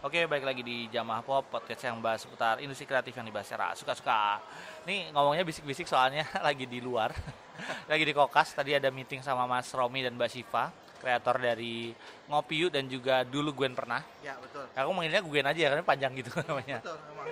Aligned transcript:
Oke, 0.00 0.24
baik 0.24 0.48
lagi 0.48 0.64
di 0.64 0.88
Jamah 0.88 1.20
Pop, 1.20 1.52
podcast 1.52 1.84
yang 1.84 2.00
bahas 2.00 2.24
seputar 2.24 2.56
industri 2.64 2.88
kreatif 2.88 3.12
yang 3.12 3.28
dibahas 3.28 3.44
secara 3.44 3.76
suka-suka. 3.76 4.40
Ini 4.88 5.12
ngomongnya 5.12 5.44
bisik-bisik 5.44 5.84
soalnya 5.84 6.24
lagi 6.46 6.64
di 6.64 6.80
luar. 6.80 7.12
lagi 7.92 8.08
di 8.08 8.16
kokas, 8.16 8.56
tadi 8.56 8.72
ada 8.72 8.88
meeting 8.88 9.20
sama 9.20 9.44
Mas 9.44 9.68
Romi 9.76 10.00
dan 10.00 10.16
Mbak 10.16 10.30
Siva, 10.32 10.72
kreator 11.04 11.36
dari 11.36 11.92
Ngopi 12.32 12.64
Yuk 12.64 12.72
dan 12.72 12.88
juga 12.88 13.28
Dulu 13.28 13.52
Gwen 13.52 13.76
Pernah. 13.76 14.00
Ya 14.24 14.40
betul. 14.40 14.64
Aku 14.72 14.88
manggilnya 14.96 15.20
Gwen 15.20 15.44
aja 15.44 15.68
karena 15.68 15.84
panjang 15.84 16.16
gitu 16.16 16.32
namanya. 16.48 16.80
Betul 16.80 16.96
memang. 17.12 17.26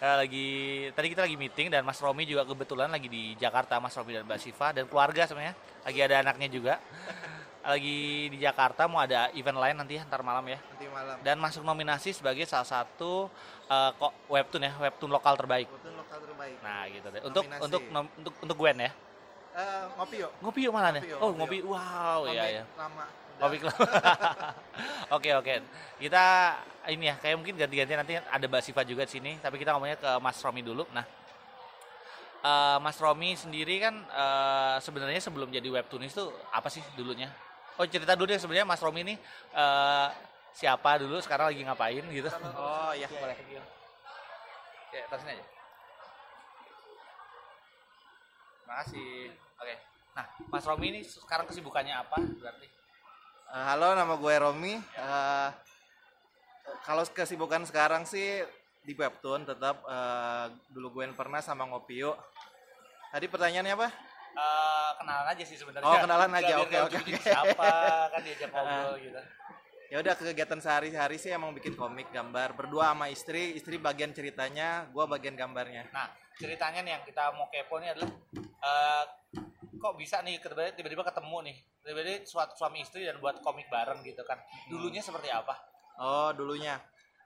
Eh, 0.00 0.16
lagi 0.24 0.48
tadi 0.96 1.06
kita 1.12 1.28
lagi 1.28 1.36
meeting 1.36 1.68
dan 1.68 1.84
Mas 1.84 2.00
Romi 2.00 2.24
juga 2.24 2.48
kebetulan 2.48 2.88
lagi 2.88 3.12
di 3.12 3.36
Jakarta 3.36 3.76
Mas 3.76 3.92
Romi 3.92 4.16
dan 4.16 4.24
Mbak 4.24 4.40
Siva 4.40 4.72
dan 4.72 4.88
keluarga 4.88 5.28
sebenarnya 5.28 5.52
lagi 5.84 6.00
ada 6.00 6.16
anaknya 6.24 6.48
juga 6.48 6.74
lagi 7.70 7.98
di 8.26 8.38
Jakarta 8.38 8.84
mau 8.84 8.98
ada 8.98 9.30
event 9.32 9.56
lain 9.56 9.76
nanti 9.76 9.94
ntar 10.00 10.20
malam 10.20 10.42
ya 10.44 10.58
Nanti 10.60 10.86
malam. 10.86 11.16
dan 11.20 11.36
masuk 11.36 11.62
nominasi 11.62 12.10
sebagai 12.10 12.42
salah 12.44 12.66
satu 12.66 13.30
kok 13.70 14.12
webtoon 14.26 14.62
ya 14.62 14.72
webtoon 14.76 15.08
lokal 15.08 15.34
terbaik 15.34 15.66
Betul 15.66 15.94
lokal 15.94 16.18
terbaik. 16.20 16.56
nah 16.60 16.82
gitu 16.84 17.06
deh 17.08 17.22
untuk 17.22 17.44
Nominasi. 17.44 17.64
untuk 17.64 17.82
nom- 17.88 18.12
untuk 18.14 18.34
untuk 18.40 18.56
Gwen 18.56 18.78
ya 18.80 18.92
Eh, 19.50 19.82
ngopi 19.94 20.16
yuk. 20.18 20.30
ngopi 20.38 20.60
yuk 20.62 20.72
mana 20.72 20.88
nih 20.90 21.02
Ngopi 21.02 21.10
yuk, 21.10 21.18
oh 21.20 21.30
ngopi 21.32 21.58
ngopi 21.58 21.74
wow 21.74 22.20
iya 22.26 22.44
ya 22.52 22.64
Lama. 22.74 23.04
Ngopi 23.40 23.56
Club. 23.56 23.72
Oke 25.16 25.32
oke. 25.32 25.54
Kita 25.96 26.24
ini 26.86 27.08
ya 27.08 27.16
kayak 27.16 27.34
mungkin 27.34 27.56
ganti-ganti 27.56 27.94
nanti 27.94 28.12
ada 28.14 28.44
Mbak 28.44 28.62
Siva 28.62 28.84
juga 28.84 29.02
di 29.02 29.10
sini, 29.10 29.32
tapi 29.38 29.56
kita 29.56 29.72
ngomongnya 29.72 29.96
ke 29.96 30.10
Mas 30.18 30.36
Romi 30.38 30.60
dulu. 30.60 30.84
Nah, 30.90 31.02
eh, 32.40 32.78
Mas 32.78 32.96
Romi 32.96 33.32
sendiri 33.34 33.80
kan 33.80 33.96
eh, 33.96 34.76
sebenarnya 34.78 35.18
sebelum 35.18 35.48
jadi 35.48 35.66
webtoonis 35.66 36.12
itu 36.12 36.24
apa 36.50 36.68
sih 36.68 36.84
dulunya? 36.94 37.32
Oh 37.80 37.88
cerita 37.88 38.12
dulu 38.12 38.28
deh 38.28 38.36
sebenarnya 38.36 38.68
Mas 38.68 38.84
Romi 38.84 39.00
ini 39.00 39.16
eh, 39.56 40.08
siapa 40.52 41.00
dulu, 41.00 41.16
sekarang 41.24 41.48
lagi 41.48 41.64
ngapain 41.64 42.04
gitu? 42.12 42.28
Oh 42.52 42.92
iya 42.92 43.08
boleh. 43.08 43.32
Oke, 44.84 45.00
taruh 45.08 45.22
sini 45.24 45.32
aja. 45.32 45.44
Makasih. 48.68 49.32
Oke. 49.32 49.74
Nah, 50.12 50.26
Mas 50.52 50.68
Romi 50.68 50.92
ini 50.92 51.00
sekarang 51.08 51.48
kesibukannya 51.48 51.96
apa 51.96 52.20
berarti? 52.20 52.68
Eh, 53.48 53.64
halo 53.72 53.96
nama 53.96 54.12
gue 54.12 54.34
Romi. 54.36 54.76
Eh, 54.76 55.48
kalau 56.84 57.08
kesibukan 57.08 57.64
sekarang 57.64 58.04
sih 58.04 58.44
di 58.84 58.92
webtoon 58.92 59.48
tetap 59.48 59.80
eh, 59.88 60.52
dulu 60.68 61.00
gue 61.00 61.08
pernah 61.16 61.40
sama 61.40 61.64
ngopi 61.64 62.04
yuk. 62.04 62.18
Tadi 63.08 63.24
pertanyaannya 63.24 63.72
apa? 63.72 63.88
Eh, 64.30 64.90
kenalan 64.98 65.26
aja 65.34 65.44
sih 65.44 65.56
sebenarnya. 65.58 65.90
Oh, 65.90 65.96
kenalan 65.98 66.30
aja. 66.38 66.54
Oke, 66.62 66.76
oke. 66.86 66.98
Siapa 67.18 67.70
kan 68.14 68.20
diajak 68.22 68.48
ngobrol 68.54 68.94
gitu. 69.02 69.20
Ya 69.90 69.96
udah 69.98 70.14
kegiatan 70.14 70.60
sehari-hari 70.62 71.18
sih 71.18 71.34
emang 71.34 71.50
bikin 71.50 71.74
komik 71.74 72.14
gambar 72.14 72.54
berdua 72.54 72.94
sama 72.94 73.10
istri. 73.10 73.58
Istri 73.58 73.82
bagian 73.82 74.14
ceritanya, 74.14 74.86
gue 74.86 75.02
bagian 75.02 75.34
gambarnya. 75.34 75.90
Nah, 75.90 76.06
ceritanya 76.38 76.86
nih 76.86 76.92
yang 76.94 77.02
kita 77.02 77.34
mau 77.34 77.50
kepo 77.50 77.82
nih 77.82 77.98
adalah 77.98 78.10
eh, 78.38 79.04
kok 79.80 79.94
bisa 79.98 80.22
nih 80.22 80.38
tiba-tiba 80.38 80.78
tiba-tiba 80.78 81.02
ketemu 81.10 81.36
nih. 81.50 81.56
Tiba-tiba 81.82 82.22
suatu 82.22 82.54
suami 82.54 82.86
istri 82.86 83.02
dan 83.02 83.18
buat 83.18 83.42
komik 83.42 83.66
bareng 83.66 84.06
gitu 84.06 84.22
kan. 84.22 84.38
Dulunya 84.70 85.02
seperti 85.02 85.26
apa? 85.26 85.58
Oh 85.98 86.30
dulunya. 86.38 86.78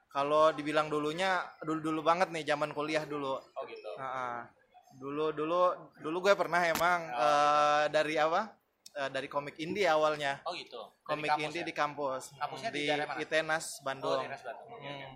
Kalau 0.09 0.49
dibilang 0.55 0.87
dulunya, 0.89 1.43
dulu-dulu 1.61 2.01
banget 2.01 2.31
nih 2.31 2.47
zaman 2.49 2.71
kuliah 2.73 3.05
dulu. 3.05 3.35
Oh 3.35 3.63
gitu. 3.67 3.91
Heeh. 3.99 4.64
Dulu 4.95 5.35
dulu 5.35 5.59
dulu 5.99 6.17
gue 6.23 6.33
pernah 6.39 6.61
emang 6.63 6.99
eh, 7.11 7.83
dari 7.91 8.15
apa? 8.15 8.51
Eh, 8.95 9.09
dari 9.11 9.27
komik 9.27 9.59
indie 9.59 9.85
awalnya. 9.91 10.39
Oh 10.47 10.55
gitu. 10.55 10.79
Dari 10.79 11.03
Komik 11.03 11.29
kampus 11.35 11.45
indie 11.51 11.61
ya? 11.61 11.67
di 11.67 11.73
kampus. 11.75 12.23
Kampusnya 12.39 12.69
di 12.71 12.79
di 12.79 12.95
mana? 12.95 13.13
Itenas 13.19 13.65
Oh, 13.79 13.83
Bandung. 13.83 14.21
di 14.23 14.31
Ras 14.31 14.43
Bandung. 14.47 14.79
Hmm. 14.79 15.11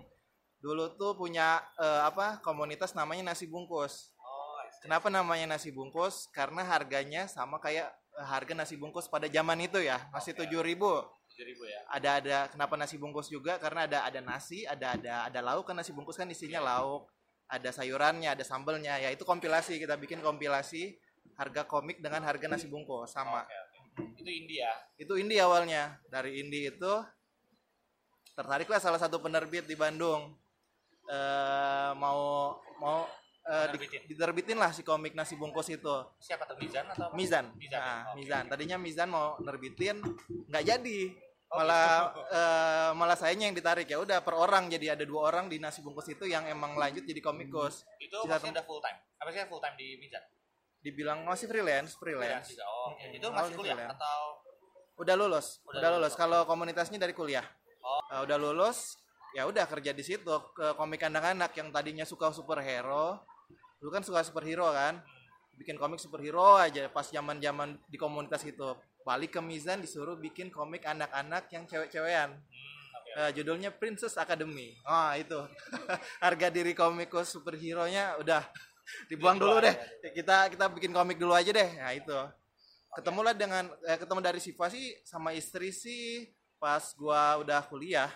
Dulu 0.60 0.84
tuh 1.00 1.12
punya 1.16 1.64
eh, 1.80 2.02
apa? 2.04 2.44
Komunitas 2.44 2.92
namanya 2.92 3.32
nasi 3.32 3.48
bungkus. 3.48 4.12
Oh. 4.20 4.60
Kenapa 4.84 5.08
namanya 5.08 5.56
nasi 5.56 5.72
bungkus? 5.72 6.28
Karena 6.28 6.60
harganya 6.68 7.24
sama 7.24 7.56
kayak 7.56 7.88
harga 8.20 8.52
nasi 8.52 8.76
bungkus 8.76 9.08
pada 9.08 9.24
zaman 9.32 9.56
itu 9.64 9.80
ya, 9.80 9.96
masih 10.12 10.36
tujuh 10.36 10.60
ribu. 10.60 11.00
7.000 11.40 11.56
ya. 11.72 11.80
Ada 11.88 12.10
ada 12.20 12.38
kenapa 12.52 12.76
nasi 12.76 13.00
bungkus 13.00 13.32
juga? 13.32 13.56
Karena 13.56 13.88
ada 13.88 14.04
ada 14.04 14.20
nasi, 14.20 14.68
ada 14.68 14.92
ada 14.92 15.24
ada 15.24 15.40
lauk 15.40 15.64
kan 15.64 15.72
nasi 15.72 15.88
bungkus 15.94 16.18
kan 16.20 16.28
isinya 16.28 16.60
lauk, 16.60 17.08
ada 17.50 17.70
sayurannya, 17.74 18.30
ada 18.30 18.44
sambelnya. 18.46 18.94
Ya 18.96 19.10
itu 19.10 19.26
kompilasi 19.26 19.76
kita 19.76 19.98
bikin 19.98 20.22
kompilasi 20.22 20.94
harga 21.34 21.66
komik 21.66 21.98
dengan 21.98 22.22
harga 22.22 22.46
nasi 22.46 22.70
bungkus 22.70 23.10
sama. 23.10 23.42
Oke, 23.42 23.56
oke. 23.98 24.22
Itu 24.22 24.30
India. 24.30 24.70
Itu 24.94 25.12
indie 25.18 25.42
awalnya. 25.42 25.98
Dari 26.06 26.38
indie 26.38 26.70
itu 26.70 26.92
tertariklah 28.32 28.78
salah 28.78 28.96
satu 28.96 29.18
penerbit 29.18 29.66
di 29.66 29.74
Bandung. 29.74 30.38
eh 31.10 31.90
mau 31.98 32.54
mau 32.78 33.02
eh, 33.42 33.66
di- 33.74 33.82
Nerbitin. 33.82 34.02
diterbitin 34.06 34.58
lah 34.62 34.70
si 34.70 34.86
komik 34.86 35.18
nasi 35.18 35.34
bungkus 35.34 35.66
itu. 35.66 35.96
Siapa 36.22 36.46
tuh 36.46 36.54
Mizan 36.54 36.86
atau 36.86 37.10
apa? 37.10 37.18
Mizan. 37.18 37.50
Mizan. 37.58 37.80
Nah, 37.82 38.14
Oke. 38.14 38.22
Mizan. 38.22 38.44
Tadinya 38.46 38.76
Mizan 38.78 39.10
mau 39.10 39.34
nerbitin 39.42 39.98
nggak 40.46 40.62
jadi. 40.62 40.98
Oh, 41.50 41.58
Malah 41.58 42.14
eh, 42.30 42.90
malah 42.94 43.18
sayanya 43.18 43.50
yang 43.50 43.56
ditarik 43.58 43.90
ya 43.90 43.98
udah 43.98 44.22
per 44.22 44.38
orang 44.38 44.70
jadi 44.70 44.94
ada 44.94 45.02
dua 45.02 45.26
orang 45.34 45.50
di 45.50 45.58
nasi 45.58 45.82
bungkus 45.82 46.06
itu 46.06 46.22
yang 46.30 46.46
emang 46.46 46.78
lanjut 46.78 47.02
jadi 47.02 47.18
komikus. 47.18 47.82
Itu 47.98 48.22
Bisa 48.22 48.38
maksudnya 48.38 48.62
udah 48.62 48.66
full 48.70 48.78
time. 48.78 48.98
Apa 49.18 49.28
sih 49.34 49.42
full 49.50 49.58
time 49.58 49.74
di 49.74 49.98
Mizan? 49.98 50.22
Dibilang 50.80 51.26
masih 51.26 51.50
freelance, 51.50 51.98
freelance. 51.98 52.54
juga. 52.54 52.64
Oh, 52.64 52.94
oke. 52.94 53.02
Mm-mm. 53.02 53.18
Itu 53.18 53.26
Oh, 53.26 53.32
masih 53.34 53.50
ini 53.50 53.58
kuliah 53.58 53.76
freelance. 53.76 53.98
atau 53.98 54.20
Udah 55.00 55.14
lulus. 55.18 55.46
Udah 55.66 55.78
Udah, 55.80 55.90
lulus, 55.96 56.02
lulus. 56.06 56.14
Kalau 56.14 56.40
komunitasnya 56.46 56.98
dari 57.02 57.12
kuliah. 57.12 57.44
Oh. 57.82 57.98
Eh, 58.14 58.20
udah 58.22 58.38
lulus, 58.38 58.94
ya 59.34 59.42
udah 59.48 59.64
kerja 59.66 59.90
di 59.90 60.04
situ 60.06 60.34
ke 60.54 60.76
komik 60.78 61.02
anak-anak 61.02 61.50
yang 61.56 61.74
tadinya 61.74 62.06
suka 62.06 62.30
superhero. 62.30 63.18
Dulu 63.82 63.90
kan 63.90 64.06
suka 64.06 64.22
superhero 64.22 64.70
kan. 64.70 65.02
Bikin 65.58 65.76
komik 65.76 65.98
superhero 65.98 66.54
aja 66.56 66.86
pas 66.88 67.10
zaman-zaman 67.10 67.74
di 67.90 67.98
komunitas 67.98 68.44
itu. 68.46 68.70
Balik 69.10 69.34
ke 69.34 69.40
Mizan 69.42 69.82
disuruh 69.82 70.14
bikin 70.14 70.54
komik 70.54 70.86
anak-anak 70.86 71.50
yang 71.50 71.66
cewek-cewekan. 71.66 72.30
Hmm, 72.30 72.78
oke. 72.94 73.10
Eh, 73.18 73.30
judulnya 73.34 73.74
Princess 73.74 74.14
Academy. 74.14 74.78
Ah 74.86 75.18
itu 75.18 75.34
harga 76.24 76.46
diri 76.46 76.78
komikus 76.78 77.34
superhero-nya 77.34 78.14
udah 78.22 78.38
dibuang 79.10 79.42
dulu 79.42 79.66
deh. 79.66 79.74
Kita 80.14 80.46
kita 80.46 80.70
bikin 80.70 80.94
komik 80.94 81.18
dulu 81.18 81.34
aja 81.34 81.50
deh. 81.50 81.70
Nah 81.74 81.90
itu. 81.90 82.14
Ketemulah 82.94 83.34
dengan 83.34 83.66
eh, 83.82 83.98
ketemu 83.98 84.20
dari 84.22 84.38
Siva 84.38 84.70
sih 84.70 84.94
sama 85.02 85.34
istri 85.34 85.74
sih 85.74 86.30
pas 86.62 86.94
gua 86.94 87.42
udah 87.42 87.66
kuliah. 87.66 88.14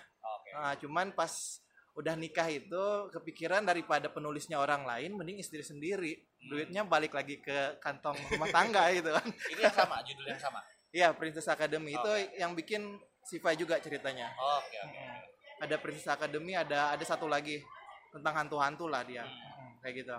Nah, 0.54 0.78
cuman 0.78 1.10
pas 1.10 1.59
udah 1.94 2.15
nikah 2.15 2.47
itu 2.50 3.10
kepikiran 3.10 3.66
daripada 3.66 4.06
penulisnya 4.10 4.59
orang 4.62 4.87
lain 4.87 5.19
mending 5.19 5.43
istri 5.43 5.66
sendiri. 5.66 6.22
Duitnya 6.38 6.87
balik 6.87 7.19
lagi 7.19 7.43
ke 7.43 7.83
kantong 7.83 8.15
rumah 8.31 8.50
tangga 8.54 8.94
gitu 8.94 9.10
kan. 9.10 9.27
Itu 9.50 9.59
yang 9.59 9.75
sama, 9.75 9.99
judul 10.06 10.27
yang 10.31 10.38
sama. 10.38 10.62
Iya, 10.94 11.10
Princess 11.10 11.50
Academy 11.50 11.91
itu 11.93 12.06
Oke. 12.06 12.38
yang 12.38 12.55
bikin 12.55 12.82
Siva 13.21 13.50
juga 13.53 13.77
ceritanya. 13.78 14.31
Oke, 14.32 14.77
oke. 14.78 15.03
ada 15.56 15.77
Princess 15.77 16.06
Academy 16.06 16.53
ada 16.53 16.93
ada 16.93 17.03
satu 17.03 17.25
lagi 17.25 17.62
tentang 18.10 18.34
hantu-hantu 18.37 18.84
lah 18.84 19.00
dia 19.03 19.22
Hmm. 19.22 19.75
kayak 19.81 19.94
gitu 19.97 20.12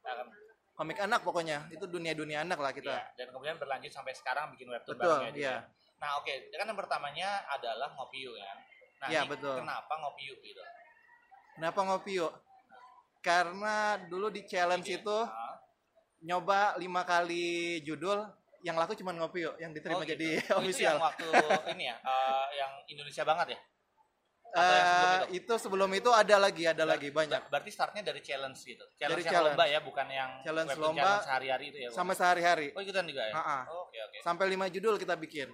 Nah, 0.00 0.14
kan, 0.16 0.26
komik 0.72 0.96
anak 0.96 1.20
pokoknya 1.20 1.68
itu 1.68 1.84
dunia-dunia 1.84 2.40
anak 2.40 2.56
lah 2.56 2.72
kita 2.72 2.88
iya. 2.88 3.04
Dan 3.14 3.28
kemudian 3.28 3.54
berlanjut 3.54 3.92
sampai 3.92 4.10
sekarang 4.12 4.48
bikin 4.50 4.66
webtoon 4.66 4.96
Betul, 4.96 5.10
barengnya 5.20 5.30
juga. 5.30 5.42
iya. 5.42 5.56
Nah, 6.00 6.10
oke. 6.16 6.32
Kan 6.50 6.64
yang 6.64 6.78
pertamanya 6.78 7.28
adalah 7.46 7.92
ngopi 7.92 8.18
yuk 8.20 8.34
kan. 8.34 8.56
Nah, 8.96 9.08
Iya, 9.10 9.20
ini 9.20 9.30
betul. 9.30 9.54
kenapa 9.58 9.92
ngopi 9.96 10.22
yuk 10.24 10.38
gitu? 10.40 10.62
kenapa 11.52 11.80
ngopi 11.84 12.12
yuk 12.16 12.32
karena 13.20 13.74
dulu 14.02 14.26
di 14.28 14.42
challenge 14.44 14.88
Ide. 14.88 14.96
itu 14.98 15.16
Ah. 15.20 15.60
nyoba 16.20 16.78
lima 16.78 17.04
kali 17.04 17.44
judul 17.82 18.24
yang 18.60 18.74
laku 18.74 18.92
cuma 18.94 19.10
ngopi 19.10 19.42
yuk 19.42 19.56
yang 19.56 19.70
diterima 19.70 19.98
Oh, 19.98 20.04
gitu. 20.04 20.14
jadi 20.14 20.28
Oh, 20.56 20.60
Itu 20.60 20.76
yang 20.76 20.96
official 20.96 20.96
waktu 20.98 21.26
ini 21.72 21.84
ya, 21.86 21.96
eh, 21.98 22.46
yang 22.56 22.72
Indonesia 22.86 23.24
banget 23.24 23.46
ya? 23.50 23.60
Atau 24.50 24.74
yang 24.74 24.82
sebelum 24.84 25.06
Eh, 25.06 25.14
itu? 25.14 25.26
itu 25.38 25.54
sebelum 25.56 25.90
itu 25.94 26.10
ada 26.10 26.36
lagi 26.36 26.64
ada 26.66 26.82
lagi 26.82 27.08
banyak 27.08 27.38
Ber- 27.40 27.48
Berarti 27.52 27.70
startnya 27.70 28.02
dari 28.02 28.18
challenge 28.18 28.58
gitu. 28.60 28.82
Challenge 28.94 29.14
Dari 29.14 29.22
yang 29.22 29.32
challenge. 29.32 29.54
lomba 29.54 29.64
ya, 29.66 29.78
bukan 29.80 30.06
yang 30.06 30.30
Challenge 30.42 30.70
lomba 30.74 30.98
challenge 30.98 31.24
sehari-hari 31.24 31.64
itu 31.66 31.78
ya. 31.78 31.86
Bang? 31.86 31.96
sama 31.96 32.12
sehari-hari 32.12 32.66
Oh, 32.72 32.80
ikutan 32.80 33.04
juga 33.04 33.22
ya? 33.22 33.32
Ha-ha. 33.32 33.58
Oh, 33.66 33.86
Oke, 33.86 33.98
oke. 34.00 34.18
sampai 34.20 34.44
lima 34.46 34.66
judul 34.66 34.94
kita 34.96 35.14
bikin 35.14 35.48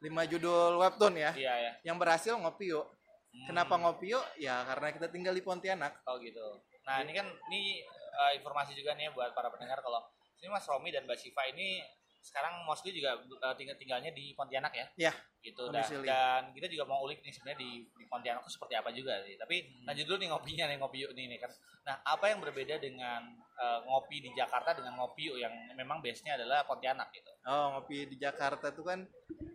lima 0.00 0.24
judul 0.24 0.80
webtoon 0.80 1.14
ya 1.14 1.30
Iya 1.32 1.54
ya. 1.60 1.72
yang 1.84 1.96
berhasil 1.96 2.32
ngopi 2.34 2.70
yuk 2.70 2.86
Hmm. 3.30 3.46
kenapa 3.46 3.78
ngopi 3.78 4.10
yuk 4.10 4.26
ya 4.36 4.66
karena 4.66 4.90
kita 4.90 5.06
tinggal 5.06 5.30
di 5.30 5.38
Pontianak 5.38 6.02
Oh 6.02 6.18
gitu. 6.18 6.42
Nah 6.82 6.98
ini 6.98 7.14
kan 7.14 7.22
ini 7.46 7.78
eh, 7.86 8.32
informasi 8.34 8.74
juga 8.74 8.90
nih 8.92 9.06
buat 9.10 9.30
para 9.30 9.46
pendengar 9.48 9.78
kalau 9.78 10.02
ini 10.40 10.48
Mas 10.48 10.64
Romi 10.64 10.88
dan 10.88 11.04
Mbak 11.04 11.18
Siva 11.18 11.44
ini 11.46 11.84
sekarang 12.20 12.64
mostly 12.64 12.92
juga 12.92 13.16
eh, 13.16 13.54
tinggal 13.54 13.76
tinggalnya 13.76 14.10
di 14.10 14.32
Pontianak 14.32 14.72
ya. 14.72 14.86
Iya, 14.98 15.12
Gitu 15.40 15.72
dan, 15.72 15.80
dan 16.04 16.42
kita 16.52 16.68
juga 16.68 16.84
mau 16.84 17.00
ulik 17.00 17.20
nih 17.20 17.32
sebenarnya 17.32 17.58
di, 17.58 17.70
di 17.86 18.04
Pontianak 18.04 18.44
itu 18.44 18.52
seperti 18.52 18.74
apa 18.76 18.88
juga 18.90 19.20
sih. 19.24 19.36
Tapi 19.36 19.56
Hmm. 19.60 19.84
lanjut 19.88 20.04
dulu 20.04 20.16
nih 20.16 20.28
ngopinya 20.28 20.64
nih 20.66 20.76
ngopi 20.76 20.98
yuk 21.00 21.12
nih, 21.12 21.26
nih 21.28 21.38
kan. 21.38 21.48
Nah 21.82 21.96
apa 22.02 22.24
yang 22.26 22.40
berbeda 22.40 22.76
dengan 22.76 23.24
eh, 23.54 23.78
ngopi 23.82 24.20
di 24.20 24.30
Jakarta 24.32 24.72
dengan 24.72 24.96
ngopi 24.96 25.28
yuk 25.28 25.38
yang 25.38 25.52
memang 25.72 26.00
base-nya 26.00 26.36
adalah 26.36 26.64
Pontianak 26.64 27.08
gitu. 27.10 27.32
Oh, 27.44 27.76
ngopi 27.76 28.04
di 28.06 28.16
Jakarta 28.16 28.68
tuh 28.68 28.84
kan 28.84 29.00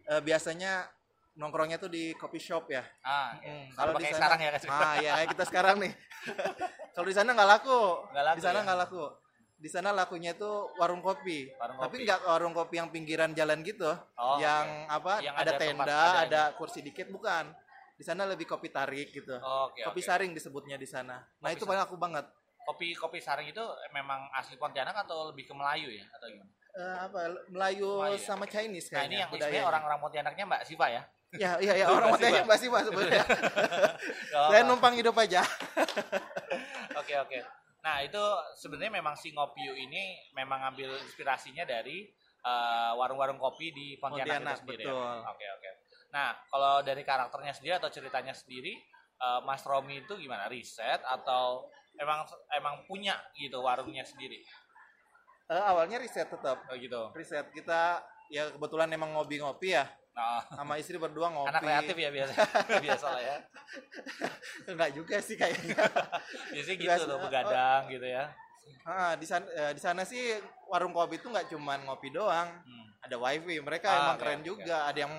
eh, 0.06 0.22
biasanya 0.22 0.90
nongkrongnya 1.36 1.78
tuh 1.78 1.90
di 1.90 2.14
coffee 2.16 2.42
shop 2.42 2.66
ya. 2.72 2.82
Ah, 3.04 3.38
Hmm, 3.38 3.68
kalau 3.76 3.92
di 3.94 3.98
pakai 4.02 4.10
sana- 4.10 4.18
sekarang 4.26 4.40
ya 4.42 4.50
kan. 4.50 4.62
Ah, 4.72 4.94
ya 4.98 5.12
kayak 5.14 5.30
kita 5.34 5.44
sekarang 5.46 5.76
nih. 5.82 5.94
kalau 6.98 7.06
di 7.06 7.14
sana 7.14 7.30
nggak 7.30 7.50
laku. 7.52 7.82
Nggak 8.10 8.26
laku, 8.26 8.38
Di 8.38 8.42
sana 8.42 8.58
ya? 8.58 8.64
nggak 8.66 8.80
laku. 8.82 9.04
Di 9.66 9.74
sana 9.74 9.90
lakunya 9.90 10.38
itu 10.38 10.46
warung 10.78 11.02
kopi. 11.02 11.50
Warung 11.58 11.82
Tapi 11.82 12.06
nggak 12.06 12.22
warung 12.30 12.54
kopi 12.54 12.78
yang 12.78 12.94
pinggiran 12.94 13.34
jalan 13.34 13.66
gitu. 13.66 13.90
Oh, 14.14 14.38
yang 14.38 14.86
apa? 14.86 15.26
Yang 15.26 15.36
ada, 15.36 15.42
ada 15.42 15.52
tempat- 15.58 15.88
tenda, 15.90 15.98
ada 15.98 16.22
ada, 16.22 16.42
kursi 16.54 16.86
dikit 16.86 17.10
bukan. 17.10 17.50
Di 17.98 18.06
sana 18.06 18.30
lebih 18.30 18.46
kopi 18.46 18.70
tarik 18.70 19.10
gitu. 19.10 19.34
Oke, 19.34 19.82
kopi 19.82 20.06
oke. 20.06 20.06
saring 20.06 20.38
disebutnya 20.38 20.78
di 20.78 20.86
sana. 20.86 21.18
Nah, 21.42 21.50
Kopi 21.50 21.58
itu 21.58 21.66
paling 21.66 21.82
aku 21.82 21.98
banget. 21.98 22.30
Kopi 22.62 22.94
kopi 22.94 23.18
saring 23.18 23.50
itu 23.50 23.66
memang 23.90 24.30
asli 24.38 24.54
Pontianak 24.54 24.94
atau 25.02 25.34
lebih 25.34 25.50
ke 25.50 25.54
Melayu 25.58 25.90
ya 25.90 26.06
atau 26.14 26.30
gimana? 26.30 26.52
Eh, 26.76 26.98
apa 27.02 27.20
Melayu 27.50 27.90
Melayu 28.04 28.18
ya? 28.18 28.22
sama 28.22 28.46
Chinese 28.46 28.94
Nah, 28.94 29.02
kayaknya. 29.02 29.10
ini 29.10 29.16
yang 29.18 29.30
sebenarnya 29.34 29.64
orang-orang 29.66 29.98
Pontianaknya 29.98 30.44
Mbak 30.46 30.62
Siva 30.70 30.88
ya. 30.94 31.02
Ya, 31.34 31.52
iya, 31.58 31.74
iya, 31.74 31.86
orang 31.90 32.06
Mbak 32.06 32.22
Pontianak 32.22 32.38
Siva. 32.38 32.46
Mbak 32.46 32.60
Siva 32.62 32.80
sebenarnya. 32.86 33.26
Oh, 34.36 34.52
Saya 34.52 34.62
numpang 34.68 34.94
hidup 34.94 35.16
aja. 35.18 35.42
Oke 37.02 37.16
oke. 37.18 37.40
Nah 37.86 38.02
itu 38.02 38.24
sebenarnya 38.58 38.98
memang 38.98 39.14
si 39.14 39.30
Ngopiu 39.30 39.78
ini 39.78 40.18
memang 40.34 40.66
ngambil 40.66 40.98
inspirasinya 41.06 41.70
dari 41.70 42.10
eh, 42.42 42.92
warung-warung 42.98 43.38
kopi 43.38 43.70
di 43.70 43.88
Pontianak, 44.02 44.26
Pontianak, 44.26 44.58
itu 44.58 44.62
sendiri. 44.66 44.84
betul. 44.90 45.14
Ya? 45.22 45.30
Oke 45.30 45.46
oke. 45.54 45.70
Nah 46.10 46.28
kalau 46.50 46.74
dari 46.82 47.04
karakternya 47.06 47.54
sendiri 47.54 47.78
atau 47.78 47.94
ceritanya 47.94 48.34
sendiri, 48.34 48.74
eh, 49.22 49.40
Mas 49.46 49.62
Romi 49.62 50.02
itu 50.02 50.18
gimana? 50.18 50.50
Riset 50.50 51.06
atau 51.06 51.70
emang 52.02 52.26
emang 52.58 52.82
punya 52.90 53.14
gitu 53.38 53.62
warungnya 53.62 54.02
sendiri? 54.02 54.42
Eh, 55.46 55.62
awalnya 55.62 56.02
riset 56.02 56.26
tetap. 56.26 56.58
Oh, 56.66 56.74
gitu. 56.74 57.14
Riset 57.14 57.54
kita 57.54 58.02
ya 58.34 58.50
kebetulan 58.50 58.90
emang 58.90 59.14
ngopi-ngopi 59.14 59.78
ya. 59.78 59.86
Nah, 60.16 60.40
Sama 60.50 60.80
istri 60.80 60.96
berdua 60.96 61.28
ngopi. 61.28 61.52
anak 61.52 61.62
kreatif 61.62 61.96
ya 61.98 62.10
biasa 62.10 62.34
biasa 62.88 63.06
lah 63.10 63.22
ya. 63.22 63.38
Enggak 64.66 64.90
juga 64.92 65.16
sih 65.20 65.36
kayaknya. 65.36 65.76
Biasanya 66.52 66.78
gitu 66.78 66.88
Biasa. 66.88 67.06
tuh 67.06 67.20
begadang 67.20 67.82
gitu 67.92 68.08
ya. 68.08 68.24
Ah, 68.82 69.14
di 69.14 69.26
sana 69.26 69.46
eh, 69.52 69.72
di 69.72 69.82
sana 69.82 70.02
sih 70.02 70.40
warung 70.66 70.90
kopi 70.90 71.18
itu 71.18 71.28
nggak 71.28 71.52
cuman 71.52 71.84
ngopi 71.84 72.10
doang. 72.10 72.48
Hmm. 72.48 72.86
Ada 73.02 73.16
wifi. 73.18 73.60
Mereka 73.60 73.86
Ah, 73.86 73.98
emang 74.00 74.16
oke, 74.16 74.22
keren 74.22 74.42
juga. 74.42 74.78
Ada 74.88 75.00
yang 75.04 75.14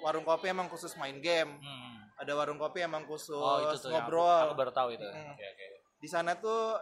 warung 0.00 0.24
kopi 0.24 0.50
emang 0.50 0.66
khusus 0.66 0.92
main 0.94 1.16
game. 1.18 1.54
Hmm. 1.54 1.94
Ada 2.16 2.34
warung 2.34 2.58
kopi 2.58 2.80
emang 2.80 3.06
khusus 3.06 3.32
Oh 3.32 3.62
itu 3.64 3.78
tuh 3.78 3.88
yang 3.88 4.02
aku- 4.02 4.10
ngobrol. 4.10 4.42
Aku, 4.44 4.54
baru 4.54 4.72
tahu 4.72 4.88
itu. 4.92 5.04
Hmm. 5.04 5.30
Oke 5.30 5.46
oke. 5.46 5.66
di 5.96 6.08
sana 6.10 6.36
tuh 6.36 6.76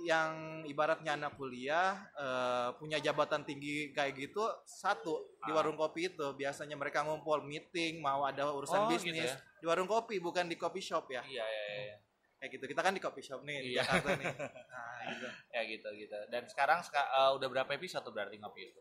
yang 0.00 0.30
ibaratnya 0.64 1.14
anak 1.14 1.34
kuliah 1.34 1.94
eh, 2.12 2.68
punya 2.74 2.98
jabatan 2.98 3.42
tinggi 3.42 3.90
kayak 3.90 4.18
gitu 4.18 4.42
satu 4.64 5.38
di 5.38 5.50
Ah. 5.50 5.56
warung 5.56 5.74
kopi 5.74 6.08
itu. 6.08 6.26
Biasanya 6.32 6.74
mereka 6.74 7.02
ngumpul 7.02 7.40
meeting 7.40 7.98
mau 7.98 8.22
ada 8.22 8.48
Oh, 8.48 8.58
urusan 8.58 8.90
gitu 8.90 9.12
bisnis. 9.12 9.30
ya? 9.30 9.38
di 9.54 9.64
warung 9.64 9.86
kopi 9.86 10.18
bukan 10.18 10.44
di 10.44 10.54
coffee 10.54 10.82
shop 10.82 11.06
ya? 11.08 11.22
Iya 11.22 11.40
iya 11.42 11.64
iya. 11.80 11.96
kayak 12.36 12.50
gitu. 12.52 12.64
Kita 12.66 12.80
kan 12.80 12.92
di 12.92 13.00
coffee 13.00 13.22
shop 13.22 13.40
nih 13.42 13.56
di 13.58 13.70
Iya. 13.72 13.82
Jakarta 13.82 14.08
nih. 14.14 14.26
Nah 14.74 14.98
gitu. 15.08 15.26
Ya 15.48 15.60
gitu 15.64 15.88
gitu. 15.94 16.16
Dan 16.28 16.42
sekarang 16.44 16.78
seka- 16.80 17.08
eh, 17.08 17.30
udah 17.32 17.48
berapa 17.48 17.70
episode 17.70 18.04
berarti 18.06 18.36
ngopi 18.36 18.60
itu? 18.66 18.80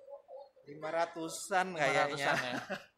Lima 0.65 0.89
ratusan 0.89 1.71
kayaknya. 1.73 2.07
500-an 2.15 2.37
ya 2.41 2.55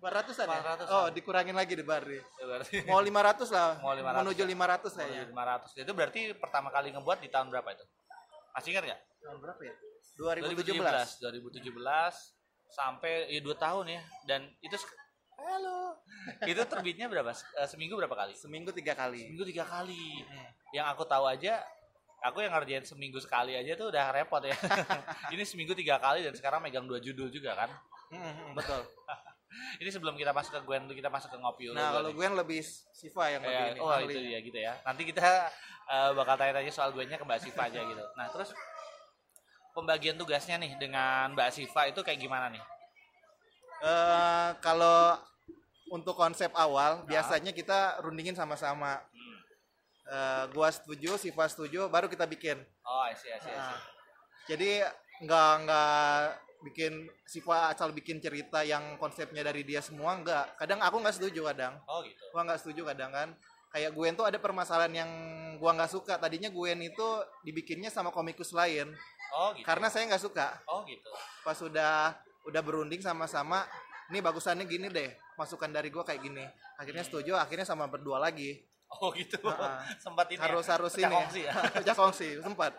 lima 0.00 0.16
ratusan 0.16 0.48
ya? 0.48 0.60
400-an. 0.64 0.88
oh 0.96 1.06
dikurangin 1.12 1.52
lagi 1.52 1.76
di 1.76 1.84
bar 1.84 2.00
nih. 2.08 2.24
Itu 2.24 2.44
berarti. 2.48 2.74
Mau 2.88 3.04
lima 3.04 3.20
ratus 3.20 3.52
lah 3.52 3.76
Mau 3.84 3.92
500 3.92 4.24
menuju 4.24 4.42
lima 4.48 4.64
ratus 4.64 4.92
kayaknya 4.96 5.28
500 5.28 5.84
itu 5.84 5.92
berarti 5.92 6.20
pertama 6.40 6.72
kali 6.72 6.88
ngebuat 6.96 7.20
di 7.20 7.28
tahun 7.28 7.52
berapa 7.52 7.68
itu? 7.76 7.84
Masih 8.56 8.68
ingat 8.72 8.84
nggak? 8.88 9.00
Tahun 9.20 9.38
berapa 9.44 9.60
ya? 9.60 9.74
2017 10.16 10.72
2017 11.20 11.68
sampai 12.72 13.28
ya 13.28 13.40
dua 13.44 13.56
tahun 13.60 13.92
ya. 13.92 14.00
Dan 14.24 14.48
itu 14.64 14.80
halo. 15.36 16.00
Itu 16.50 16.64
terbitnya 16.68 17.08
berapa? 17.08 17.32
Eh, 17.32 17.68
seminggu 17.68 17.96
berapa 17.96 18.12
kali? 18.12 18.32
Seminggu 18.36 18.72
tiga 18.72 18.92
kali. 18.96 19.24
Seminggu 19.24 19.44
tiga 19.48 19.64
kali. 19.68 20.24
Yang 20.72 20.86
aku 20.96 21.02
tahu 21.08 21.24
aja 21.28 21.60
aku 22.20 22.44
yang 22.44 22.52
ngerjain 22.52 22.84
seminggu 22.84 23.16
sekali 23.20 23.56
aja 23.56 23.72
tuh 23.76 23.92
udah 23.92 24.12
repot 24.16 24.40
ya. 24.44 24.56
Ini 25.34 25.44
seminggu 25.44 25.72
tiga 25.76 25.96
kali 26.00 26.24
dan 26.24 26.36
sekarang 26.36 26.60
megang 26.64 26.84
dua 26.88 27.00
judul 27.00 27.32
juga 27.32 27.56
kan? 27.56 27.72
Hmm, 28.10 28.58
betul 28.58 28.82
ini 29.82 29.90
sebelum 29.90 30.14
kita 30.14 30.30
masuk 30.30 30.52
ke 30.56 30.60
Gwen 30.62 30.86
kita 30.90 31.10
masuk 31.10 31.30
ke 31.34 31.38
ngopi 31.38 31.62
dulu 31.70 31.76
nah 31.76 31.90
kalau 31.90 32.10
gue 32.14 32.26
lebih 32.26 32.60
Siva 32.94 33.24
yang 33.32 33.42
lebih 33.42 33.56
Ya, 33.56 33.72
ini 33.74 33.80
oh 33.82 33.90
ahli. 33.90 34.12
itu 34.14 34.20
ya 34.30 34.38
gitu 34.44 34.58
ya. 34.60 34.72
Nanti 34.86 35.02
kita 35.08 35.50
eh, 35.90 36.10
bakal 36.14 36.34
tanya-tanya 36.38 36.72
soal 36.72 36.94
gue 36.94 37.02
ke 37.02 37.24
Mbak 37.24 37.40
Siva 37.42 37.66
aja 37.66 37.80
gitu. 37.82 38.04
Nah 38.14 38.26
terus 38.30 38.54
pembagian 39.74 40.14
tugasnya 40.20 40.60
nih 40.60 40.76
dengan 40.78 41.34
Mbak 41.34 41.50
Siva 41.50 41.88
itu 41.90 42.00
kayak 42.04 42.20
gimana 42.20 42.52
nih? 42.52 42.62
Eh, 43.80 44.50
kalau 44.60 45.16
untuk 45.90 46.14
konsep 46.14 46.52
awal 46.54 47.02
biasanya 47.08 47.50
kita 47.50 47.98
rundingin 48.04 48.36
sama-sama. 48.38 49.00
Hmm. 49.10 49.36
Eh, 50.10 50.44
gua 50.54 50.68
setuju, 50.70 51.16
Siva 51.18 51.48
setuju, 51.48 51.88
baru 51.90 52.06
kita 52.06 52.26
bikin. 52.28 52.60
Oh, 52.86 53.02
I 53.06 53.14
see, 53.16 53.30
I 53.32 53.38
see, 53.40 53.50
I 53.50 53.50
see. 53.50 53.54
Nah, 53.56 53.78
jadi 54.46 54.70
nggak 55.24 55.52
nggak 55.66 56.20
bikin 56.60 57.08
Siva 57.24 57.72
asal 57.72 57.92
bikin 57.96 58.20
cerita 58.20 58.60
yang 58.60 58.96
konsepnya 59.00 59.40
dari 59.44 59.64
dia 59.64 59.80
semua 59.80 60.16
nggak. 60.20 60.60
Kadang 60.60 60.80
aku 60.84 60.96
nggak 61.00 61.16
setuju 61.16 61.50
kadang. 61.52 61.80
Oh 61.88 62.04
gitu. 62.04 62.24
Gua 62.32 62.42
nggak 62.44 62.60
setuju 62.60 62.82
kadang 62.92 63.10
kan. 63.10 63.28
Kayak 63.70 63.94
Gwen 63.94 64.14
tuh 64.18 64.26
ada 64.26 64.38
permasalahan 64.42 64.92
yang 64.92 65.10
gua 65.56 65.72
nggak 65.76 65.90
suka. 65.90 66.18
Tadinya 66.20 66.50
Gwen 66.52 66.80
itu 66.84 67.06
dibikinnya 67.46 67.88
sama 67.88 68.12
komikus 68.12 68.52
lain. 68.52 68.92
Oh 69.34 69.54
gitu. 69.56 69.64
Karena 69.64 69.88
saya 69.88 70.10
nggak 70.10 70.22
suka. 70.22 70.60
Oh 70.68 70.84
gitu. 70.84 71.10
pas 71.40 71.56
sudah 71.56 72.12
udah 72.44 72.62
berunding 72.64 73.00
sama-sama 73.00 73.64
ini 74.10 74.18
bagusannya 74.20 74.66
gini 74.66 74.90
deh 74.90 75.08
masukan 75.38 75.70
dari 75.70 75.88
gua 75.88 76.02
kayak 76.02 76.20
gini 76.20 76.44
akhirnya 76.76 77.04
setuju 77.04 77.36
akhirnya 77.36 77.64
sama 77.64 77.86
berdua 77.88 78.20
lagi 78.20 78.60
Oh 78.98 79.14
gitu. 79.14 79.38
Ah. 79.46 79.86
Sempat 80.02 80.26
ini. 80.34 80.42
harus 80.42 80.66
ya, 80.66 80.74
harus 80.74 80.92
ini 80.98 81.06
kongsi 81.06 81.40
ya. 81.46 81.52
pecah 81.78 81.94
kongsi 81.94 82.42
sempat 82.42 82.74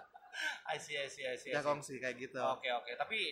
I 0.67 0.75
see, 0.75 0.99
I 0.99 1.07
see, 1.07 1.23
I 1.23 1.39
see. 1.39 1.55
I 1.55 1.63
kongsi 1.63 2.03
kayak 2.03 2.19
gitu 2.19 2.39
Oke 2.39 2.67
oke. 2.67 2.91
Tapi 2.99 3.31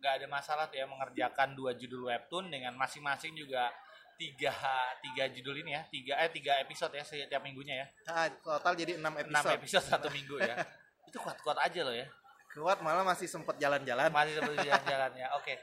nggak 0.00 0.24
ada 0.24 0.26
masalah 0.26 0.64
tuh 0.72 0.80
ya 0.80 0.88
mengerjakan 0.88 1.52
dua 1.52 1.76
judul 1.76 2.08
webtoon 2.08 2.48
dengan 2.48 2.72
masing-masing 2.80 3.36
juga 3.36 3.68
tiga 4.16 4.52
tiga 5.00 5.24
judul 5.32 5.60
ini 5.60 5.76
ya 5.76 5.82
tiga 5.88 6.14
eh 6.20 6.28
tiga 6.32 6.56
episode 6.60 6.92
ya 6.96 7.04
setiap 7.04 7.40
minggunya 7.44 7.84
ya. 7.84 7.86
Nah, 8.08 8.28
total 8.40 8.72
jadi 8.76 8.96
enam 8.96 9.12
enam 9.16 9.44
episode. 9.44 9.56
episode 9.60 9.84
satu 9.84 10.08
minggu 10.16 10.40
ya. 10.40 10.56
Itu 11.04 11.20
kuat-kuat 11.20 11.60
aja 11.60 11.80
loh 11.84 11.96
ya. 11.96 12.08
Kuat 12.52 12.80
malah 12.80 13.04
masih 13.04 13.28
sempet 13.28 13.60
jalan-jalan. 13.60 14.08
Masih 14.08 14.40
seperti 14.40 14.56
jalan-jalannya 14.68 15.26
oke. 15.36 15.54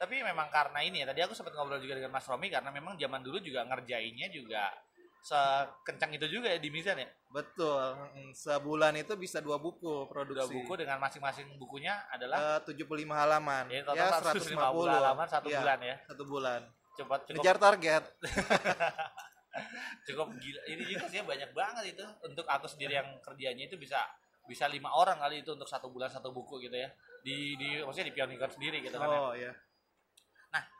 Tapi 0.00 0.14
memang 0.24 0.48
karena 0.48 0.80
ini 0.80 1.04
ya 1.04 1.06
tadi 1.10 1.20
aku 1.20 1.36
sempat 1.36 1.52
ngobrol 1.52 1.82
juga 1.82 2.00
dengan 2.00 2.14
Mas 2.14 2.24
Romi 2.24 2.48
karena 2.48 2.72
memang 2.72 2.96
zaman 2.96 3.20
dulu 3.20 3.36
juga 3.42 3.68
ngerjainnya 3.68 4.32
juga 4.32 4.72
sekencang 5.20 6.16
itu 6.16 6.26
juga 6.26 6.48
ya 6.48 6.58
di 6.58 6.72
Mizan 6.72 6.96
ya? 6.96 7.08
Betul. 7.30 7.94
Mm, 8.16 8.30
sebulan 8.32 8.94
itu 8.98 9.14
bisa 9.14 9.38
dua 9.38 9.60
buku 9.60 10.08
dua 10.08 10.10
produksi 10.10 10.52
buku 10.56 10.72
dengan 10.80 10.98
masing-masing 10.98 11.46
bukunya 11.60 11.94
adalah? 12.10 12.60
Eh, 12.64 12.74
75 12.74 13.14
halaman. 13.14 13.64
Ya, 13.68 13.84
ya 13.84 14.08
total 14.08 14.34
150 14.34 14.90
halaman 14.90 15.26
satu 15.28 15.46
Iya, 15.48 15.60
bulan 15.62 15.78
ya. 15.84 15.96
satu 16.08 16.22
bulan. 16.26 16.60
Cepat 16.96 17.20
cukup. 17.28 17.36
Ngejar 17.38 17.56
target. 17.60 18.04
Cukup 20.06 20.28
gila. 20.38 20.62
Ini 20.70 20.82
juga 20.86 21.06
sih 21.10 21.20
banyak 21.26 21.50
banget 21.52 21.84
itu. 21.98 22.04
Untuk 22.22 22.46
aku 22.46 22.66
sendiri 22.70 22.96
yang 22.96 23.18
kerjanya 23.22 23.66
itu 23.66 23.76
bisa 23.76 23.98
bisa 24.46 24.66
lima 24.66 24.90
orang 24.90 25.18
kali 25.18 25.46
itu 25.46 25.54
untuk 25.54 25.68
satu 25.70 25.90
bulan 25.90 26.10
satu 26.10 26.34
buku 26.34 26.62
gitu 26.66 26.74
ya. 26.74 26.90
Di 27.22 27.54
di 27.58 27.78
maksudnya 27.82 28.10
di 28.10 28.14
Pionicon 28.14 28.50
sendiri 28.50 28.82
gitu 28.82 28.96
kan 28.98 29.10
ya. 29.10 29.20
oh 29.20 29.32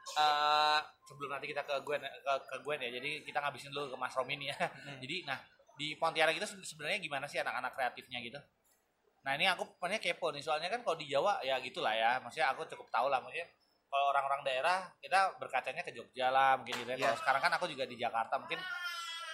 eh, 0.01 0.79
sebelum 1.05 1.29
nanti 1.31 1.47
kita 1.51 1.61
ke 1.63 1.75
Gwen 1.83 2.01
ke, 2.01 2.33
ke 2.49 2.55
Gwen 2.63 2.79
ya. 2.81 2.89
Jadi 2.91 3.23
kita 3.23 3.39
ngabisin 3.39 3.71
dulu 3.71 3.93
ke 3.93 3.97
Mas 3.99 4.13
Romi 4.15 4.35
nih 4.39 4.51
ya. 4.51 4.57
Jadi 5.03 5.15
nah, 5.27 5.37
di 5.77 5.95
Pontianak 5.95 6.35
itu 6.35 6.45
se- 6.45 6.61
sebenarnya 6.65 6.99
gimana 6.99 7.25
sih 7.25 7.39
anak-anak 7.39 7.71
kreatifnya 7.73 8.19
gitu? 8.21 8.39
Nah, 9.21 9.37
ini 9.37 9.45
aku 9.45 9.77
sebenarnya 9.77 10.01
kepo 10.01 10.33
nih. 10.33 10.41
Soalnya 10.41 10.69
kan 10.73 10.81
kalau 10.81 10.97
di 10.97 11.05
Jawa 11.05 11.39
ya 11.45 11.61
gitulah 11.61 11.93
ya. 11.93 12.17
Maksudnya 12.19 12.49
aku 12.53 12.65
cukup 12.65 12.89
tahu 12.89 13.07
lah 13.07 13.21
maksudnya 13.21 13.45
kalau 13.91 14.05
orang-orang 14.15 14.41
daerah 14.47 14.77
kita 15.03 15.35
berkacanya 15.35 15.83
ke 15.83 15.91
Jogja 15.91 16.31
lah 16.31 16.57
mungkin 16.57 16.79
gitu 16.79 16.89
ya. 16.89 16.97
Kalau 16.97 17.13
Iya. 17.13 17.19
sekarang 17.21 17.41
kan 17.43 17.51
aku 17.59 17.65
juga 17.69 17.83
di 17.85 17.95
Jakarta 17.99 18.39
mungkin 18.41 18.59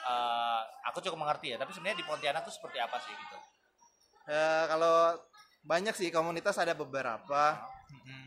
eh, 0.07 0.61
aku 0.91 0.97
cukup 1.03 1.19
mengerti 1.23 1.53
ya. 1.53 1.57
Tapi 1.61 1.71
sebenarnya 1.71 1.97
di 1.99 2.05
Pontianak 2.07 2.41
tuh 2.43 2.51
seperti 2.51 2.77
apa 2.81 2.97
sih 2.99 3.13
gitu? 3.15 3.37
Eh, 4.27 4.63
kalau 4.67 5.15
banyak 5.63 5.95
sih 5.95 6.11
komunitas 6.11 6.59
ada 6.59 6.75
beberapa. 6.75 7.59
Mm-mm. 7.91 8.23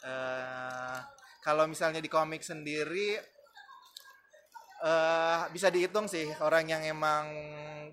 Eh, 0.00 0.98
kalau 1.40 1.64
misalnya 1.66 2.00
di 2.00 2.08
komik 2.12 2.44
sendiri 2.44 3.16
eh 4.80 5.40
bisa 5.52 5.68
dihitung 5.68 6.08
sih 6.08 6.24
orang 6.40 6.64
yang 6.64 6.82
emang 6.88 7.28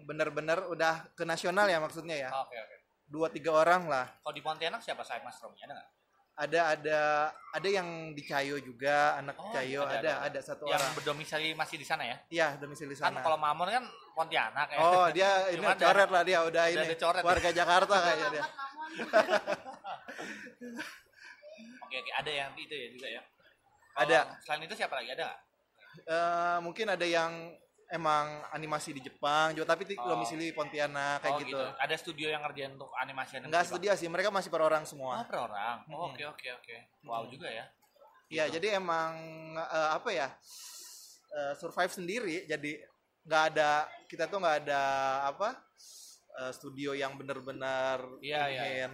bener-bener 0.07 0.63
udah 0.71 1.11
ke 1.11 1.27
nasional 1.27 1.67
ya 1.67 1.83
maksudnya 1.83 2.15
ya 2.15 2.31
Oke, 2.31 2.55
oke. 2.55 2.75
dua 3.11 3.27
tiga 3.27 3.51
orang 3.51 3.91
lah 3.91 4.07
Kalau 4.23 4.31
di 4.31 4.39
Pontianak 4.39 4.79
siapa 4.79 5.03
saya 5.03 5.19
Mas 5.19 5.35
Romi? 5.43 5.59
Ada 5.59 5.75
nggak? 5.75 5.89
ada 6.37 6.61
ada 6.77 6.99
ada 7.33 7.65
yang 7.67 8.13
di 8.13 8.21
Cayo 8.21 8.61
juga 8.61 9.17
anak 9.19 9.35
Oh, 9.41 9.49
Cayo 9.51 9.83
ada, 9.83 9.99
ada 9.99 9.99
ada, 9.99 10.13
ada, 10.31 10.39
satu 10.39 10.69
Yang 10.69 10.79
orang 10.79 10.93
berdomisili 10.95 11.49
masih 11.57 11.75
di 11.81 11.83
sana 11.83 12.03
ya? 12.07 12.17
iya 12.31 12.47
domisili 12.55 12.95
Kan 12.95 13.11
sana 13.11 13.19
kalau 13.19 13.35
Mamon 13.35 13.67
kan 13.67 13.83
Pontianak 14.15 14.67
ya. 14.71 14.77
oh 14.79 15.07
dia 15.11 15.29
ini 15.57 15.65
coret 15.65 16.07
lah 16.07 16.23
dia 16.23 16.39
udah, 16.45 16.63
udah 16.71 16.83
ini 16.87 16.95
coret 16.95 17.19
ya. 17.19 17.27
warga 17.27 17.49
Jakarta 17.51 17.95
kayaknya 18.05 18.27
dia 18.31 18.43
Oke 21.83 21.95
oke 21.99 22.11
ada 22.15 22.31
yang 22.31 22.51
itu 22.55 22.75
ya 22.75 22.87
juga 22.95 23.07
ya. 23.11 23.21
Ada. 23.97 24.19
Kalau 24.23 24.39
Selain 24.45 24.61
itu 24.63 24.75
siapa 24.75 24.95
lagi 24.95 25.09
ada 25.11 25.23
nggak? 25.25 25.39
eh, 26.05 26.57
mungkin 26.61 26.85
ada 26.87 27.03
yang 27.03 27.31
emang 27.87 28.25
animasi 28.51 28.91
di 28.91 29.01
Jepang 29.01 29.55
juga 29.55 29.73
tapi 29.73 29.87
Oh. 29.95 30.13
domisili 30.13 30.51
Pontianak 30.51 31.23
kayak 31.23 31.33
oh, 31.33 31.39
gitu. 31.41 31.57
Ada 31.79 31.95
studio 31.95 32.27
yang 32.27 32.43
ngerjain 32.43 32.75
untuk 32.75 32.91
animasi 32.93 33.39
animasi. 33.39 33.47
Enggak 33.47 33.63
studio 33.65 33.91
sih, 33.95 34.07
mereka 34.07 34.29
masih 34.29 34.47
per 34.47 34.61
orang 34.61 34.83
Oh, 34.83 34.87
semua. 34.87 35.23
per 35.23 35.39
orang. 35.41 35.87
Oh. 35.89 36.11
Oke, 36.11 36.23
oke, 36.23 36.47
oke. 36.53 36.75
Wow 37.01 37.25
Mm-mm. 37.25 37.33
juga 37.33 37.47
ya. 37.47 37.65
Iya, 38.27 38.43
Gitu. 38.45 38.59
jadi 38.59 38.67
emang 38.77 39.13
eh, 39.55 39.89
apa 39.91 40.09
ya? 40.11 40.29
eh, 41.27 41.53
survive 41.55 41.91
sendiri 41.91 42.35
jadi 42.45 42.71
nggak 43.23 43.43
ada 43.51 43.83
kita 44.05 44.25
tuh 44.25 44.39
nggak 44.39 44.57
ada 44.63 44.83
apa? 45.27 45.49
eh, 46.37 46.51
studio 46.53 46.93
yang 46.93 47.17
benar-benar 47.17 47.97
iya, 48.21 48.45
ingin 48.47 48.93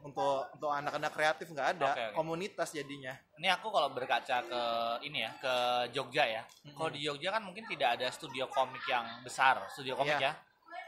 untuk 0.00 0.48
untuk 0.56 0.70
anak-anak 0.72 1.12
kreatif 1.12 1.46
nggak 1.50 1.68
ada, 1.76 1.90
Oke, 1.92 2.02
oke. 2.08 2.14
komunitas 2.16 2.68
jadinya. 2.72 3.12
Ini 3.36 3.48
aku 3.52 3.68
kalau 3.68 3.92
berkaca 3.92 4.36
ke 4.42 4.62
ini 5.04 5.24
ya, 5.24 5.30
ke 5.36 5.54
Jogja 5.92 6.24
ya. 6.24 6.42
Kalau 6.72 6.88
di 6.88 7.04
Jogja 7.04 7.28
kan 7.30 7.42
mungkin 7.44 7.68
tidak 7.68 8.00
ada 8.00 8.08
studio 8.08 8.48
komik 8.48 8.80
yang 8.88 9.04
besar, 9.20 9.60
studio 9.68 9.94
komik 9.94 10.16
Iya. 10.16 10.32
ya. 10.32 10.32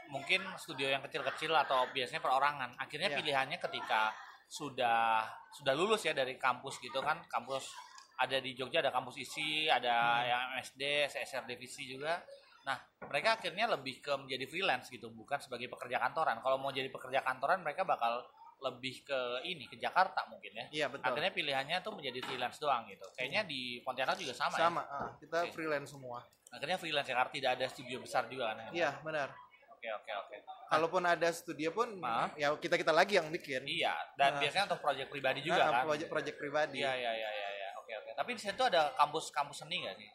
Mungkin 0.09 0.41
studio 0.57 0.89
yang 0.89 1.01
kecil-kecil 1.01 1.53
atau 1.55 1.87
biasanya 1.89 2.19
perorangan. 2.19 2.75
Akhirnya 2.77 3.13
Iya. 3.13 3.17
pilihannya 3.21 3.57
ketika 3.61 4.13
sudah 4.49 5.25
sudah 5.51 5.73
lulus 5.73 6.05
ya 6.05 6.13
dari 6.13 6.37
kampus 6.37 6.77
gitu 6.77 7.01
kan, 7.01 7.21
kampus 7.25 7.69
ada 8.13 8.37
di 8.37 8.53
Jogja 8.53 8.81
ada 8.85 8.93
kampus 8.93 9.17
isi, 9.17 9.65
ada 9.65 10.21
Hmm. 10.21 10.29
yang 10.29 10.41
MSD, 10.57 10.81
CSR 11.09 11.45
divisi 11.45 11.89
juga. 11.89 12.21
Nah, 12.63 12.77
mereka 13.09 13.35
akhirnya 13.35 13.67
lebih 13.67 13.99
ke 13.99 14.13
menjadi 14.15 14.45
freelance 14.47 14.87
gitu, 14.87 15.11
bukan 15.11 15.35
sebagai 15.35 15.67
pekerja 15.67 15.99
kantoran. 15.99 16.39
Kalau 16.39 16.55
mau 16.55 16.71
jadi 16.71 16.87
pekerja 16.87 17.19
kantoran, 17.19 17.59
mereka 17.59 17.83
bakal 17.83 18.23
lebih 18.63 19.03
ke 19.03 19.19
ini 19.43 19.67
ke 19.67 19.75
Jakarta 19.75 20.23
mungkin 20.25 20.55
ya. 20.55 20.65
Iya 20.71 20.85
betul. 20.87 21.11
Akhirnya 21.11 21.31
pilihannya 21.31 21.77
tuh 21.83 21.91
menjadi 21.91 22.19
freelance 22.23 22.57
doang 22.57 22.87
gitu. 22.87 23.03
Kayaknya 23.13 23.41
di 23.43 23.83
Pontianak 23.83 24.15
juga 24.15 24.31
sama, 24.31 24.55
sama, 24.55 24.81
ah, 24.83 25.11
kita 25.19 25.43
Oke. 25.43 25.51
freelance 25.51 25.91
semua. 25.91 26.23
ya. 26.23 26.55
Akhirnya 26.55 26.77
freelance 26.77 27.09
ya 27.09 27.15
karena 27.15 27.31
tidak 27.33 27.51
ada 27.59 27.65
studio 27.67 27.97
besar 27.99 28.23
juga 28.27 28.53
kan. 28.53 28.71
Iya 28.71 28.89
benar. 29.03 29.29
Oke 29.69 29.89
oke 29.91 30.11
oke. 30.15 30.35
Kalaupun 30.71 31.03
ada 31.03 31.29
studio 31.29 31.69
pun, 31.69 31.99
Ah. 31.99 32.31
ya 32.33 32.49
kita 32.55 32.79
kita 32.79 32.89
lagi 32.89 33.19
yang 33.19 33.27
bikin. 33.29 33.61
Iya, 33.61 33.93
dan 34.15 34.33
Nah. 34.33 34.39
biasanya 34.41 34.63
untuk 34.71 34.81
proyek 34.81 35.07
pribadi 35.07 35.43
juga 35.43 35.59
Ah, 35.61 35.69
kan. 35.69 35.83
Project-project 35.85 36.37
pribadi. 36.39 36.79
Iya 36.79 36.93
iya 36.95 37.11
iya 37.13 37.29
iya 37.29 37.49
iya. 37.51 37.69
Oke 37.77 37.93
oke. 37.93 38.09
Tapi 38.15 38.29
di 38.33 38.41
situ 38.41 38.61
ada 38.63 38.89
kampus-kampus 38.95 39.59
seni 39.59 39.83
nggak 39.83 39.95
sih? 39.99 40.09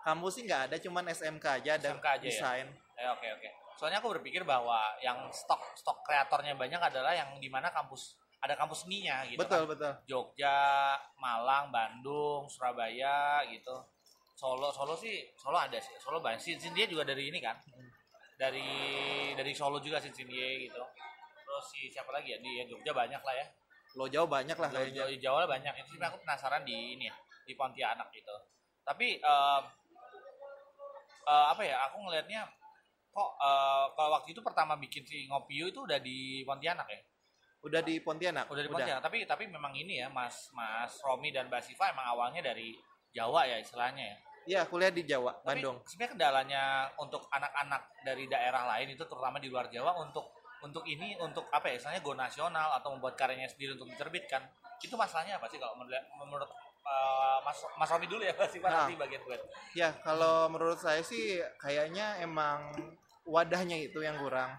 Kampus 0.00 0.32
sih 0.32 0.42
nggak 0.48 0.62
ada, 0.66 0.76
cuman 0.80 1.04
SMK 1.06 1.46
aja 1.60 1.70
ada 1.76 1.88
SMK 1.92 2.06
aja 2.08 2.16
ya? 2.16 2.24
desain. 2.24 2.66
Eh, 2.96 3.06
oke 3.06 3.28
oke. 3.30 3.48
Soalnya 3.80 4.04
aku 4.04 4.12
berpikir 4.12 4.44
bahwa 4.44 4.76
yang 5.00 5.32
stok 5.32 5.72
stok 5.72 6.04
kreatornya 6.04 6.52
banyak 6.52 6.76
adalah 6.76 7.16
yang 7.16 7.40
di 7.40 7.48
mana 7.48 7.72
kampus 7.72 8.20
ada 8.44 8.52
kampus 8.52 8.84
seninya 8.84 9.24
gitu 9.24 9.40
betul 9.40 9.64
kan. 9.64 9.72
betul. 9.72 9.92
Jogja, 10.04 10.60
Malang, 11.16 11.72
Bandung, 11.72 12.44
Surabaya 12.44 13.40
gitu. 13.48 13.72
Solo, 14.36 14.68
Solo 14.68 14.92
sih, 15.00 15.24
Solo 15.32 15.56
ada 15.56 15.80
sih. 15.80 15.96
Solo 15.96 16.20
banyak. 16.20 16.36
Sin 16.36 16.60
Sin 16.60 16.76
dia 16.76 16.84
juga 16.84 17.08
dari 17.08 17.32
ini 17.32 17.40
kan. 17.40 17.56
Dari 18.36 18.68
dari 19.32 19.52
Solo 19.56 19.80
juga 19.80 19.96
Sin 19.96 20.12
Sin 20.12 20.28
dia 20.28 20.60
gitu. 20.60 20.84
Terus 21.40 21.64
si 21.72 21.88
siapa 21.88 22.12
lagi 22.12 22.36
ya 22.36 22.38
di 22.44 22.60
Jogja 22.68 22.92
banyak 22.92 23.20
lah 23.24 23.32
ya. 23.32 23.46
Lo 23.96 24.04
jauh 24.12 24.28
banyak 24.28 24.60
lah 24.60 24.68
Jawa, 24.68 24.76
kayaknya. 24.76 25.08
Jawa, 25.08 25.16
Jawa 25.24 25.40
banyak. 25.56 25.72
Itu 25.80 25.96
sih 25.96 26.00
aku 26.04 26.20
penasaran 26.20 26.68
di 26.68 27.00
ini 27.00 27.08
ya, 27.08 27.16
di 27.48 27.56
Pontianak 27.56 28.12
gitu. 28.12 28.36
Tapi 28.84 29.24
em, 29.24 29.62
eh, 31.24 31.46
apa 31.48 31.62
ya? 31.64 31.88
Aku 31.88 32.04
ngelihatnya 32.04 32.59
kok 33.10 33.30
kalau 33.94 34.10
waktu 34.16 34.32
itu 34.32 34.40
pertama 34.40 34.78
bikin 34.78 35.02
si 35.02 35.26
Ngopiu 35.26 35.70
itu 35.70 35.82
udah 35.84 35.98
di 35.98 36.46
Pontianak 36.46 36.86
ya. 36.86 37.00
Udah 37.60 37.80
di 37.84 38.00
Pontianak. 38.00 38.48
Udah 38.48 38.62
di 38.64 38.70
Pontianak. 38.72 39.02
Tapi 39.04 39.28
tapi 39.28 39.44
memang 39.50 39.76
ini 39.76 40.00
ya, 40.00 40.08
Mas 40.08 40.48
Mas 40.56 40.96
Romi 41.04 41.28
dan 41.34 41.52
Mbak 41.52 41.60
Siva 41.60 41.92
emang 41.92 42.08
awalnya 42.08 42.40
dari 42.40 42.72
Jawa 43.12 43.44
ya 43.44 43.60
istilahnya 43.60 44.04
ya. 44.06 44.16
Iya, 44.40 44.60
kuliah 44.64 44.88
di 44.88 45.04
Jawa, 45.04 45.36
Tapi 45.44 45.60
Bandung. 45.60 45.84
sebenarnya 45.84 46.12
kendalanya 46.16 46.62
untuk 46.96 47.28
anak-anak 47.28 47.82
dari 48.00 48.24
daerah 48.24 48.64
lain 48.72 48.96
itu 48.96 49.04
terutama 49.04 49.36
di 49.36 49.52
luar 49.52 49.68
Jawa 49.68 50.00
untuk 50.00 50.32
untuk 50.64 50.84
ini 50.88 51.16
untuk 51.20 51.48
apa 51.52 51.68
ya 51.72 51.76
istilahnya 51.76 52.00
go 52.00 52.16
nasional 52.16 52.72
atau 52.80 52.96
membuat 52.96 53.16
karyanya 53.20 53.48
sendiri 53.48 53.76
untuk 53.76 53.88
diterbitkan 53.92 54.44
itu 54.80 54.96
masalahnya 54.96 55.36
apa 55.36 55.48
sih 55.48 55.60
kalau 55.60 55.76
menurut 55.76 56.04
menurut 56.16 56.50
eh, 56.84 57.38
Mas 57.44 57.58
Mas 57.78 57.90
Romi 57.90 58.06
dulu 58.08 58.22
ya 58.24 58.32
Mas 58.40 58.50
Siva 58.52 58.68
Nah. 58.68 58.86
nanti 58.86 58.94
bagian 58.96 59.22
gue. 59.24 59.36
Ya, 59.76 59.94
kalau 60.02 60.48
menurut 60.48 60.80
saya 60.80 61.00
sih 61.04 61.38
kayaknya 61.60 62.20
emang 62.24 62.72
wadahnya 63.24 63.76
itu 63.80 64.00
yang 64.02 64.16
kurang. 64.20 64.54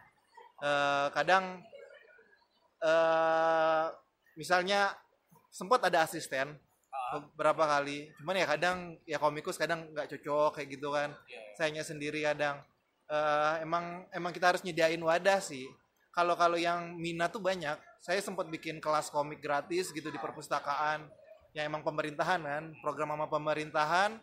Eh, 0.62 1.08
kadang 1.14 1.60
eh 2.82 3.86
misalnya 4.38 4.96
sempat 5.52 5.84
ada 5.86 6.08
asisten 6.08 6.56
beberapa 7.12 7.68
kali, 7.68 8.08
cuman 8.24 8.40
ya 8.40 8.48
kadang 8.48 8.78
ya 9.04 9.20
komikus 9.20 9.60
kadang 9.60 9.84
nggak 9.92 10.16
cocok 10.16 10.56
kayak 10.56 10.70
gitu 10.80 10.90
kan. 10.96 11.12
Iya. 11.28 11.42
Sayanya 11.60 11.84
sendiri 11.84 12.24
kadang 12.24 12.64
Eh, 13.12 13.56
emang 13.68 14.08
emang 14.16 14.32
kita 14.32 14.56
harus 14.56 14.64
nyediain 14.64 15.00
wadah 15.04 15.44
sih. 15.44 15.68
Kalau 16.16 16.40
kalau 16.40 16.56
yang 16.56 16.96
minat 16.96 17.36
tuh 17.36 17.44
banyak. 17.44 17.76
Saya 18.00 18.24
sempat 18.24 18.48
bikin 18.48 18.80
kelas 18.80 19.12
komik 19.12 19.44
gratis 19.44 19.92
gitu 19.92 20.08
di 20.08 20.16
perpustakaan. 20.16 21.12
Yang 21.52 21.66
emang 21.68 21.84
pemerintahan 21.84 22.40
kan, 22.40 22.64
program 22.80 23.12
sama 23.12 23.28
pemerintahan 23.28 24.16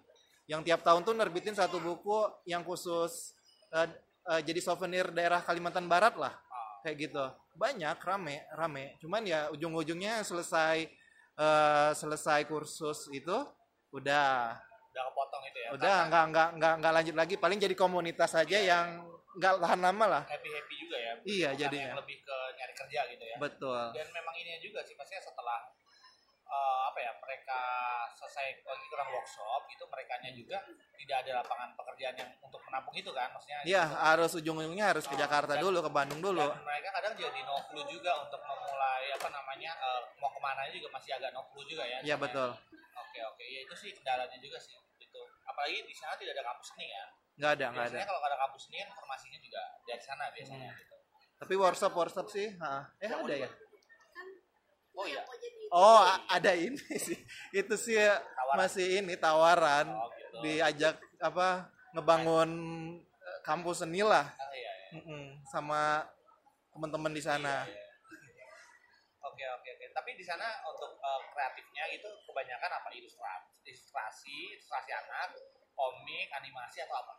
yang 0.49 0.65
tiap 0.65 0.81
tahun 0.81 1.05
tuh 1.05 1.13
nerbitin 1.13 1.53
satu 1.53 1.77
buku 1.77 2.25
yang 2.49 2.65
khusus 2.65 3.37
eh, 3.69 3.89
eh, 4.33 4.41
jadi 4.41 4.61
souvenir 4.65 5.13
daerah 5.13 5.45
Kalimantan 5.45 5.85
Barat 5.85 6.17
lah. 6.17 6.33
Kayak 6.81 6.97
gitu. 7.11 7.25
Banyak 7.59 8.01
rame, 8.01 8.49
rame. 8.57 8.97
Cuman 9.03 9.27
ya 9.29 9.53
ujung-ujungnya 9.53 10.25
selesai 10.25 10.89
eh, 11.37 11.91
selesai 11.93 12.49
kursus 12.49 13.13
itu 13.13 13.37
udah 13.89 14.57
Udah 14.89 15.05
kepotong 15.13 15.43
itu 15.47 15.59
ya. 15.63 15.69
udah 15.79 15.97
nggak 16.11 16.25
nggak 16.33 16.49
nggak 16.59 16.75
nggak 16.83 16.93
lanjut 16.93 17.15
lagi 17.17 17.35
paling 17.39 17.57
jadi 17.57 17.73
komunitas 17.73 18.35
aja 18.35 18.59
yang 18.59 19.05
nggak 19.39 19.63
tahan 19.63 19.79
lama 19.79 20.05
lah 20.11 20.23
happy 20.27 20.51
happy 20.51 20.75
juga 20.83 20.97
ya. 20.99 21.13
Iya, 21.23 21.49
jadinya. 21.55 21.93
yang 21.95 22.01
lebih 22.03 22.19
ke 22.21 22.37
nyari 22.59 22.75
kerja 22.75 23.01
gitu 23.15 23.25
ya. 23.25 23.37
betul 23.39 23.83
dan 23.95 24.07
memang 24.11 24.35
ini 24.35 24.59
juga 24.59 24.83
sih 24.83 24.99
maksudnya 24.99 25.23
setelah 25.23 25.71
ya 25.71 25.88
mereka 27.29 27.61
selesai 28.17 28.65
lagi 28.65 28.87
kurang 28.89 29.13
workshop 29.13 29.69
gitu 29.69 29.85
mereka 29.93 30.17
juga 30.33 30.65
tidak 30.97 31.17
ada 31.29 31.45
lapangan 31.45 31.77
pekerjaan 31.77 32.15
yang 32.17 32.31
untuk 32.41 32.57
menampung 32.65 32.97
itu 32.97 33.13
kan? 33.13 33.29
Maksudnya 33.37 33.61
Iya 33.69 33.85
harus 33.85 34.33
ujung-ujungnya 34.33 34.97
harus 34.97 35.05
ke 35.05 35.13
Jakarta 35.13 35.61
dulu 35.61 35.85
ke 35.85 35.91
Bandung 35.93 36.25
dulu. 36.25 36.41
dan 36.49 36.65
mereka 36.65 36.89
kadang 36.97 37.13
jadi 37.21 37.41
no 37.45 37.61
clue 37.69 37.85
juga 37.85 38.17
untuk 38.25 38.41
memulai 38.41 39.13
apa 39.13 39.29
namanya 39.29 39.77
eh, 39.77 40.01
mau 40.17 40.33
ke 40.33 40.41
mana 40.41 40.65
juga 40.73 40.89
masih 40.97 41.13
agak 41.21 41.37
no 41.37 41.45
clue 41.53 41.69
juga 41.69 41.85
ya. 41.85 42.01
Iya 42.01 42.17
betul. 42.17 42.49
Oke 42.97 43.21
oke. 43.29 43.45
Ya 43.45 43.61
itu 43.69 43.75
sih 43.77 43.91
kendalanya 43.93 44.39
juga 44.41 44.57
sih 44.57 44.73
itu 44.97 45.21
apalagi 45.45 45.85
di 45.85 45.93
sana 45.93 46.17
tidak 46.17 46.33
ada 46.41 46.45
kampus 46.49 46.73
seni 46.73 46.89
ya. 46.89 47.05
Nggak 47.39 47.51
ada 47.61 47.67
nggak 47.71 47.85
ada. 47.85 47.93
Biasanya 47.93 48.09
kalau 48.09 48.21
ada 48.25 48.37
kampus 48.41 48.63
seni 48.65 48.77
informasinya 48.81 49.39
juga 49.45 49.63
dari 49.85 50.01
sana 50.03 50.25
biasanya 50.33 50.71
Hmm. 50.73 50.81
gitu. 50.81 50.97
Tapi 51.39 51.55
workshop 51.55 51.93
workshop 51.93 52.27
sih 52.33 52.49
ha. 52.59 52.89
eh 52.99 53.13
ada 53.13 53.37
ya? 53.37 53.51
oh 54.99 55.07
iya 55.07 55.23
oh 55.71 56.01
ada 56.29 56.53
ini 56.53 56.79
sih 57.07 57.19
itu 57.53 57.75
sih 57.77 57.97
Tawaran. 57.99 58.57
masih 58.57 58.87
ini 59.03 59.15
tawaran 59.17 59.87
oh 59.93 60.09
gitu 60.15 60.37
diajak 60.45 60.95
apa 61.19 61.67
ngebangun 61.93 62.51
eh, 63.01 63.39
kampus 63.43 63.83
seni 63.83 64.05
lah 64.05 64.29
Ah, 64.29 64.51
iya, 64.55 64.73
iya. 64.95 65.19
Sama 65.49 66.05
teman-teman 66.73 67.13
di 67.13 67.23
sana 67.23 67.65
Iya, 67.67 67.75
iya. 67.75 68.47
Oke 69.25 69.45
oke 69.45 69.69
oke. 69.77 69.87
Tapi 69.93 70.11
di 70.17 70.25
sana 70.25 70.47
untuk 70.65 70.97
eh, 70.97 71.21
kreatifnya 71.35 71.85
itu 71.93 72.09
kebanyakan 72.25 72.71
apa 72.81 72.89
ilustrasi, 72.95 73.67
ilustrasi, 73.67 74.37
ilustrasi 74.57 74.91
anak, 74.95 75.37
komik, 75.75 76.29
animasi 76.33 76.81
atau 76.83 76.97
apa? 76.97 77.15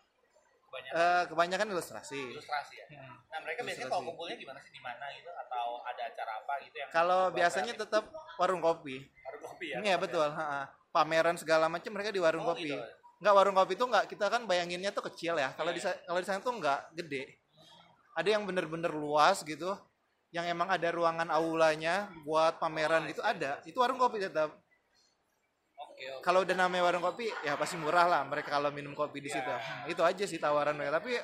Kebanyakan 0.70 0.94
Eh, 0.96 1.24
kebanyakan 1.26 1.68
ilustrasi 1.70 2.22
ilustrasi 2.30 2.74
ya. 2.76 2.86
Hmm. 2.90 3.16
Nah 3.26 3.40
mereka 3.42 3.60
biasanya 3.60 3.74
Ilustrasi. 3.84 3.92
kalau 3.92 4.04
kumpulnya 4.08 4.38
di 4.38 4.46
mana 4.46 4.60
sih 4.60 4.70
di 4.70 4.80
mana 4.80 5.06
gitu 5.12 5.30
atau 5.32 5.66
ada 5.82 6.02
acara 6.04 6.32
apa 6.40 6.54
gitu 6.62 6.76
yang 6.78 6.90
kalau 6.90 7.22
biasanya 7.32 7.74
kreatif? 7.74 7.90
tetap 7.90 8.04
warung 8.38 8.62
kopi 8.62 8.96
baru 9.02 9.38
kopi 9.44 9.66
ya? 9.68 9.78
Iya 9.82 9.96
betul, 9.98 10.28
ha. 10.28 10.70
pameran 10.90 11.36
segala 11.36 11.66
macam 11.68 11.90
mereka 11.92 12.10
di 12.10 12.18
warung 12.18 12.42
Oh, 12.44 12.54
kopi. 12.54 12.70
gitu. 12.70 12.78
Enggak 13.20 13.34
warung 13.36 13.56
kopi 13.56 13.74
itu 13.74 13.84
enggak 13.84 14.06
kita 14.08 14.26
kan 14.26 14.42
bayanginnya 14.46 14.90
tuh 14.90 15.06
kecil 15.06 15.36
ya. 15.36 15.52
Kalau 15.54 15.70
Iya, 15.70 15.78
di 15.78 15.82
sa- 15.82 16.00
kalau 16.04 16.18
di 16.18 16.26
sana 16.26 16.40
tuh 16.40 16.54
enggak 16.54 16.80
gede. 16.96 17.24
Ada 18.14 18.30
yang 18.34 18.44
bener-bener 18.44 18.90
luas 18.90 19.42
gitu, 19.42 19.74
yang 20.30 20.46
emang 20.46 20.66
ada 20.68 20.88
ruangan 20.90 21.30
aulanya 21.30 22.10
buat 22.22 22.58
pameran 22.58 23.06
Oh, 23.06 23.08
gitu 23.08 23.22
iya, 23.22 23.32
ada. 23.32 23.52
Itu 23.64 23.78
warung 23.80 23.98
kopi 23.98 24.18
tetap. 24.20 24.54
Kalau 26.20 26.44
udah 26.44 26.56
namanya 26.56 26.84
warung 26.86 27.04
kopi 27.04 27.28
ya 27.42 27.56
pasti 27.56 27.76
murah 27.76 28.06
lah 28.06 28.22
mereka 28.24 28.52
kalau 28.52 28.70
minum 28.72 28.92
kopi 28.94 29.20
di 29.20 29.30
Iya. 29.30 29.40
situ. 29.40 29.52
Hmm, 29.52 29.92
Itu 29.92 30.02
aja 30.04 30.24
sih 30.26 30.40
tawaran 30.40 30.76
mereka. 30.76 31.00
Tapi 31.00 31.16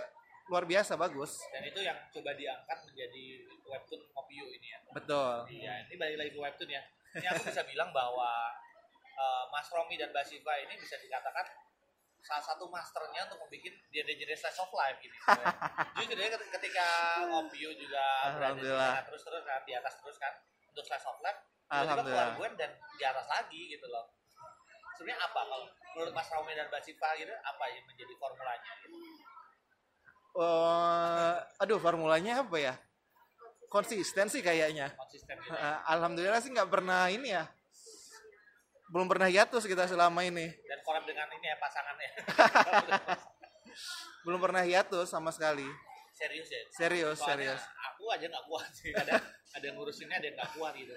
luar 0.45 0.63
biasa 0.63 0.93
bagus. 0.95 1.41
Dan 1.49 1.65
itu 1.65 1.79
yang 1.81 1.97
coba 2.13 2.31
diangkat 2.37 2.77
menjadi 2.85 3.23
webtoon 3.65 4.01
Kopiu 4.13 4.45
ini 4.51 4.67
ya. 4.69 4.79
Betul. 4.93 5.35
Iya, 5.49 5.73
ini 5.89 5.93
balik 5.97 6.17
lagi 6.21 6.31
ke 6.33 6.39
webtoon 6.39 6.69
ya. 6.69 6.81
Ini 7.15 7.25
aku 7.31 7.41
bisa 7.49 7.61
bilang 7.65 7.89
bahwa 7.89 8.29
eh, 9.15 9.43
Mas 9.49 9.67
Romi 9.71 9.95
dan 9.97 10.11
Mbak 10.11 10.25
Siva 10.27 10.53
ini 10.61 10.75
bisa 10.77 10.99
dikatakan 10.99 11.47
salah 12.25 12.41
satu 12.41 12.65
masternya 12.73 13.21
untuk 13.29 13.37
membuat 13.45 13.73
genre-genre 13.93 14.33
slice 14.33 14.57
of 14.57 14.71
life 14.73 14.97
ini. 14.97 15.17
Jadi 16.01 16.05
ketika, 16.09 16.37
ketika 16.57 16.87
Ngopiu 17.29 17.69
juga 17.77 18.05
berada 18.33 18.57
di 18.57 19.05
terus 19.05 19.21
terus 19.21 19.43
kan, 19.45 19.61
di 19.61 19.73
atas 19.77 19.93
terus 20.01 20.17
kan 20.17 20.33
untuk 20.65 20.83
slice 20.83 21.05
of 21.05 21.21
life, 21.21 21.37
tiba-tiba 21.69 22.01
keluar 22.01 22.29
gue 22.33 22.47
dan 22.57 22.71
di 22.97 23.03
atas 23.05 23.25
lagi 23.29 23.61
gitu 23.69 23.85
loh. 23.87 24.09
Sebenarnya 24.95 25.19
apa 25.21 25.39
kalau 25.41 25.67
menurut 25.93 26.13
Mas 26.13 26.29
Romi 26.29 26.51
dan 26.51 26.67
Mbak 26.67 26.81
Siva 26.81 27.09
gitu 27.15 27.31
apa 27.31 27.63
yang 27.69 27.83
menjadi 27.85 28.13
formulanya 28.15 28.71
gitu? 28.79 28.95
Oh, 30.35 31.31
aduh 31.57 31.79
formulanya 31.79 32.43
apa 32.43 32.57
ya? 32.57 32.73
Konsisten 33.67 34.27
sih 34.27 34.39
kayaknya. 34.39 34.91
konsisten 34.95 35.35
gitu 35.37 35.55
Alhamdulillah 35.85 36.39
sih 36.39 36.51
nggak 36.51 36.67
pernah 36.67 37.07
ini 37.07 37.31
ya. 37.31 37.47
Belum 38.85 39.07
pernah 39.07 39.25
hiatus 39.25 39.63
kita 39.63 39.87
selama 39.87 40.21
ini. 40.21 40.45
dan 40.65 40.79
collab 40.81 41.03
dengan 41.03 41.25
ini 41.31 41.45
ya 41.45 41.57
pasangannya 41.57 42.09
Belum 44.25 44.39
pernah 44.39 44.61
hiatus 44.61 45.09
sama 45.09 45.33
sekali. 45.33 45.65
serius 46.15 46.47
ya 46.47 46.61
Serius, 46.71 47.17
Soalnya 47.19 47.59
serius. 47.59 47.61
aku 47.91 48.03
aja 48.07 48.25
nggak 48.25 48.45
kuat 48.47 48.69
sih 48.71 48.91
ada 48.95 49.19
ada 49.51 49.63
yang 49.67 49.75
ngurusinnya 49.75 50.15
ada 50.15 50.25
yang 50.25 50.35
nggak 50.39 50.51
kuat 50.55 50.73
gitu 50.79 50.95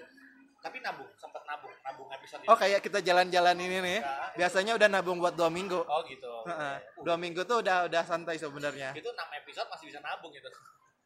tapi 0.59 0.77
nabung 0.79 1.07
sempat 1.15 1.39
nabung 1.43 1.71
nabung 1.79 2.09
episode 2.11 2.43
Oh 2.43 2.51
itu. 2.51 2.61
kayak 2.61 2.79
kita 2.81 2.99
jalan-jalan 2.99 3.55
ini 3.55 3.77
nih. 3.79 3.99
Biasanya 4.35 4.75
udah 4.75 4.87
nabung 4.87 5.17
buat 5.17 5.33
dua 5.33 5.47
minggu. 5.47 5.79
oh 5.79 6.01
gitu. 6.03 6.31
Uh, 6.43 6.75
Dua 6.99 7.15
minggu 7.15 7.41
tuh 7.43 7.59
udah 7.59 7.85
udah 7.85 8.03
santai 8.03 8.35
sebenarnya. 8.35 8.91
itu 8.91 9.05
6 9.05 9.15
episode 9.39 9.67
masih 9.67 9.85
bisa 9.87 9.99
nabung 9.99 10.29
gitu 10.29 10.47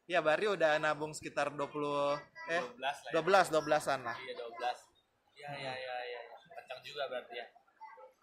Ya 0.04 0.20
Bari 0.20 0.46
udah 0.48 0.78
nabung 0.78 1.14
sekitar 1.14 1.48
20 1.48 1.64
eh 2.50 2.60
12 2.60 2.76
lah 2.76 2.94
ya. 3.08 3.22
12 3.24 3.56
12-an 3.56 4.00
lah. 4.04 4.18
iya 4.20 4.34
12 4.36 4.60
ya 5.34 5.50
ya 5.50 5.74
ya 5.74 5.74
ya 5.74 5.96
ya. 6.04 6.22
kencang 6.52 6.80
juga 6.82 7.04
berarti 7.08 7.36
ya 7.36 7.46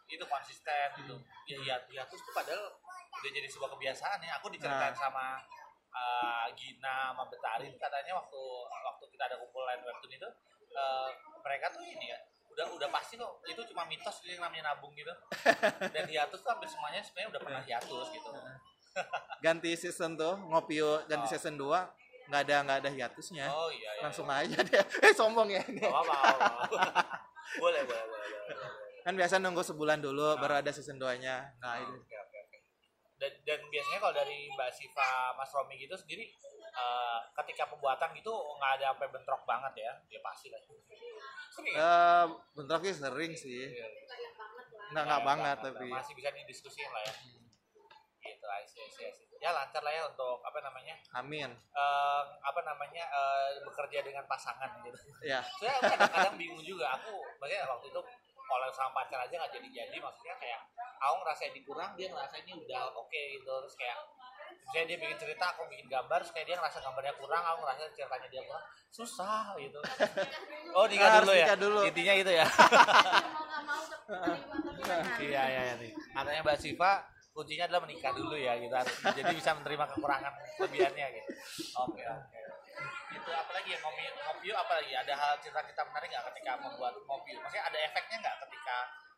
itu 0.06 0.25
konsisten 0.25 0.88
gitu 0.99 1.14
ya 1.46 1.56
ya 1.62 1.76
ya 1.88 2.02
terus 2.04 2.20
tuh 2.20 2.32
padahal 2.32 2.75
udah 3.12 3.30
jadi 3.30 3.46
sebuah 3.46 3.70
kebiasaan 3.70 4.18
ya 4.20 4.37
aku 4.37 4.50
diceritain 4.50 4.90
Nah. 4.90 4.99
sama 4.99 5.25
uh, 5.90 6.46
Gina 6.52 7.10
sama 7.10 7.25
Betari 7.26 7.70
katanya 7.72 8.12
waktu 8.14 8.40
waktu 8.68 9.04
kita 9.08 9.22
ada 9.25 9.37
kumpulan 9.37 9.78
webtoon 9.80 10.12
itu 10.12 10.28
uh, 10.72 11.08
mereka 11.40 11.70
tuh 11.70 11.82
ini 11.82 12.06
ya 12.08 12.18
udah 12.50 12.66
udah 12.74 12.88
pasti 12.90 13.14
kok 13.14 13.40
itu 13.46 13.62
cuma 13.70 13.86
mitos 13.86 14.20
yang 14.26 14.42
namanya 14.42 14.74
nabung 14.74 14.90
gitu 14.92 15.10
dan 15.94 16.04
hiatus 16.04 16.38
tuh 16.38 16.50
hampir 16.50 16.66
semuanya 16.66 16.98
sebenarnya 17.00 17.28
udah 17.32 17.40
pernah 17.40 17.62
hiatus 17.62 18.06
gitu 18.10 18.28
Ganti 19.38 19.70
season 19.78 20.18
tuh, 20.18 20.34
ngopi 20.50 20.82
yuk, 20.82 21.06
ganti 21.06 21.24
Oh. 21.24 21.30
season 21.30 21.54
2 21.54 22.26
nggak 22.26 22.42
ada 22.42 22.56
nggak 22.62 22.78
ada 22.82 22.90
hiatusnya. 22.90 23.46
oh 23.46 23.70
iya 23.70 23.90
iya 23.90 24.02
Langsung 24.02 24.26
aja 24.26 24.58
deh. 24.60 24.82
Eh 25.06 25.10
sombong 25.10 25.46
ya. 25.46 25.62
Gak 25.62 25.82
apa-apa, 25.82 26.14
gak 26.14 26.34
apa-apa. 26.34 26.82
boleh 27.62 27.82
boleh 27.82 28.04
boleh 28.04 28.26
boleh, 28.28 28.50
boleh. 28.50 28.70
Kan 29.00 29.14
biasa 29.14 29.38
nunggu 29.38 29.62
sebulan 29.62 29.98
dulu 29.98 30.22
Ah. 30.28 30.38
baru 30.38 30.54
ada 30.58 30.70
season 30.70 30.94
2-nya. 30.96 31.54
Nah, 31.56 31.74
itu. 31.78 31.90
Oke, 31.96 32.16
oke, 32.16 32.36
oke. 32.40 32.58
Dan, 33.16 33.32
dan 33.42 33.60
biasanya 33.66 33.98
kalau 33.98 34.14
dari 34.16 34.46
Mbak 34.48 34.70
Siva, 34.70 35.08
Mas 35.34 35.50
Romi 35.50 35.74
gitu 35.76 35.94
sendiri, 35.94 36.26
eh, 36.70 37.18
ketika 37.42 37.66
pembuatan 37.66 38.14
gitu 38.14 38.30
nggak 38.30 38.70
ada 38.80 38.94
sampai 38.94 39.08
bentrok 39.10 39.42
banget 39.44 39.72
ya? 39.82 39.92
Ya 40.06 40.20
pasti 40.22 40.48
lah. 40.50 40.60
Sering 41.50 41.72
ya? 41.74 41.80
Eh, 41.82 42.24
bentroknya 42.54 42.92
sering 42.94 43.32
sih. 43.34 43.70
Iya. 43.74 43.86
Nggak 44.94 45.04
nggak 45.06 45.22
banget 45.26 45.56
tapi. 45.62 45.88
Masih 45.90 46.14
bisa 46.14 46.30
didiskusiin 46.30 46.90
lah 46.90 47.02
ya. 47.04 47.14
Gitu, 48.20 48.46
see. 48.68 49.10
Ya 49.40 49.56
lancar 49.56 49.80
lah 49.80 49.88
ya 49.88 50.04
untuk 50.04 50.44
apa 50.44 50.60
namanya, 50.60 50.92
Amin. 51.16 51.48
eh, 51.56 52.22
apa 52.44 52.60
namanya 52.60 53.04
eh, 53.08 53.64
bekerja 53.64 54.04
dengan 54.04 54.28
pasangan 54.28 54.68
gitu. 54.84 54.96
Ya. 55.24 55.40
Saya 55.56 55.80
kadang-kadang 55.80 56.36
bingung 56.36 56.60
juga. 56.60 56.92
Aku 57.00 57.24
makanya 57.40 57.64
waktu 57.72 57.88
itu 57.88 58.00
kalau 58.50 58.68
sama 58.76 58.90
pacar 59.00 59.24
aja 59.24 59.34
nggak 59.40 59.52
jadi-jadi. 59.56 59.96
Maksudnya 59.96 60.36
kayak 60.36 60.60
aku 61.00 61.14
ngerasa 61.24 61.42
ini 61.48 61.60
kurang, 61.64 61.90
dia 61.96 62.12
ngerasa 62.12 62.36
ini 62.44 62.52
udah 62.52 62.92
oke 62.92 63.20
gitu. 63.40 63.48
Terus 63.64 63.76
kayak 63.80 63.96
misalnya 64.70 64.86
dia 64.86 64.98
bikin 65.02 65.18
cerita, 65.18 65.44
aku 65.50 65.66
bikin 65.66 65.90
gambar, 65.90 66.22
kayak 66.30 66.46
dia 66.46 66.56
ngerasa 66.62 66.78
gambarnya 66.78 67.14
kurang, 67.18 67.42
aku 67.42 67.58
ngerasa 67.66 67.82
ceritanya 67.90 68.28
dia 68.30 68.42
kurang. 68.46 68.64
Susah 68.94 69.58
gitu. 69.58 69.82
Oh 70.78 70.86
nikah 70.86 71.10
Harus 71.10 71.26
dulu 71.26 71.34
ya. 71.34 71.46
dulu. 71.58 71.80
Intinya 71.82 72.14
itu 72.14 72.30
ya. 72.30 72.46
mau 72.46 73.42
nggak 73.42 73.62
mau 73.66 73.82
terima 73.90 74.56
tapi 74.86 75.26
iya 75.26 75.42
iya 75.50 75.60
iya 75.66 75.74
nih. 75.82 75.90
Katanya 76.14 76.40
Mbak 76.46 76.58
Siva 76.62 76.92
kuncinya 77.34 77.64
adalah 77.66 77.82
menikah 77.86 78.12
dulu 78.14 78.34
ya 78.38 78.54
gitu 78.58 78.74
harus 78.74 78.94
jadi 79.02 79.32
bisa 79.34 79.50
menerima 79.58 79.84
kekurangan 79.90 80.32
kelebihannya 80.58 81.06
gitu. 81.18 81.30
Oke 81.82 82.02
oke. 82.06 82.38
Itu 83.10 83.30
apalagi 83.34 83.74
ya 83.74 83.78
ngopi 83.82 84.02
ngopi 84.06 84.47
apalagi 84.54 84.92
ada 84.95 85.14
hal 85.18 85.32
cerita 85.42 85.60
kita 85.66 85.82
menarik 85.90 86.08
nggak 86.14 86.25
ketika 86.30 86.52
membuat 86.62 86.95
ngopi? 87.10 87.34
Maksudnya 87.34 87.64
ada 87.66 87.78
efeknya 87.90 88.16
nggak 88.23 88.36
ketika 88.47 88.76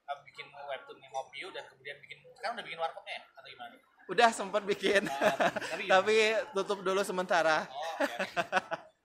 eh, 0.09 0.19
bikin 0.25 0.47
webtoonnya 0.57 1.09
ngopi 1.13 1.39
dan 1.53 1.65
kemudian 1.69 1.97
bikin 2.01 2.19
sekarang 2.37 2.57
udah 2.57 2.65
bikin 2.65 2.81
warkopnya 2.81 3.15
ya? 3.21 3.23
atau 3.37 3.49
gimana? 3.53 3.77
Udah 4.11 4.31
sempat 4.35 4.67
bikin. 4.67 5.07
Nah, 5.07 5.53
tapi 5.71 5.85
tapi 5.95 6.17
tutup 6.57 6.83
dulu 6.83 7.03
sementara. 7.07 7.67
Oh, 7.69 8.03
oke. 8.03 8.07
oke. 8.07 8.39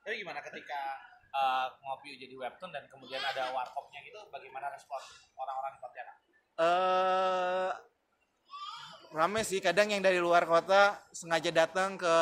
Tapi 0.08 0.16
gimana 0.24 0.40
ketika 0.42 0.80
eh, 1.34 1.66
ngopi 1.84 2.18
jadi 2.18 2.34
webtoon 2.34 2.72
dan 2.74 2.88
kemudian 2.88 3.22
ada 3.22 3.52
warkopnya 3.54 4.00
gitu, 4.02 4.18
bagaimana 4.32 4.72
respon 4.74 5.00
orang-orang 5.38 5.78
di 5.78 5.80
Pontianak? 5.84 6.16
eh 6.58 7.70
rame 9.14 9.42
sih 9.46 9.62
kadang 9.62 9.94
yang 9.94 10.02
dari 10.02 10.18
luar 10.18 10.50
kota 10.50 10.98
sengaja 11.14 11.54
datang 11.54 12.02
ke 12.02 12.16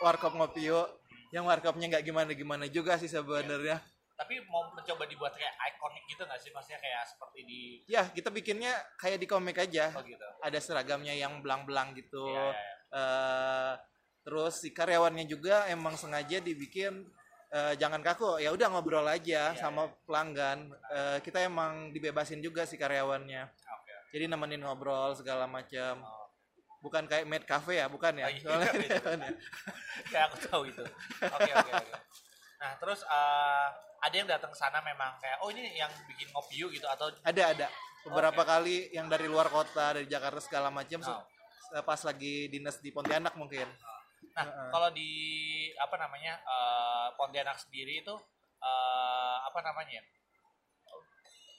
warkop 0.00 0.38
Ngopio 0.38 0.86
yang 1.34 1.46
warkopnya 1.46 1.90
nggak 1.90 2.06
gimana-gimana 2.06 2.70
juga 2.70 2.94
sih 3.02 3.10
sebenarnya 3.10 3.82
Tapi 4.20 4.36
mau 4.46 4.68
mencoba 4.68 5.04
dibuat 5.04 5.32
kayak 5.32 5.48
ikonik 5.70 6.04
gitu 6.04 6.22
nggak 6.22 6.36
sih? 6.36 6.52
Maksudnya 6.52 6.76
kayak 6.76 7.08
seperti 7.08 7.40
di 7.42 7.60
ya 7.86 8.04
kita 8.06 8.28
bikinnya 8.28 8.68
kayak 8.94 9.16
di 9.16 9.24
komik 9.24 9.56
aja 9.56 9.88
oh 9.90 10.04
gitu. 10.04 10.28
ada 10.38 10.58
seragamnya 10.58 11.12
yang 11.12 11.40
belang-belang 11.40 11.96
gitu 11.96 12.28
Iya, 12.28 12.44
iya, 12.44 12.52
iya. 12.52 12.74
Eh, 12.92 13.72
terus 14.20 14.60
si 14.60 14.70
karyawannya 14.70 15.24
juga 15.24 15.64
emang 15.66 15.96
sengaja 15.96 16.36
dibikin 16.38 17.08
eh, 17.48 17.74
jangan 17.74 17.98
kaku 17.98 18.36
ya 18.36 18.52
udah 18.52 18.68
ngobrol 18.68 19.02
aja 19.02 19.50
Iya, 19.50 19.56
sama 19.56 19.88
pelanggan 20.04 20.68
Eh, 20.86 21.18
kita 21.20 21.40
emang 21.40 21.88
dibebasin 21.88 22.38
juga 22.38 22.62
si 22.62 22.76
karyawannya 22.76 23.48
Oke. 23.48 23.94
jadi 24.12 24.28
nemenin 24.28 24.60
ngobrol 24.60 25.16
segala 25.16 25.48
macam 25.48 26.04
Oh. 26.04 26.28
bukan 26.80 27.04
kayak 27.04 27.24
maid 27.24 27.44
cafe 27.44 27.80
ya 27.80 27.88
bukan 27.88 28.14
ya 28.14 28.24
Oh, 28.24 28.30
iya, 28.30 28.40
Soalnya- 28.42 28.72
beda. 28.84 29.00
kayak 30.06 30.24
aku 30.28 30.36
tahu 30.44 30.62
itu. 30.66 30.84
Oke 31.24 31.50
oke 31.50 31.72
oke. 31.74 31.96
Nah 32.56 32.72
terus 32.76 33.00
eh, 33.02 33.68
ada 34.00 34.14
yang 34.14 34.26
datang 34.26 34.48
ke 34.48 34.56
sana 34.56 34.80
memang 34.80 35.16
kayak 35.18 35.38
oh 35.40 35.48
ini 35.48 35.74
yang 35.74 35.92
bikin 36.06 36.28
ngopi 36.30 36.56
yuk 36.56 36.70
gitu 36.70 36.84
atau 36.84 37.12
ada 37.20 37.42
ada 37.48 37.66
beberapa 38.00 38.42
kali 38.42 38.88
yang 38.90 39.06
dari 39.06 39.24
luar 39.24 39.46
kota 39.46 39.92
dari 39.92 40.04
Jakarta 40.04 40.40
segala 40.40 40.68
macam 40.68 41.00
Oh. 41.00 41.20
se- 41.70 41.84
pas 41.84 42.00
lagi 42.00 42.48
dinas 42.48 42.78
di 42.78 42.90
Pontianak 42.90 43.36
mungkin 43.36 43.68
Nah, 44.30 44.44
Heeh. 44.44 44.68
kalau 44.70 44.88
di 44.90 45.10
apa 45.74 45.96
namanya 45.96 46.38
eh, 46.38 47.08
Pontianak 47.14 47.56
sendiri 47.56 48.00
itu 48.00 48.14
eh, 48.60 49.36
apa 49.42 49.58
namanya? 49.60 50.00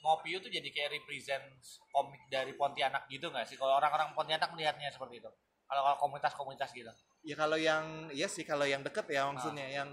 Ngopi 0.02 0.34
itu 0.34 0.48
jadi 0.48 0.66
kayak 0.66 0.90
represent 0.92 1.44
komik 1.88 2.22
dari 2.26 2.52
Pontianak 2.52 3.06
gitu 3.06 3.28
nggak 3.28 3.46
sih? 3.46 3.54
Kalau 3.54 3.76
orang-orang 3.76 4.10
Pontianak 4.12 4.50
melihatnya 4.50 4.90
seperti 4.90 5.22
itu. 5.22 5.30
Kalau 5.64 5.94
komunitas-komunitas 5.96 6.68
gitu. 6.70 6.90
ya 7.22 7.34
kalau 7.34 7.54
yang 7.54 8.10
iya 8.10 8.26
sih 8.26 8.42
kalau 8.42 8.66
yang 8.66 8.82
deket 8.82 9.06
ya 9.06 9.24
maksudnya 9.24 9.62
yang 9.64 9.88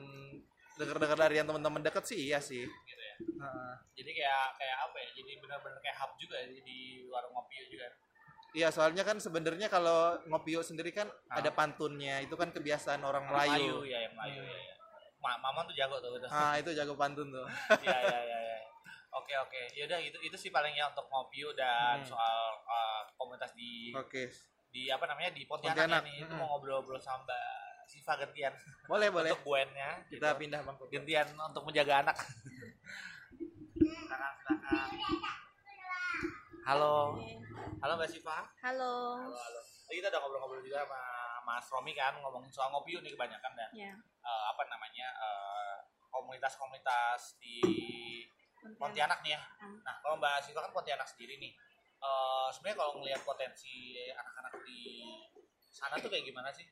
denger-denger 0.79 1.17
dari 1.19 1.35
yang 1.35 1.45
teman-teman 1.45 1.83
deket 1.83 2.03
sih 2.05 2.19
iya 2.25 2.39
sih 2.39 2.63
Gitu 2.63 3.01
ya. 3.01 3.15
Heeh. 3.19 3.73
Jadi 3.93 4.11
kayak 4.15 4.45
kayak 4.55 4.77
apa 4.79 4.97
ya? 4.97 5.09
Jadi 5.13 5.31
benar-benar 5.37 5.79
kayak 5.79 5.97
hub 5.99 6.11
juga 6.15 6.39
ya 6.39 6.47
di 6.55 6.79
warung 7.05 7.35
ngopi 7.35 7.67
juga. 7.67 7.91
Iya 8.49 8.71
soalnya 8.71 9.03
kan 9.03 9.19
sebenarnya 9.19 9.67
kalau 9.67 10.17
ngopio 10.25 10.63
sendiri 10.63 10.89
kan 10.89 11.05
Ah. 11.27 11.37
ada 11.37 11.51
pantunnya 11.51 12.23
itu 12.23 12.33
kan 12.33 12.49
kebiasaan 12.49 13.03
orang 13.03 13.27
Melayu 13.27 13.77
Melayu. 13.77 13.77
ya 13.85 13.99
yang 14.07 14.13
Melayu 14.15 14.41
Hmm. 14.41 14.49
ya. 14.49 14.59
ya. 14.63 14.75
Ma 15.19 15.35
Mamon 15.37 15.67
tuh 15.67 15.75
jago 15.75 15.99
tuh 15.99 16.15
gitu. 16.15 16.25
Nah 16.25 16.55
itu 16.55 16.71
jago 16.73 16.93
pantun 16.95 17.27
tuh. 17.29 17.43
Iya 17.85 17.97
iya 17.99 18.19
iya. 18.23 18.39
Ya. 18.39 18.57
Oke 19.19 19.33
oke. 19.35 19.61
Yaudah 19.75 19.99
itu 19.99 20.17
itu 20.21 20.37
sih 20.39 20.49
palingnya 20.49 20.87
untuk 20.87 21.05
ngopi 21.11 21.43
dan 21.53 21.99
Hmm. 21.99 22.07
soal 22.07 22.37
uh, 22.63 23.03
komunitas 23.13 23.51
di 23.51 23.91
Oke 23.91 24.31
di 24.69 24.85
apa 24.87 25.03
namanya 25.03 25.33
di 25.33 25.43
Pontianak, 25.43 25.75
Pontianak, 25.75 26.01
ini 26.05 26.21
itu 26.21 26.29
mm-mm. 26.29 26.37
mau 26.39 26.55
ngobrol-ngobrol 26.55 27.01
sama 27.01 27.25
Siva 27.89 28.13
gantian 28.21 28.53
boleh 28.85 29.09
boleh 29.09 29.33
untuk 29.33 29.49
buennya 29.49 30.05
kita 30.13 30.37
gitu. 30.37 30.39
pindah 30.45 30.61
bang. 30.61 30.75
gantian 30.93 31.27
untuk 31.33 31.63
menjaga 31.65 32.05
anak 32.05 32.17
silakan 33.81 34.33
silakan 34.45 35.37
halo 36.69 37.17
halo 37.81 37.93
Mbak 37.97 38.09
Siva 38.13 38.45
halo 38.61 38.93
halo 39.25 39.37
halo 39.41 39.61
Tadi 39.89 40.05
kita 40.05 40.13
udah 40.13 40.21
ngobrol-ngobrol 40.21 40.61
juga 40.61 40.85
sama 40.85 41.01
Mas 41.41 41.65
Romi 41.73 41.97
kan 41.97 42.13
ngomongin 42.21 42.53
soal 42.53 42.69
ngopi 42.69 42.93
nih 43.01 43.09
kebanyakan 43.17 43.57
dan 43.57 43.69
ya 43.73 43.97
eh, 43.97 44.43
apa 44.53 44.69
namanya 44.69 45.09
eh, 45.17 45.75
komunitas-komunitas 46.13 47.41
di 47.41 47.57
Pontianak 48.77 49.23
nih 49.23 49.33
ya. 49.33 49.41
Hmm. 49.63 49.79
Nah, 49.81 49.95
kalau 50.03 50.19
Mbak 50.19 50.45
Siva 50.45 50.59
kan 50.61 50.69
Pontianak 50.75 51.07
sendiri 51.07 51.39
nih. 51.39 51.55
Eh 51.99 52.47
sebenarnya 52.53 52.77
kalau 52.79 52.91
ngelihat 52.99 53.21
potensi 53.23 53.95
anak-anak 54.13 54.53
di 54.67 54.79
sana 55.71 55.95
tuh 55.97 56.11
kayak 56.11 56.27
gimana 56.27 56.51
sih? 56.51 56.67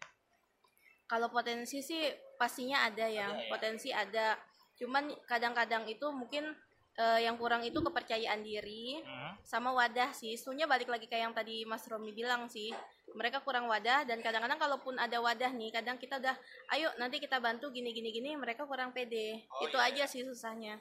Kalau 1.08 1.28
potensi 1.28 1.80
sih 1.80 2.04
pastinya 2.36 2.84
ada 2.84 3.08
ya 3.08 3.28
Ada 3.30 3.40
ya. 3.40 3.48
potensi 3.48 3.90
ada 3.90 4.28
cuman 4.76 5.10
kadang-kadang 5.24 5.88
itu 5.88 6.06
mungkin 6.12 6.54
eh, 6.94 7.20
yang 7.22 7.36
kurang 7.36 7.62
itu 7.62 7.78
kepercayaan 7.78 8.42
diri 8.42 9.00
Hmm. 9.00 9.34
sama 9.42 9.72
wadah 9.72 10.12
sih 10.12 10.34
sebenarnya 10.34 10.68
balik 10.68 10.88
lagi 10.88 11.06
kayak 11.06 11.24
yang 11.24 11.36
tadi 11.36 11.64
Mas 11.64 11.86
Romi 11.86 12.12
bilang 12.12 12.46
sih 12.48 12.70
mereka 13.10 13.40
kurang 13.40 13.66
wadah 13.66 14.04
dan 14.04 14.20
kadang-kadang 14.20 14.58
kalaupun 14.58 14.94
ada 14.96 15.18
wadah 15.18 15.50
nih 15.52 15.72
kadang 15.72 15.96
kita 15.96 16.18
udah 16.18 16.36
ayo 16.70 16.90
nanti 16.98 17.18
kita 17.18 17.38
bantu 17.38 17.70
gini 17.70 17.90
gini 17.92 18.12
gini 18.12 18.34
mereka 18.34 18.66
kurang 18.66 18.92
pede 18.92 19.48
Oh, 19.48 19.64
itu 19.64 19.74
iya, 19.76 19.88
aja 19.88 20.04
iya. 20.04 20.06
sih 20.06 20.22
susahnya 20.22 20.78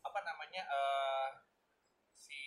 Apa 0.00 0.18
namanya? 0.22 0.62
eh 0.64 1.28
si 2.16 2.38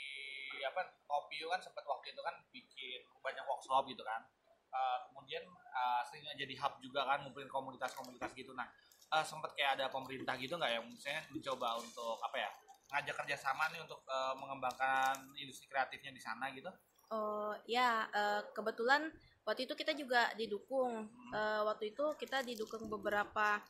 apa 0.64 0.82
kopi 1.04 1.44
kan 1.44 1.60
sempat 1.60 1.84
waktu 1.84 2.10
itu 2.10 2.20
kan 2.20 2.34
bikin 2.50 3.00
banyak 3.20 3.44
workshop 3.44 3.86
gitu 3.86 4.02
kan. 4.02 4.26
Uh, 4.74 4.98
kemudian 5.06 5.46
uh, 5.70 6.02
sering 6.10 6.26
jadi 6.34 6.58
hub 6.58 6.82
juga 6.82 7.06
kan 7.06 7.22
ngumpulin 7.22 7.46
komunitas-komunitas 7.46 8.34
gitu. 8.34 8.58
Nah, 8.58 8.66
uh, 9.14 9.22
sempat 9.22 9.54
kayak 9.54 9.78
ada 9.78 9.86
pemerintah 9.94 10.34
gitu 10.42 10.58
nggak 10.58 10.82
yang 10.82 10.86
misalnya 10.90 11.22
mencoba 11.30 11.78
untuk 11.78 12.18
apa 12.26 12.38
ya 12.42 12.50
ngajak 12.94 13.16
kerjasama 13.22 13.70
nih 13.70 13.82
untuk 13.86 14.02
uh, 14.10 14.34
mengembangkan 14.34 15.34
industri 15.38 15.70
kreatifnya 15.70 16.10
di 16.10 16.22
sana 16.22 16.50
gitu? 16.54 16.74
Oh 17.14 17.54
ya 17.70 18.10
uh, 18.10 18.42
kebetulan 18.58 19.14
waktu 19.46 19.70
itu 19.70 19.78
kita 19.78 19.94
juga 19.94 20.34
didukung. 20.34 21.06
Uh, 21.30 21.62
waktu 21.70 21.94
itu 21.94 22.06
kita 22.18 22.42
didukung 22.42 22.90
beberapa 22.90 23.62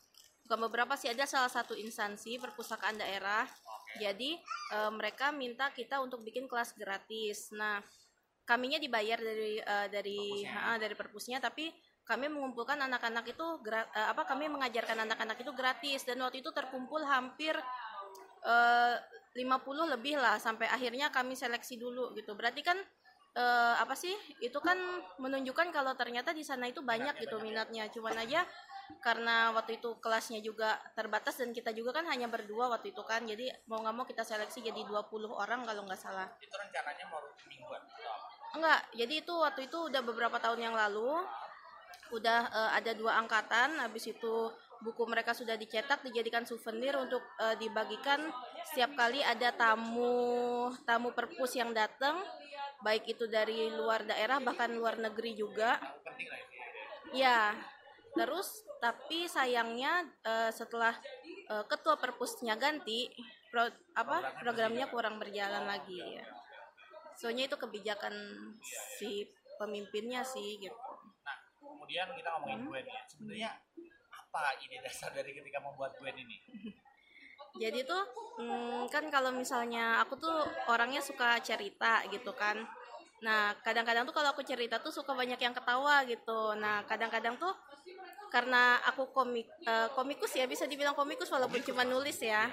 bukan 0.44 0.60
beberapa 0.68 0.96
sih 1.00 1.08
ada 1.08 1.24
salah 1.24 1.52
satu 1.52 1.76
instansi 1.76 2.39
perpustakaan 2.39 3.00
daerah. 3.00 3.48
Jadi 4.00 4.39
uh, 4.76 4.92
mereka 4.92 5.36
minta 5.36 5.72
kita 5.72 6.00
untuk 6.00 6.24
bikin 6.24 6.48
kelas 6.48 6.76
gratis. 6.76 7.52
Nah 7.52 7.84
kaminya 8.44 8.80
dibayar 8.80 9.20
dari 9.20 9.60
uh, 9.60 9.88
dari 9.88 10.44
uh, 10.44 10.78
dari 10.80 10.96
perpusnya 10.96 11.40
tapi 11.40 11.72
kami 12.04 12.28
mengumpulkan 12.28 12.76
anak-anak 12.76 13.32
itu 13.32 13.46
uh, 13.64 14.08
apa 14.12 14.28
kami 14.28 14.52
mengajarkan 14.52 15.08
anak-anak 15.08 15.40
itu 15.40 15.52
gratis 15.56 16.04
dan 16.04 16.20
waktu 16.20 16.44
itu 16.44 16.52
terkumpul 16.52 17.00
hampir 17.08 17.56
uh, 18.44 18.96
50 19.34 19.96
lebih 19.98 20.20
lah 20.20 20.38
sampai 20.38 20.70
akhirnya 20.70 21.10
kami 21.10 21.34
seleksi 21.34 21.80
dulu 21.80 22.14
gitu. 22.14 22.38
Berarti 22.38 22.62
kan 22.62 22.78
uh, 23.40 23.76
apa 23.82 23.98
sih? 23.98 24.14
Itu 24.44 24.62
kan 24.62 24.78
menunjukkan 25.18 25.74
kalau 25.74 25.98
ternyata 25.98 26.36
di 26.36 26.46
sana 26.46 26.70
itu 26.70 26.86
banyak 26.86 27.18
gitu 27.24 27.42
minatnya. 27.42 27.90
Cuman 27.90 28.14
aja 28.20 28.46
karena 29.00 29.56
waktu 29.56 29.80
itu 29.80 29.96
kelasnya 30.04 30.44
juga 30.44 30.76
terbatas 30.94 31.40
dan 31.40 31.56
kita 31.56 31.72
juga 31.72 31.96
kan 31.96 32.06
hanya 32.12 32.28
berdua 32.28 32.68
waktu 32.68 32.92
itu 32.92 33.02
kan 33.08 33.24
jadi 33.24 33.52
mau 33.66 33.80
nggak 33.80 33.96
mau 33.96 34.04
kita 34.04 34.28
seleksi 34.28 34.60
jadi 34.60 34.84
20 34.86 35.08
orang 35.32 35.64
kalau 35.64 35.88
nggak 35.88 36.00
salah 36.04 36.28
itu 36.44 36.52
rencananya 36.52 37.08
mau 37.08 37.24
mingguan 37.48 37.80
enggak 38.54 38.82
jadi 38.94 39.13
itu 39.26 39.34
waktu 39.34 39.66
itu 39.68 39.78
udah 39.89 40.02
beberapa 40.06 40.38
tahun 40.38 40.72
yang 40.72 40.76
lalu 40.78 41.22
udah 42.13 42.39
uh, 42.54 42.72
ada 42.78 42.94
dua 42.94 43.18
angkatan 43.18 43.82
habis 43.82 44.06
itu 44.06 44.54
buku 44.84 45.04
mereka 45.08 45.32
sudah 45.32 45.56
dicetak 45.56 46.04
dijadikan 46.04 46.44
souvenir 46.44 46.94
untuk 47.00 47.24
uh, 47.39 47.56
dibagikan. 47.56 48.20
Setiap 48.70 48.94
kali 49.00 49.24
ada 49.24 49.50
tamu 49.56 50.70
tamu 50.84 51.16
perpus 51.16 51.56
yang 51.56 51.72
datang 51.72 52.20
baik 52.84 53.16
itu 53.16 53.26
dari 53.32 53.72
luar 53.72 54.04
daerah 54.04 54.44
bahkan 54.44 54.70
luar 54.76 55.00
negeri 55.00 55.34
juga. 55.34 55.80
Ya 57.16 57.56
terus 58.13 58.62
tapi 58.78 59.26
sayangnya 59.26 60.06
uh, 60.22 60.52
setelah 60.54 60.94
uh, 61.50 61.66
ketua 61.66 61.98
perpusnya 61.98 62.54
ganti 62.60 63.10
pro, 63.50 63.66
apa 63.98 64.38
programnya 64.38 64.86
kurang 64.92 65.18
berjalan 65.18 65.66
lagi 65.66 65.98
ya 65.98 66.43
soalnya 67.17 67.49
itu 67.49 67.58
kebijakan 67.58 68.13
si 68.99 69.28
pemimpinnya 69.58 70.21
sih 70.26 70.60
gitu 70.60 70.91
nah 71.23 71.38
kemudian 71.58 72.08
kita 72.13 72.30
ngomongin 72.38 72.60
hmm. 72.63 72.69
Gwen 72.69 72.86
ya 72.86 73.02
sebenarnya 73.08 73.52
apa 74.12 74.58
ide 74.65 74.78
dasar 74.82 75.13
dari 75.13 75.32
ketika 75.34 75.62
membuat 75.62 75.93
Gwen 76.02 76.17
ini 76.17 76.38
jadi 77.62 77.86
tuh 77.86 78.04
hmm, 78.41 78.89
kan 78.89 79.06
kalau 79.13 79.30
misalnya 79.30 80.02
aku 80.02 80.17
tuh 80.17 80.34
orangnya 80.69 80.99
suka 81.06 81.38
cerita 81.45 82.02
gitu 82.10 82.34
kan 82.34 82.65
nah 83.23 83.56
kadang-kadang 83.63 84.04
tuh 84.04 84.12
kalau 84.12 84.36
aku 84.36 84.43
cerita 84.43 84.84
tuh 84.84 84.91
suka 84.91 85.15
banyak 85.15 85.39
yang 85.39 85.56
ketawa 85.56 86.04
gitu 86.04 86.58
nah 86.60 86.84
kadang-kadang 86.84 87.39
tuh 87.39 87.56
karena 88.34 88.82
aku 88.89 89.13
komik 89.13 89.47
uh, 89.69 89.93
komikus 89.93 90.34
ya 90.34 90.49
bisa 90.49 90.65
dibilang 90.65 90.97
komikus 90.97 91.30
walaupun 91.30 91.62
cuma 91.63 91.86
nulis 91.86 92.17
ya 92.19 92.49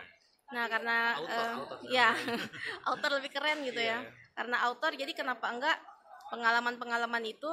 nah 0.53 0.69
karena 0.69 1.17
author, 1.17 1.47
uh, 1.47 1.59
author. 1.65 1.79
ya 1.89 2.11
author 2.91 3.11
lebih 3.19 3.33
keren 3.33 3.65
gitu 3.65 3.81
yeah. 3.81 3.99
ya 3.99 4.07
iya. 4.07 4.30
Karena 4.41 4.65
author 4.73 4.97
jadi 4.97 5.13
kenapa 5.13 5.53
enggak 5.53 5.77
pengalaman-pengalaman 6.33 7.29
itu 7.29 7.53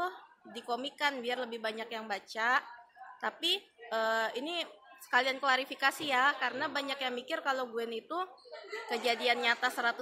dikomikan 0.56 1.20
biar 1.20 1.44
lebih 1.44 1.60
banyak 1.60 1.92
yang 1.92 2.08
baca 2.08 2.64
tapi 3.20 3.60
uh, 3.92 4.32
ini 4.40 4.64
sekalian 5.04 5.44
klarifikasi 5.44 6.08
ya 6.08 6.32
karena 6.40 6.72
banyak 6.72 6.96
yang 6.96 7.12
mikir 7.12 7.44
kalau 7.44 7.68
Gwen 7.68 7.92
itu 7.92 8.16
kejadian 8.88 9.44
nyata 9.44 9.68
100% 9.68 10.00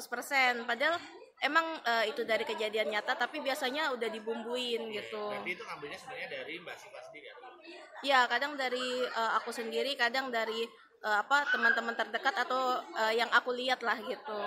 padahal 0.69 1.02
emang 1.41 1.65
uh, 1.82 2.06
itu 2.06 2.21
dari 2.21 2.45
kejadian 2.45 2.93
nyata 2.93 3.17
tapi 3.17 3.41
biasanya 3.41 3.91
udah 3.91 4.08
dibumbuin 4.08 4.88
gitu. 4.93 5.26
Jadi 5.41 5.52
itu 5.58 5.63
ngambilnya 5.65 6.00
sebenarnya 6.00 6.30
dari 6.32 6.54
Mbak 6.62 6.76
Siva 6.80 7.00
sendiri 7.02 7.28
Ya, 8.06 8.30
kadang 8.30 8.54
dari 8.54 9.02
uh, 9.02 9.32
aku 9.41 9.50
sendiri, 9.50 9.98
kadang 9.98 10.30
dari 10.30 10.69
uh, 11.02 11.26
apa 11.26 11.50
teman-teman 11.50 11.98
terdekat 11.98 12.38
atau 12.38 12.78
uh, 12.78 13.13
yang 13.13 13.28
aku 13.34 13.50
lihat 13.52 13.82
lah 13.82 13.98
gitu. 13.98 14.39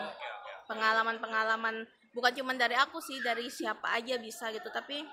Pengalaman-pengalaman 0.71 1.89
bukan 2.19 2.35
cuma 2.35 2.51
dari 2.59 2.75
aku 2.75 2.99
sih, 2.99 3.23
dari 3.23 3.47
siapa 3.47 3.95
aja 3.95 4.19
bisa 4.19 4.51
gitu, 4.51 4.67
tapi 4.75 5.07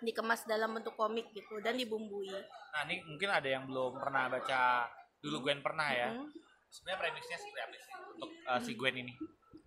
dikemas 0.00 0.48
dalam 0.48 0.72
bentuk 0.72 0.96
komik 0.96 1.28
gitu 1.36 1.60
dan 1.60 1.76
dibumbui. 1.76 2.32
Nah, 2.72 2.88
ini 2.88 3.04
mungkin 3.04 3.28
ada 3.28 3.44
yang 3.44 3.68
belum 3.68 4.00
pernah 4.00 4.32
baca 4.32 4.88
dulu 5.20 5.44
Gwen 5.44 5.60
pernah 5.60 5.92
ya. 5.92 6.08
Mm 6.16 6.24
-hmm. 6.24 6.28
Sebenarnya 6.72 6.98
premisnya 7.04 7.36
seperti 7.36 7.60
apa 7.60 7.76
sih 7.76 7.92
untuk 8.16 8.30
uh, 8.48 8.60
si 8.64 8.72
Gwen 8.72 8.96
ini? 8.96 9.12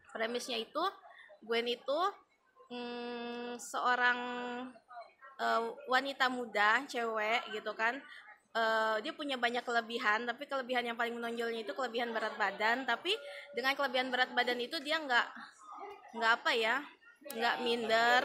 Premisnya 0.10 0.58
itu 0.58 0.84
Gwen 1.46 1.68
itu 1.70 2.00
mm, 2.74 3.62
seorang 3.62 4.20
uh, 5.38 5.62
wanita 5.86 6.32
muda, 6.34 6.82
cewek 6.90 7.54
gitu 7.54 7.72
kan. 7.78 8.02
Uh, 8.54 9.02
dia 9.02 9.14
punya 9.18 9.34
banyak 9.34 9.66
kelebihan, 9.66 10.30
tapi 10.30 10.46
kelebihan 10.46 10.86
yang 10.86 10.98
paling 10.98 11.18
menonjolnya 11.18 11.66
itu 11.66 11.74
kelebihan 11.74 12.14
berat 12.14 12.34
badan. 12.38 12.86
Tapi 12.88 13.14
dengan 13.54 13.78
kelebihan 13.78 14.10
berat 14.10 14.32
badan 14.34 14.58
itu 14.62 14.78
dia 14.82 14.98
nggak 15.02 15.28
nggak 16.14 16.32
apa 16.42 16.52
ya, 16.54 16.78
nggak 17.34 17.56
minder 17.66 18.24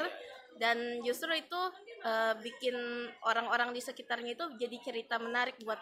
dan 0.59 1.01
justru 1.07 1.31
itu 1.39 1.61
uh, 2.03 2.35
bikin 2.43 2.75
orang-orang 3.23 3.71
di 3.71 3.81
sekitarnya 3.81 4.35
itu 4.35 4.45
jadi 4.59 4.77
cerita 4.83 5.17
menarik 5.23 5.55
buat 5.63 5.79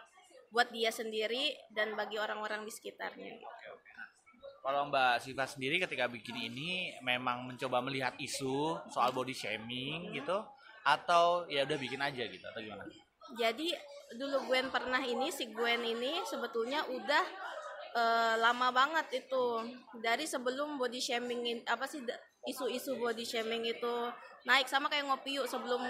buat 0.53 0.69
dia 0.71 0.93
sendiri 0.95 1.53
dan 1.73 1.97
bagi 1.99 2.21
orang-orang 2.21 2.63
di 2.63 2.73
sekitarnya. 2.73 3.41
Kalau 4.67 4.91
Mbak 4.91 5.23
Siva 5.23 5.47
sendiri 5.47 5.79
ketika 5.79 6.11
bikin 6.11 6.51
ini 6.51 6.91
memang 6.99 7.47
mencoba 7.47 7.79
melihat 7.79 8.19
isu 8.19 8.75
soal 8.91 9.15
body 9.15 9.31
shaming 9.31 10.11
gitu 10.11 10.43
atau 10.83 11.47
ya 11.47 11.63
udah 11.63 11.79
bikin 11.79 12.03
aja 12.03 12.27
gitu 12.27 12.43
atau 12.43 12.61
gimana? 12.63 12.83
Jadi 13.39 13.71
dulu 14.15 14.51
Gwen 14.51 14.71
pernah 14.71 15.03
ini 15.03 15.31
si 15.31 15.51
Gwen 15.51 15.83
ini 15.83 16.19
sebetulnya 16.27 16.83
udah 16.87 17.25
uh, 17.97 18.35
lama 18.37 18.69
banget 18.71 19.25
itu. 19.25 19.45
Dari 20.05 20.29
sebelum 20.29 20.77
body 20.77 21.01
shaming 21.01 21.65
apa 21.65 21.89
sih 21.89 22.05
isu-isu 22.45 23.01
body 23.01 23.25
shaming 23.25 23.65
itu 23.65 23.95
naik. 24.45 24.69
Sama 24.69 24.93
kayak 24.93 25.09
ngopi 25.09 25.41
yuk 25.41 25.49
sebelum 25.49 25.81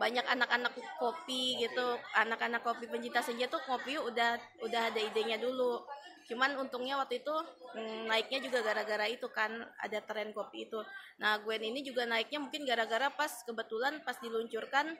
banyak 0.00 0.24
anak-anak 0.24 0.72
kopi 0.96 1.60
gitu. 1.60 2.00
Anak-anak 2.16 2.64
kopi 2.64 2.88
pencinta 2.88 3.20
senja 3.20 3.46
tuh 3.46 3.60
ngopi 3.68 4.00
yuk 4.00 4.08
udah 4.10 4.40
udah 4.64 4.82
ada 4.88 5.00
idenya 5.00 5.36
dulu. 5.36 5.84
Cuman 6.24 6.56
untungnya 6.56 6.96
waktu 6.96 7.20
itu 7.20 7.36
mm, 7.76 8.08
naiknya 8.08 8.40
juga 8.40 8.64
gara-gara 8.64 9.04
itu 9.12 9.28
kan 9.28 9.52
ada 9.76 10.00
tren 10.00 10.32
kopi 10.32 10.64
itu. 10.64 10.80
Nah 11.20 11.36
Gwen 11.44 11.60
ini 11.60 11.84
juga 11.84 12.08
naiknya 12.08 12.40
mungkin 12.40 12.64
gara-gara 12.64 13.12
pas 13.12 13.44
kebetulan 13.44 14.00
pas 14.08 14.16
diluncurkan 14.24 14.96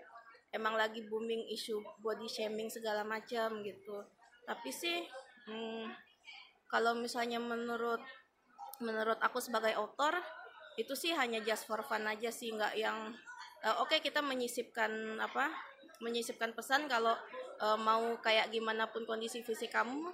emang 0.52 0.76
lagi 0.76 1.02
booming 1.08 1.48
isu 1.50 1.80
body 2.04 2.28
shaming 2.28 2.68
segala 2.68 3.02
macam 3.08 3.64
gitu. 3.64 4.04
Tapi 4.44 4.68
sih 4.68 5.08
hmm, 5.48 6.03
kalau 6.70 6.96
misalnya 6.96 7.38
menurut 7.38 8.00
menurut 8.82 9.18
aku 9.22 9.38
sebagai 9.38 9.76
author 9.78 10.18
itu 10.74 10.92
sih 10.98 11.14
hanya 11.14 11.38
just 11.46 11.70
for 11.70 11.82
fun 11.86 12.02
aja 12.10 12.34
sih 12.34 12.50
nggak 12.50 12.74
yang 12.74 13.14
uh, 13.62 13.78
oke 13.78 13.94
okay, 13.94 14.02
kita 14.02 14.18
menyisipkan 14.18 14.90
apa 15.22 15.54
menyisipkan 16.02 16.50
pesan 16.52 16.90
kalau 16.90 17.14
uh, 17.62 17.78
mau 17.78 18.18
kayak 18.18 18.50
gimana 18.50 18.90
pun 18.90 19.06
kondisi 19.06 19.46
fisik 19.46 19.70
kamu 19.70 20.10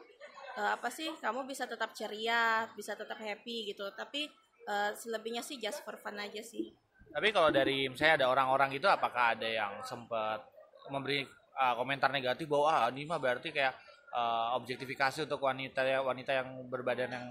uh, 0.60 0.70
apa 0.76 0.88
sih 0.92 1.08
kamu 1.18 1.48
bisa 1.48 1.64
tetap 1.64 1.96
ceria 1.96 2.68
bisa 2.74 2.92
tetap 2.98 3.16
happy 3.16 3.72
gitu. 3.72 3.88
Tapi 3.96 4.28
uh, 4.68 4.92
selebihnya 4.92 5.40
sih 5.40 5.56
just 5.56 5.80
for 5.86 5.96
fun 5.96 6.18
aja 6.20 6.42
sih. 6.44 6.72
Tapi 7.10 7.34
kalau 7.34 7.50
dari 7.50 7.90
misalnya 7.90 8.24
ada 8.24 8.26
orang-orang 8.30 8.70
itu 8.76 8.86
apakah 8.86 9.34
ada 9.34 9.48
yang 9.48 9.82
sempat 9.82 10.46
memberi 10.92 11.26
uh, 11.58 11.74
komentar 11.74 12.12
negatif 12.14 12.46
bahwa 12.46 12.68
ah 12.70 12.86
ini 12.92 13.02
mah 13.08 13.18
berarti 13.18 13.50
kayak 13.50 13.74
uh, 14.14 14.56
objektifikasi 14.58 15.26
untuk 15.26 15.40
wanita 15.42 15.82
ya 15.86 16.02
wanita 16.02 16.30
yang 16.34 16.48
berbadan 16.70 17.10
yang 17.10 17.26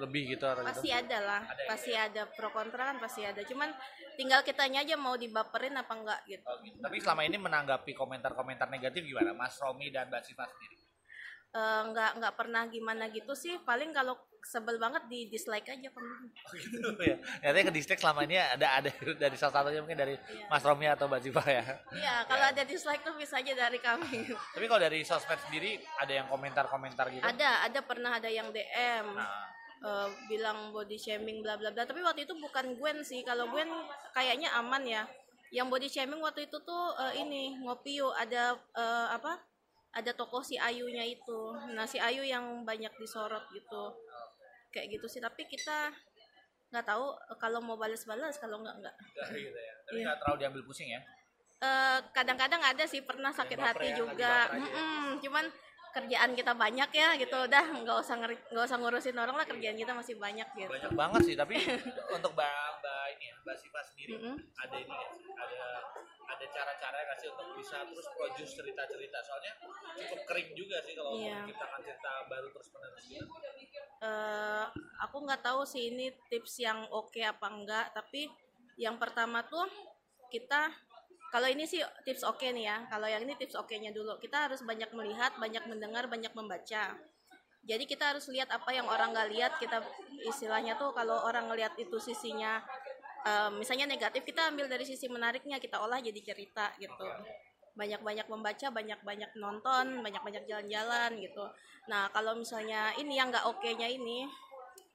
lebih 0.00 0.36
gitu 0.36 0.48
atau 0.48 0.64
pasti 0.64 0.88
gitu? 0.88 0.96
ada 0.96 1.18
lah 1.20 1.42
ada 1.44 1.62
pasti 1.68 1.92
ya? 1.92 2.08
ada 2.08 2.22
pro 2.30 2.48
kontra 2.54 2.88
kan 2.88 2.96
pasti 3.02 3.20
ada 3.26 3.42
cuman 3.44 3.68
tinggal 4.16 4.40
kitanya 4.40 4.80
aja 4.82 4.96
mau 4.96 5.14
dibaperin 5.18 5.76
apa 5.76 5.92
enggak 5.92 6.20
gitu. 6.24 6.44
Oh, 6.46 6.56
gitu. 6.64 6.78
tapi 6.80 6.96
selama 7.02 7.22
ini 7.28 7.36
menanggapi 7.36 7.92
komentar-komentar 7.92 8.68
negatif 8.72 9.04
gimana 9.04 9.36
Mas 9.36 9.58
Romi 9.60 9.92
dan 9.92 10.08
Mbak 10.08 10.22
Siva 10.24 10.46
sendiri 10.48 10.89
uh, 11.54 11.82
nggak 11.90 12.10
nggak 12.22 12.34
pernah 12.34 12.62
gimana 12.70 13.10
gitu 13.10 13.34
sih. 13.34 13.58
Paling 13.62 13.90
kalau 13.90 14.18
sebel 14.44 14.80
banget 14.80 15.04
di 15.08 15.28
dislike 15.28 15.68
aja 15.68 15.88
kan 15.92 16.02
oh, 16.02 16.52
gitu 16.56 17.02
ya. 17.04 17.16
Nyatanya 17.44 17.64
ke 17.68 17.74
dislike 17.76 18.00
selama 18.00 18.24
ini 18.24 18.36
ada 18.40 18.66
ada 18.80 18.90
dari 19.22 19.36
salah 19.36 19.60
satunya 19.60 19.80
mungkin 19.84 20.00
dari 20.00 20.14
iya. 20.16 20.48
Mas 20.48 20.64
Romi 20.64 20.86
atau 20.88 21.06
Mbak 21.06 21.20
Ziva 21.20 21.44
ya. 21.44 21.64
Iya 21.92 22.14
kalau 22.30 22.46
ya. 22.48 22.52
ada 22.56 22.62
dislike 22.64 23.02
tuh 23.04 23.14
bisa 23.16 23.38
aja 23.40 23.52
dari 23.52 23.78
kami. 23.78 24.32
Tapi 24.56 24.64
kalau 24.66 24.80
dari 24.80 25.00
sosmed 25.04 25.40
sendiri 25.48 25.80
ada 26.00 26.12
yang 26.12 26.26
komentar-komentar 26.32 27.06
gitu? 27.12 27.24
Ada 27.24 27.68
ada. 27.68 27.78
Pernah 27.80 28.22
ada 28.22 28.30
yang 28.30 28.54
DM 28.54 29.06
nah. 29.18 29.50
eh, 29.82 30.08
bilang 30.30 30.70
body 30.70 30.94
shaming 30.94 31.42
bla 31.42 31.58
bla 31.58 31.74
bla. 31.74 31.82
Tapi 31.84 32.00
waktu 32.04 32.24
itu 32.28 32.36
bukan 32.38 32.76
Gwen 32.78 33.02
sih. 33.02 33.26
Kalau 33.26 33.50
Gwen 33.50 33.68
kayaknya 34.14 34.54
aman 34.56 34.84
ya. 34.86 35.02
Yang 35.50 35.66
body 35.66 35.88
shaming 35.90 36.22
waktu 36.22 36.46
itu 36.46 36.62
tuh 36.62 36.84
eh, 36.96 37.22
ini 37.24 37.58
ngopi 37.66 37.98
yuk 37.98 38.14
ada 38.14 38.54
eh, 38.54 39.08
apa 39.10 39.49
ada 39.90 40.10
tokoh 40.14 40.40
si 40.40 40.54
Ayunya 40.54 41.02
itu. 41.02 41.40
Nah 41.74 41.86
si 41.86 41.98
Ayu 41.98 42.22
yang 42.22 42.62
banyak 42.62 42.90
disorot 42.96 43.42
gitu. 43.50 43.84
Kayak 44.70 44.98
gitu 44.98 45.06
sih. 45.10 45.18
Tapi 45.18 45.46
kita 45.46 45.90
nggak 46.70 46.86
tahu 46.86 47.06
eh, 47.10 47.38
kalau 47.38 47.58
mau 47.58 47.74
balas-balas 47.74 48.38
kalau 48.38 48.62
nggak 48.62 48.76
nggak. 48.78 48.96
Gitu 49.34 49.50
ya. 49.50 49.74
Tapi 49.86 49.98
Iya. 50.00 50.12
terlalu 50.18 50.36
diambil 50.38 50.62
pusing 50.62 50.88
ya? 50.90 51.00
Eh, 51.60 51.98
kadang-kadang 52.16 52.62
ada 52.62 52.84
sih 52.88 53.04
pernah 53.04 53.34
sakit 53.34 53.58
hati 53.60 53.92
ya, 53.92 53.96
juga. 53.98 54.48
ya. 54.48 54.56
Mm-mm, 54.56 55.20
cuman 55.20 55.44
kerjaan 55.90 56.30
kita 56.32 56.52
banyak 56.52 56.90
ya 56.90 57.08
gitu 57.14 57.36
udah 57.36 57.64
nggak 57.82 57.96
usah 57.98 58.14
nggak 58.18 58.64
usah 58.64 58.76
ngurusin 58.76 59.14
orang 59.14 59.34
lah 59.34 59.44
kerjaan 59.44 59.74
kita 59.74 59.90
masih 59.90 60.14
banyak 60.16 60.46
gitu 60.54 60.70
banyak 60.70 60.92
banget 60.94 61.20
sih 61.24 61.34
tapi 61.34 61.54
untuk 62.16 62.32
mbak 62.32 62.50
mbak 62.78 63.04
ini 63.14 63.24
ya 63.26 63.34
mbak 63.42 63.56
Siva 63.56 63.80
sendiri 63.82 64.12
Mm-mm. 64.14 64.36
ada 64.56 64.76
ini 64.76 64.90
ya 64.90 65.08
ada 65.36 65.62
ada 66.30 66.44
cara-cara 66.46 66.96
nggak 67.00 67.18
sih 67.18 67.28
untuk 67.28 67.48
bisa 67.54 67.76
terus 67.84 68.08
produce 68.08 68.52
cerita-cerita 68.54 69.18
soalnya 69.20 69.52
cukup 69.96 70.20
kering 70.24 70.50
juga 70.54 70.76
sih 70.80 70.94
kalau 70.94 71.12
Iya. 71.12 71.42
menciptakan 71.42 71.80
cerita 71.82 72.12
baru 72.26 72.46
terus 72.50 72.68
menerus 72.70 73.04
gitu. 73.04 73.26
Eh, 74.00 74.64
aku 74.98 75.16
nggak 75.20 75.42
tahu 75.42 75.60
sih 75.62 75.90
ini 75.90 76.08
tips 76.26 76.56
yang 76.58 76.88
oke 76.88 77.18
apa 77.18 77.46
enggak 77.46 77.92
tapi 77.92 78.30
yang 78.76 78.96
pertama 78.96 79.44
tuh 79.44 79.68
kita 80.30 80.72
kalau 81.30 81.46
ini 81.46 81.62
sih 81.62 81.78
tips 82.02 82.26
oke 82.26 82.42
nih 82.42 82.66
ya. 82.66 82.76
Kalau 82.90 83.06
yang 83.06 83.22
ini 83.22 83.38
tips 83.38 83.54
oke 83.54 83.70
nya 83.78 83.94
dulu. 83.94 84.18
Kita 84.18 84.50
harus 84.50 84.66
banyak 84.66 84.90
melihat 84.98 85.38
banyak 85.38 85.62
mendengar 85.70 86.10
banyak 86.10 86.34
membaca. 86.34 86.98
Jadi 87.60 87.84
kita 87.86 88.14
harus 88.14 88.26
lihat 88.34 88.50
apa 88.50 88.74
yang 88.74 88.90
orang 88.90 89.14
nggak 89.14 89.28
lihat. 89.30 89.52
Kita 89.62 89.78
istilahnya 90.26 90.74
tuh 90.74 90.90
kalau 90.90 91.22
orang 91.22 91.46
ngelihat 91.46 91.78
itu 91.78 92.02
sisinya 92.02 92.58
eh, 93.22 93.50
misalnya 93.54 93.86
negatif 93.86 94.26
kita 94.26 94.50
ambil 94.50 94.66
dari 94.66 94.82
sisi 94.82 95.06
menariknya. 95.06 95.62
Kita 95.62 95.78
olah 95.78 96.02
jadi 96.02 96.18
cerita 96.18 96.74
gitu. 96.82 97.06
Banyak-banyak 97.78 98.26
membaca 98.26 98.66
banyak-banyak 98.74 99.30
nonton 99.38 100.02
banyak-banyak 100.02 100.50
jalan-jalan 100.50 101.14
gitu. 101.22 101.46
Nah 101.86 102.10
kalau 102.10 102.34
misalnya 102.34 102.90
ini 102.98 103.14
yang 103.14 103.30
nggak 103.30 103.46
oke 103.46 103.70
nya 103.78 103.86
ini 103.86 104.26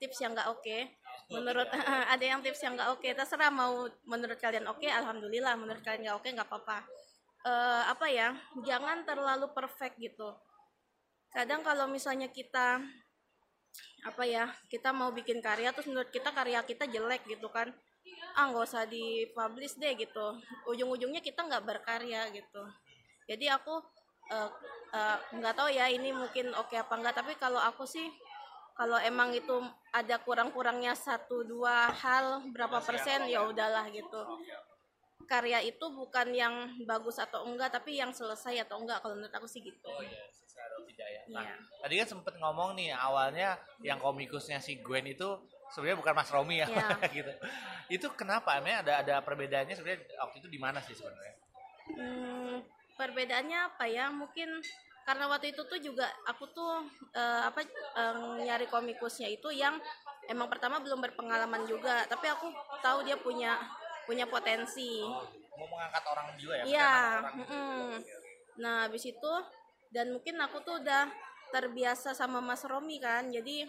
tips 0.03 0.19
yang 0.19 0.35
nggak 0.35 0.51
oke 0.51 0.77
menurut 1.31 1.69
ada 2.13 2.25
yang 2.25 2.39
tips 2.45 2.61
yang 2.61 2.77
nggak 2.77 2.91
oke 2.93 3.07
terserah 3.07 3.49
mau 3.49 3.89
menurut 4.05 4.37
kalian 4.37 4.69
oke 4.69 4.85
alhamdulillah 4.85 5.57
menurut 5.57 5.81
kalian 5.81 6.09
nggak 6.09 6.17
oke 6.21 6.29
nggak 6.29 6.49
apa-apa. 6.49 6.79
Eh, 7.45 7.83
apa 7.93 8.05
ya 8.09 8.33
jangan 8.65 9.05
terlalu 9.05 9.49
perfect 9.53 10.01
gitu. 10.01 10.33
Kadang 11.29 11.61
kalau 11.61 11.85
misalnya 11.85 12.29
kita 12.29 12.81
apa 14.05 14.23
ya 14.23 14.49
kita 14.69 14.93
mau 14.93 15.09
bikin 15.09 15.41
karya 15.41 15.73
terus 15.73 15.89
menurut 15.89 16.13
kita 16.13 16.29
karya 16.29 16.61
kita 16.61 16.85
jelek 16.85 17.25
gitu 17.25 17.49
kan 17.49 17.73
ah 18.37 18.45
nggak 18.53 18.65
usah 18.65 18.85
dipublish 18.89 19.77
deh 19.77 19.93
gitu. 19.97 20.37
Ujung-ujungnya 20.69 21.21
kita 21.21 21.45
nggak 21.45 21.65
berkarya 21.65 22.29
gitu. 22.33 22.63
Jadi 23.29 23.45
aku 23.49 23.81
eh, 24.29 24.49
eh, 24.93 25.17
nggak 25.37 25.53
tahu 25.57 25.69
ya 25.69 25.85
ini 25.89 26.13
mungkin 26.13 26.53
oke 26.53 26.73
apa 26.73 26.93
enggak 26.97 27.15
tapi 27.17 27.33
kalau 27.37 27.61
aku 27.61 27.85
sih 27.85 28.09
kalau 28.75 28.99
emang 28.99 29.31
itu 29.31 29.55
ada 29.89 30.19
kurang-kurangnya 30.19 30.91
satu 30.93 31.47
dua 31.47 31.87
hal 31.95 32.43
berapa 32.51 32.83
persen 32.83 33.23
ya 33.25 33.47
udahlah 33.47 33.87
gitu. 33.89 34.21
Karya 35.25 35.57
itu 35.65 35.81
bukan 35.89 36.29
yang 36.35 36.53
bagus 36.85 37.17
atau 37.17 37.47
enggak 37.49 37.73
tapi 37.73 37.97
yang 37.97 38.13
selesai 38.13 38.61
atau 38.61 38.77
enggak 38.77 39.01
kalau 39.01 39.17
menurut 39.17 39.33
aku 39.33 39.47
sih 39.49 39.63
gitu. 39.63 39.87
Oh 39.89 40.03
iya 40.03 40.21
selesai 40.29 40.61
atau 40.69 40.85
tidak 40.85 41.07
ya. 41.09 41.21
Nah 41.33 41.41
Iya. 41.41 41.55
tadi 41.81 41.93
kan 42.03 42.07
sempet 42.13 42.33
ngomong 42.37 42.77
nih 42.77 42.93
awalnya 42.93 43.57
yang 43.81 43.97
komikusnya 43.97 44.61
si 44.61 44.77
Gwen 44.85 45.07
itu 45.09 45.25
sebenarnya 45.73 45.97
bukan 45.97 46.13
Mas 46.13 46.29
Romi 46.29 46.61
ya 46.61 46.67
Iya. 46.69 46.87
gitu. 47.17 47.31
Itu 47.89 48.07
kenapa? 48.13 48.59
Emang 48.59 48.85
ada 48.85 49.01
ada 49.01 49.15
perbedaannya 49.23 49.73
sebenarnya 49.73 50.03
waktu 50.19 50.35
itu 50.45 50.47
di 50.51 50.59
mana 50.61 50.77
sih 50.85 50.93
sebenarnya? 50.93 51.33
Hmm, 51.95 52.55
perbedaannya 52.93 53.59
apa 53.73 53.85
ya? 53.89 54.13
Mungkin 54.13 54.61
karena 55.05 55.29
waktu 55.29 55.53
itu 55.53 55.61
tuh 55.69 55.77
juga 55.77 56.09
aku 56.25 56.49
tuh 56.49 56.81
eh, 57.13 57.41
apa 57.45 57.61
eh, 57.61 58.15
nyari 58.41 58.65
komikusnya 58.65 59.29
itu 59.29 59.53
yang 59.53 59.77
emang 60.25 60.49
pertama 60.49 60.81
belum 60.81 60.97
berpengalaman 60.97 61.69
juga, 61.69 62.09
tapi 62.09 62.25
aku 62.25 62.49
tahu 62.81 63.05
dia 63.05 63.13
punya 63.21 63.53
punya 64.09 64.25
potensi. 64.25 65.01
oh, 65.05 65.25
mau 65.57 65.67
mengangkat 65.69 66.03
orang 66.09 66.27
juga 66.37 66.53
ya 66.61 66.63
Iya. 66.65 66.95
mm-mm. 67.41 67.85
Nah, 68.61 68.89
habis 68.89 69.05
itu 69.05 69.33
dan 69.93 70.11
mungkin 70.13 70.41
aku 70.41 70.61
tuh 70.65 70.81
udah 70.81 71.09
terbiasa 71.53 72.17
sama 72.17 72.41
Mas 72.41 72.65
Romi 72.65 72.97
kan. 72.97 73.29
Jadi 73.29 73.65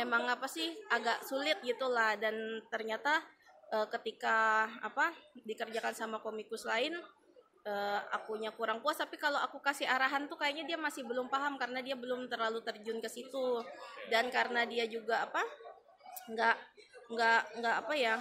emang 0.00 0.24
apa 0.28 0.48
sih 0.48 0.72
agak 0.88 1.24
sulit 1.24 1.60
gitulah 1.64 2.16
dan 2.16 2.64
ternyata 2.72 3.20
eh, 3.72 3.86
ketika 3.92 4.68
apa 4.80 5.12
dikerjakan 5.44 5.92
sama 5.92 6.16
komikus 6.24 6.64
lain 6.64 6.96
eh, 7.68 8.00
akunya 8.16 8.50
kurang 8.56 8.80
puas 8.80 8.96
tapi 8.96 9.20
kalau 9.20 9.36
aku 9.44 9.60
kasih 9.60 9.84
arahan 9.84 10.24
tuh 10.24 10.40
kayaknya 10.40 10.64
dia 10.74 10.78
masih 10.80 11.04
belum 11.04 11.28
paham 11.28 11.60
karena 11.60 11.84
dia 11.84 11.94
belum 11.94 12.24
terlalu 12.32 12.64
terjun 12.64 12.98
ke 13.04 13.08
situ. 13.12 13.60
Dan 14.08 14.32
karena 14.32 14.64
dia 14.64 14.88
juga 14.88 15.28
apa 15.28 15.44
nggak 16.32 16.56
nggak 17.08 17.42
nggak 17.60 17.76
apa 17.84 17.94
ya 17.96 18.14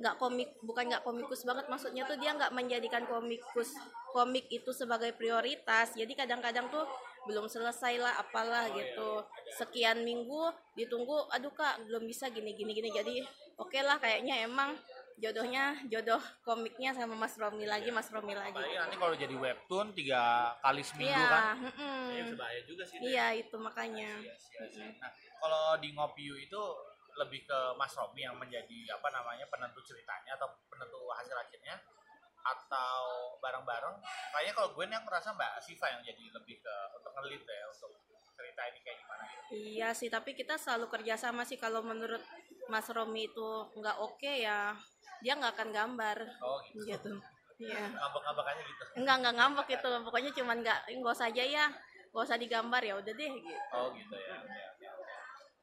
nggak 0.00 0.16
komik 0.16 0.48
bukan 0.64 0.84
nggak 0.88 1.04
komikus 1.04 1.44
banget 1.44 1.68
maksudnya 1.68 2.08
tuh 2.08 2.16
dia 2.16 2.32
nggak 2.32 2.56
menjadikan 2.56 3.04
komikus 3.04 3.76
komik 4.16 4.48
itu 4.48 4.72
sebagai 4.72 5.12
prioritas. 5.14 5.94
Jadi 5.94 6.12
kadang-kadang 6.16 6.72
tuh 6.72 6.84
belum 7.28 7.46
selesai 7.46 8.00
lah 8.00 8.16
apalah 8.18 8.72
gitu. 8.72 9.22
Sekian 9.60 10.02
minggu 10.02 10.50
ditunggu 10.74 11.28
aduh 11.30 11.52
kak 11.52 11.84
belum 11.86 12.08
bisa 12.08 12.32
gini 12.32 12.56
gini 12.56 12.72
gini. 12.72 12.90
Jadi 12.90 13.20
oke 13.60 13.78
lah 13.84 14.00
kayaknya 14.00 14.48
emang 14.48 14.74
jodohnya 15.18 15.74
jodoh 15.90 16.22
komiknya 16.46 16.94
sama 16.94 17.18
Mas 17.18 17.34
Romi 17.34 17.66
lagi 17.66 17.90
Mas 17.90 18.06
Romi 18.12 18.36
lagi 18.36 18.54
apalagi 18.54 18.76
nanti 18.78 18.96
kalau 19.00 19.14
jadi 19.18 19.34
webtoon 19.34 19.90
tiga 19.96 20.54
kali 20.62 20.82
seminggu 20.84 21.10
iya 21.10 21.26
kan. 21.26 21.56
Ini 22.14 22.20
bisa 22.28 22.36
bahaya 22.38 22.60
juga 22.68 22.82
sih 22.86 22.96
iya 23.02 23.26
itu 23.34 23.56
makanya 23.58 24.10
Sia-sia 24.22 24.66
sih. 24.70 24.88
Nah, 25.00 25.10
kalau 25.40 25.76
di 25.80 25.88
Ngopiu 25.92 26.34
itu 26.36 26.62
lebih 27.18 27.42
ke 27.44 27.58
Mas 27.74 27.92
Romi 27.98 28.22
yang 28.22 28.38
menjadi 28.38 28.94
apa 28.94 29.08
namanya 29.10 29.44
penentu 29.50 29.82
ceritanya 29.82 30.38
atau 30.38 30.46
penentu 30.70 31.10
hasil 31.10 31.36
akhirnya 31.36 31.76
atau 32.40 33.36
bareng-bareng. 33.44 34.00
Kayaknya 34.32 34.52
kalau 34.56 34.68
gue 34.72 34.84
nih 34.88 34.96
aku 34.96 35.08
rasa 35.12 35.36
Mbak 35.36 35.52
Siva 35.60 35.86
yang 35.92 36.02
jadi 36.06 36.24
lebih 36.32 36.56
ke 36.64 36.74
untuk 36.96 37.12
ngelit 37.20 37.44
ya 37.44 37.64
untuk 37.68 37.92
cerita 38.32 38.62
ini 38.72 38.80
kayak 38.80 38.98
gimana 39.04 39.22
gitu. 39.28 39.42
Iya 39.52 39.88
sih, 39.92 40.08
tapi 40.08 40.32
kita 40.32 40.56
selalu 40.56 40.88
kerjasama 40.88 41.44
sih 41.44 41.60
kalau 41.60 41.84
menurut 41.84 42.24
Mas 42.70 42.86
Romi 42.88 43.26
itu 43.26 43.48
nggak 43.74 43.96
oke 43.98 44.30
ya 44.30 44.72
dia 45.20 45.36
nggak 45.36 45.52
akan 45.58 45.68
gambar 45.74 46.18
Oh 46.40 46.58
gitu. 46.70 46.86
gitu. 46.86 47.12
Iya. 47.60 47.92
Ngambek-ngambekannya 47.92 48.62
gitu. 48.64 48.82
Enggak 48.96 49.16
nggak 49.20 49.34
ngambek 49.36 49.68
itu, 49.76 49.88
pokoknya 50.08 50.30
cuman 50.32 50.56
nggak 50.64 50.78
nggak 50.96 51.12
usah 51.12 51.28
aja 51.28 51.44
ya, 51.44 51.66
nggak 52.08 52.24
usah 52.24 52.38
digambar 52.40 52.80
ya 52.80 52.94
udah 52.96 53.12
deh 53.12 53.32
gitu. 53.36 53.60
Oh 53.76 53.92
gitu 53.92 54.16
ya. 54.16 54.36
Oke, 54.40 54.56
oke, 54.64 54.86
oke. 54.96 55.14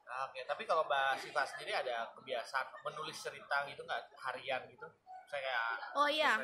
Nah, 0.06 0.18
Oke, 0.30 0.40
tapi 0.46 0.64
kalau 0.70 0.86
Mbak 0.86 1.26
Siva 1.26 1.44
sendiri 1.50 1.74
ada 1.74 2.14
kebiasaan 2.14 2.68
menulis 2.86 3.18
cerita 3.18 3.66
gitu 3.66 3.82
nggak 3.82 4.14
harian 4.30 4.62
gitu? 4.70 4.86
Saya 5.26 5.42
kayak 5.42 5.66
Oh 5.98 6.06
iya, 6.08 6.38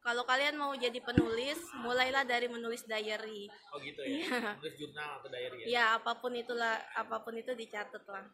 kalau 0.00 0.22
kalian 0.24 0.56
mau 0.56 0.72
jadi 0.78 0.96
penulis, 1.02 1.58
mulailah 1.82 2.22
dari 2.22 2.46
menulis 2.46 2.86
diary. 2.86 3.50
Oh 3.74 3.82
gitu 3.82 4.00
ya. 4.06 4.14
Iya. 4.14 4.38
Menulis 4.62 4.74
jurnal 4.78 5.10
atau 5.20 5.28
diary 5.28 5.56
ya. 5.60 5.66
Ya 5.66 5.84
apa 5.98 6.12
pun 6.22 6.32
itulah, 6.38 6.78
apa 6.94 7.18
pun 7.20 7.34
itu 7.34 7.50
dicatat 7.52 8.06
lah. 8.06 8.24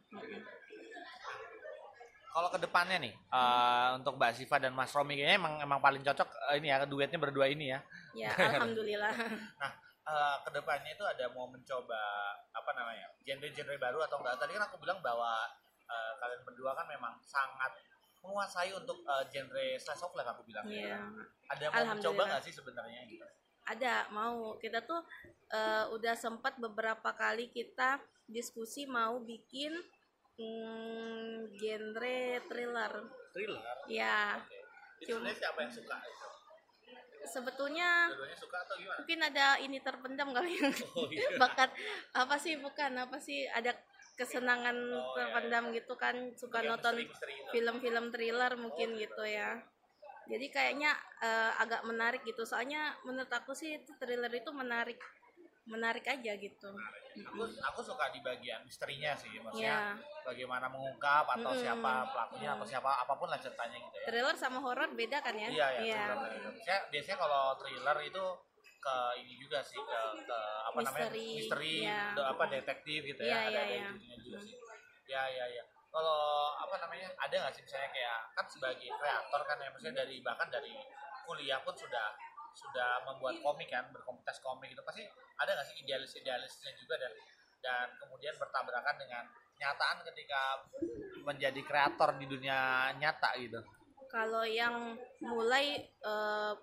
Kalau 2.37 2.53
ke 2.53 2.61
depannya 2.61 3.01
nih, 3.01 3.17
eh, 3.17 3.89
untuk 3.97 4.21
Mbak 4.21 4.37
Siva 4.37 4.61
dan 4.61 4.77
Mas 4.77 4.93
Romi 4.93 5.17
kayaknya 5.17 5.41
emang 5.41 5.57
emang 5.57 5.81
paling 5.81 6.05
cocok 6.05 6.29
eh, 6.53 6.61
ini 6.61 6.69
ya 6.69 6.85
duetnya 6.85 7.17
berdua 7.17 7.49
ini 7.49 7.73
ya. 7.73 7.81
Ya 8.13 8.29
alhamdulillah. 8.53 9.09
Nah, 9.57 9.73
eh, 10.05 10.37
ke 10.45 10.51
depannya 10.53 10.93
itu 10.93 11.01
ada 11.01 11.33
mau 11.33 11.49
mencoba 11.49 11.97
apa 12.53 12.71
namanya 12.77 13.09
genre-genre 13.25 13.81
baru 13.81 14.05
atau 14.05 14.21
enggak? 14.21 14.37
Tadi 14.37 14.53
kan 14.53 14.69
aku 14.69 14.77
bilang 14.85 15.01
bahwa 15.01 15.49
eh, 15.89 16.13
kalian 16.21 16.45
berdua 16.45 16.77
kan 16.77 16.85
memang 16.85 17.17
sangat 17.25 17.73
menguasai 18.21 18.69
untuk 18.77 19.01
eh, 19.01 19.25
genre 19.33 19.67
slice 19.81 20.05
of 20.05 20.13
life 20.13 20.29
aku 20.29 20.45
bilang. 20.45 20.69
Iya. 20.69 21.09
Ada 21.57 21.73
mau 21.73 21.73
mencoba 21.73 21.81
Alhamdulillah. 21.81 22.27
nggak 22.37 22.43
sih 22.45 22.53
sebenarnya 22.53 23.01
gitu? 23.09 23.25
Ada 23.65 24.13
mau 24.13 24.61
kita 24.61 24.85
tuh 24.85 25.01
eh, 25.57 25.89
udah 25.89 26.13
sempat 26.13 26.61
beberapa 26.61 27.17
kali 27.17 27.49
kita 27.49 27.97
diskusi 28.29 28.85
mau 28.85 29.17
bikin 29.25 29.73
mm, 30.39 31.53
genre 31.55 32.19
thriller. 32.47 32.93
Thriller. 33.33 33.77
Ya, 33.87 34.41
Itu 34.99 35.17
sebenarnya 35.17 35.37
siapa 35.37 35.59
yang 35.61 35.73
suka 35.73 35.97
itu? 36.03 36.29
sebetulnya 37.27 38.07
suka 38.39 38.55
atau 38.63 38.79
gimana? 38.79 39.03
mungkin 39.03 39.19
ada 39.19 39.47
ini 39.59 39.83
terpendam 39.83 40.31
kali 40.31 40.63
yang 40.63 40.71
Oh 40.95 41.11
iya. 41.11 41.27
bakat 41.43 41.75
apa 42.15 42.37
sih? 42.39 42.55
Bukan 42.57 42.93
apa 42.97 43.19
sih? 43.19 43.51
Ada 43.51 43.75
kesenangan 44.15 44.77
Oh, 44.79 44.95
iya, 44.95 45.27
terpendam 45.27 45.75
gitu 45.75 45.99
kan. 45.99 46.15
Suka 46.39 46.63
Yang 46.63 46.69
nonton 46.71 46.95
film-film 47.51 48.07
thriller 48.15 48.53
mungkin 48.55 48.95
gitu 48.97 49.25
ya. 49.27 49.59
jadi 50.27 50.47
kayaknya 50.51 50.91
eh, 51.23 51.53
agak 51.59 51.83
menarik 51.83 52.23
gitu. 52.23 52.43
Soalnya 52.43 52.95
menurut 53.03 53.31
aku 53.31 53.55
sih 53.55 53.79
itu 53.79 53.91
thriller 53.99 54.31
itu 54.31 54.51
menarik 54.51 54.99
menarik 55.67 56.07
aja 56.07 56.33
gitu. 56.39 56.71
Aku 57.17 57.43
aku 57.43 57.81
suka 57.83 58.13
di 58.15 58.21
bagian 58.23 58.63
misterinya 58.63 59.17
sih 59.19 59.33
ya 59.35 59.41
maksudnya 59.43 59.79
bagaimana 60.23 60.71
mengungkap 60.71 61.27
atau 61.27 61.51
Mm-mm. 61.51 61.63
siapa 61.65 61.93
pelakunya 62.13 62.51
atau 62.55 62.67
siapa 62.67 62.91
apa 63.03 63.15
pun 63.19 63.27
lah 63.27 63.41
ceritanya 63.41 63.77
gitu 63.83 63.97
ya. 63.99 64.07
Thriller 64.07 64.37
sama 64.39 64.59
horor 64.63 64.91
beda 64.95 65.19
kan 65.19 65.35
ya? 65.35 65.49
Iya 65.51 65.67
ya 65.83 66.03
thriller 66.07 66.19
thriller. 66.23 66.53
biasanya, 66.55 66.81
biasanya 66.93 67.19
kalau 67.19 67.43
thriller 67.59 67.99
itu 68.05 68.25
ke 68.77 68.97
ini 69.19 69.35
juga 69.43 69.59
sih 69.67 69.81
ke, 69.81 70.01
ke 70.23 70.39
apa 70.71 70.79
namanya? 70.79 71.11
Misteri, 71.11 71.29
misteri 71.35 71.75
iya. 71.83 72.03
de- 72.15 72.29
apa 72.31 72.45
detektif 72.47 73.01
gitu 73.03 73.21
Iya, 73.27 73.35
ya 73.35 73.39
ada 73.43 73.51
iya, 73.51 73.59
ada 73.59 73.75
iya. 73.75 73.89
itunya 73.91 74.17
juga 74.23 74.39
sih. 74.45 74.57
Ya 75.07 75.23
ya 75.27 75.45
ya 75.51 75.65
kalau 75.91 76.21
apa 76.61 76.75
namanya 76.79 77.09
ada 77.17 77.35
nggak 77.35 77.55
sih 77.57 77.63
misalnya 77.65 77.91
kayak 77.91 78.19
kan 78.37 78.45
sebagai 78.47 78.87
kreator 78.93 79.41
kan 79.43 79.57
ya 79.59 79.69
maksudnya 79.73 80.05
dari 80.05 80.21
bahkan 80.21 80.47
dari 80.47 80.75
kuliah 81.25 81.59
pun 81.65 81.73
sudah 81.75 82.13
sudah 82.53 83.03
membuat 83.09 83.41
komik 83.41 83.67
kan 83.67 83.89
berkomunitas 83.91 84.39
komik 84.39 84.71
itu 84.71 84.83
pasti 84.85 85.03
ada 85.41 85.51
nggak 85.57 85.67
sih 85.69 85.77
idealis 85.85 86.13
idealisnya 86.17 86.73
juga 86.77 86.97
dan 87.01 87.13
dan 87.61 87.87
kemudian 87.99 88.37
bertabrakan 88.39 88.97
dengan 89.01 89.25
kenyataan 89.57 90.05
ketika 90.13 90.43
menjadi 91.25 91.61
kreator 91.65 92.15
di 92.21 92.27
dunia 92.29 92.93
nyata 93.01 93.35
gitu 93.41 93.61
kalau 94.07 94.47
yang 94.47 94.95
mulai 95.21 95.83
eh, 95.83 96.55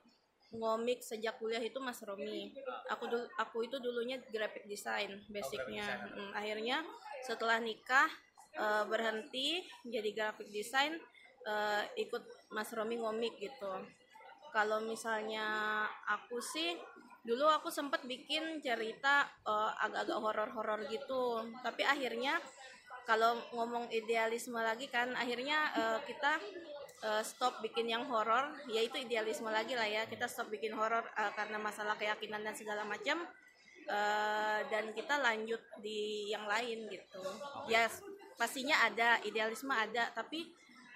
ngomik 0.54 1.02
sejak 1.02 1.42
kuliah 1.42 1.62
itu 1.62 1.82
Mas 1.82 2.00
Romi. 2.06 2.54
Aku 2.94 3.10
dulu 3.10 3.26
aku 3.42 3.66
itu 3.66 3.82
dulunya 3.82 4.22
graphic 4.30 4.70
design 4.70 5.22
basicnya. 5.30 5.86
designer. 5.86 6.14
Mm, 6.14 6.32
akhirnya 6.34 6.78
setelah 7.26 7.58
nikah 7.58 8.10
eh, 8.54 8.84
berhenti 8.86 9.66
jadi 9.86 10.10
graphic 10.14 10.50
design 10.54 10.98
eh, 11.46 11.84
ikut 11.98 12.24
Mas 12.54 12.70
Romi 12.72 13.02
ngomik 13.02 13.38
gitu. 13.42 13.74
Kalau 14.54 14.86
misalnya 14.86 15.46
aku 16.06 16.38
sih 16.38 16.78
dulu 17.24 17.48
aku 17.48 17.72
sempat 17.72 18.04
bikin 18.04 18.60
cerita 18.60 19.24
eh, 19.48 19.72
agak-agak 19.88 20.20
horor-horor 20.20 20.80
gitu. 20.92 21.40
Tapi 21.64 21.88
akhirnya 21.88 22.38
kalau 23.04 23.36
ngomong 23.56 23.92
idealisme 23.92 24.60
lagi 24.60 24.88
kan 24.92 25.16
akhirnya 25.16 25.72
eh, 25.76 26.00
kita 26.04 26.40
eh, 27.04 27.24
stop 27.24 27.64
bikin 27.64 27.88
yang 27.88 28.04
horor. 28.12 28.52
Yaitu 28.68 29.00
idealisme 29.00 29.48
lagi 29.48 29.74
lah 29.74 29.88
ya. 29.88 30.04
Kita 30.06 30.28
stop 30.28 30.52
bikin 30.52 30.76
horor 30.76 31.04
eh, 31.16 31.32
karena 31.34 31.58
masalah 31.58 31.96
keyakinan 31.96 32.44
dan 32.44 32.56
segala 32.60 32.84
macam 32.84 33.24
eh, 33.88 34.60
dan 34.68 34.92
kita 34.92 35.16
lanjut 35.24 35.64
di 35.80 36.28
yang 36.28 36.44
lain 36.44 36.92
gitu. 36.92 37.24
Ya 37.72 37.88
pastinya 38.36 38.84
ada 38.84 39.24
idealisme 39.24 39.72
ada. 39.72 40.12
Tapi 40.12 40.52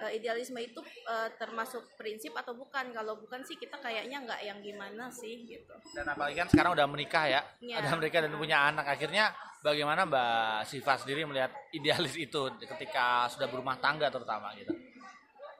eh, 0.06 0.12
idealisme 0.18 0.60
itu 0.62 0.82
eh, 0.86 1.30
termasuk 1.38 1.98
prinsip 1.98 2.34
atau 2.38 2.54
bukan? 2.54 2.94
Kalau 2.94 3.18
bukan 3.18 3.42
sih 3.42 3.58
kita 3.58 3.78
kayaknya 3.82 4.24
nggak 4.24 4.42
yang 4.46 4.60
gimana 4.62 5.10
sih 5.10 5.46
gitu. 5.46 5.74
Dan 5.94 6.06
apalagi 6.08 6.38
kan 6.38 6.48
sekarang 6.50 6.78
udah 6.78 6.88
menikah 6.90 7.26
ya. 7.26 7.42
Iya. 7.62 7.82
ada 7.82 7.98
menikah 7.98 8.20
dan 8.26 8.34
punya 8.38 8.58
anak. 8.70 8.86
Akhirnya 8.86 9.34
bagaimana 9.66 10.06
Mbak 10.06 10.70
Siva 10.70 10.94
sendiri 10.96 11.26
melihat 11.26 11.52
idealis 11.74 12.14
itu 12.16 12.42
ketika 12.62 13.26
sudah 13.32 13.48
berumah 13.50 13.78
tangga 13.82 14.08
terutama 14.14 14.54
gitu? 14.56 14.72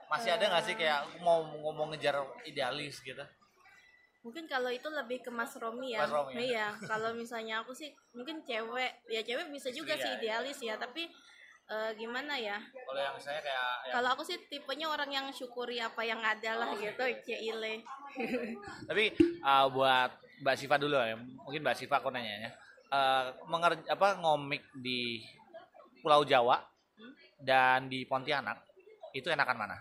Masih 0.08 0.32
ada 0.32 0.48
nggak 0.48 0.64
sih 0.64 0.76
kayak 0.80 1.20
mau 1.20 1.44
ngomong 1.44 1.92
ngejar 1.96 2.22
idealis 2.48 3.04
gitu? 3.04 3.24
Mungkin 4.28 4.44
kalau 4.44 4.68
itu 4.68 4.88
lebih 4.92 5.24
ke 5.24 5.32
Mas 5.32 5.56
Romi 5.56 5.96
ya. 5.96 6.04
Mas 6.04 6.12
Romi 6.12 6.36
ya. 6.36 6.40
Iya, 6.44 6.68
kalau 6.84 7.16
misalnya 7.16 7.64
aku 7.64 7.72
sih 7.72 7.96
mungkin 8.12 8.44
cewek, 8.44 9.08
ya 9.08 9.24
cewek 9.24 9.48
bisa 9.56 9.72
juga 9.72 9.96
Iya, 9.96 10.04
sih 10.04 10.12
idealis 10.20 10.60
ya, 10.60 10.76
tapi 10.76 11.08
eh, 11.68 11.92
gimana 11.96 12.34
ya? 12.36 12.58
kalau 12.88 13.02
yang 13.02 13.18
saya 13.20 13.40
kayak 13.40 13.60
yang- 13.88 13.94
Kalau 14.00 14.10
aku 14.16 14.24
sih 14.24 14.38
tipenya 14.48 14.88
orang 14.88 15.12
yang 15.12 15.28
syukuri 15.32 15.78
apa 15.78 16.02
yang 16.02 16.20
ada 16.20 16.52
lah 16.56 16.70
gitu, 16.76 17.04
cile. 17.24 17.84
tapi 18.90 19.12
uh, 19.44 19.66
buat 19.70 20.12
Mbak 20.42 20.56
Siva 20.58 20.76
dulu 20.78 20.96
ya 20.96 21.18
mungkin 21.18 21.62
Mbak 21.62 21.76
Siva 21.78 22.00
aku 22.00 22.10
nanya 22.10 22.34
ya 22.48 22.52
uh, 22.90 23.24
menger 23.46 23.84
apa 23.86 24.18
ngomik 24.18 24.64
di 24.74 25.22
Pulau 26.00 26.24
Jawa 26.24 26.62
dan 27.38 27.86
di 27.86 28.06
Pontianak 28.06 28.64
itu 29.14 29.30
enakan 29.30 29.58
mana? 29.58 29.78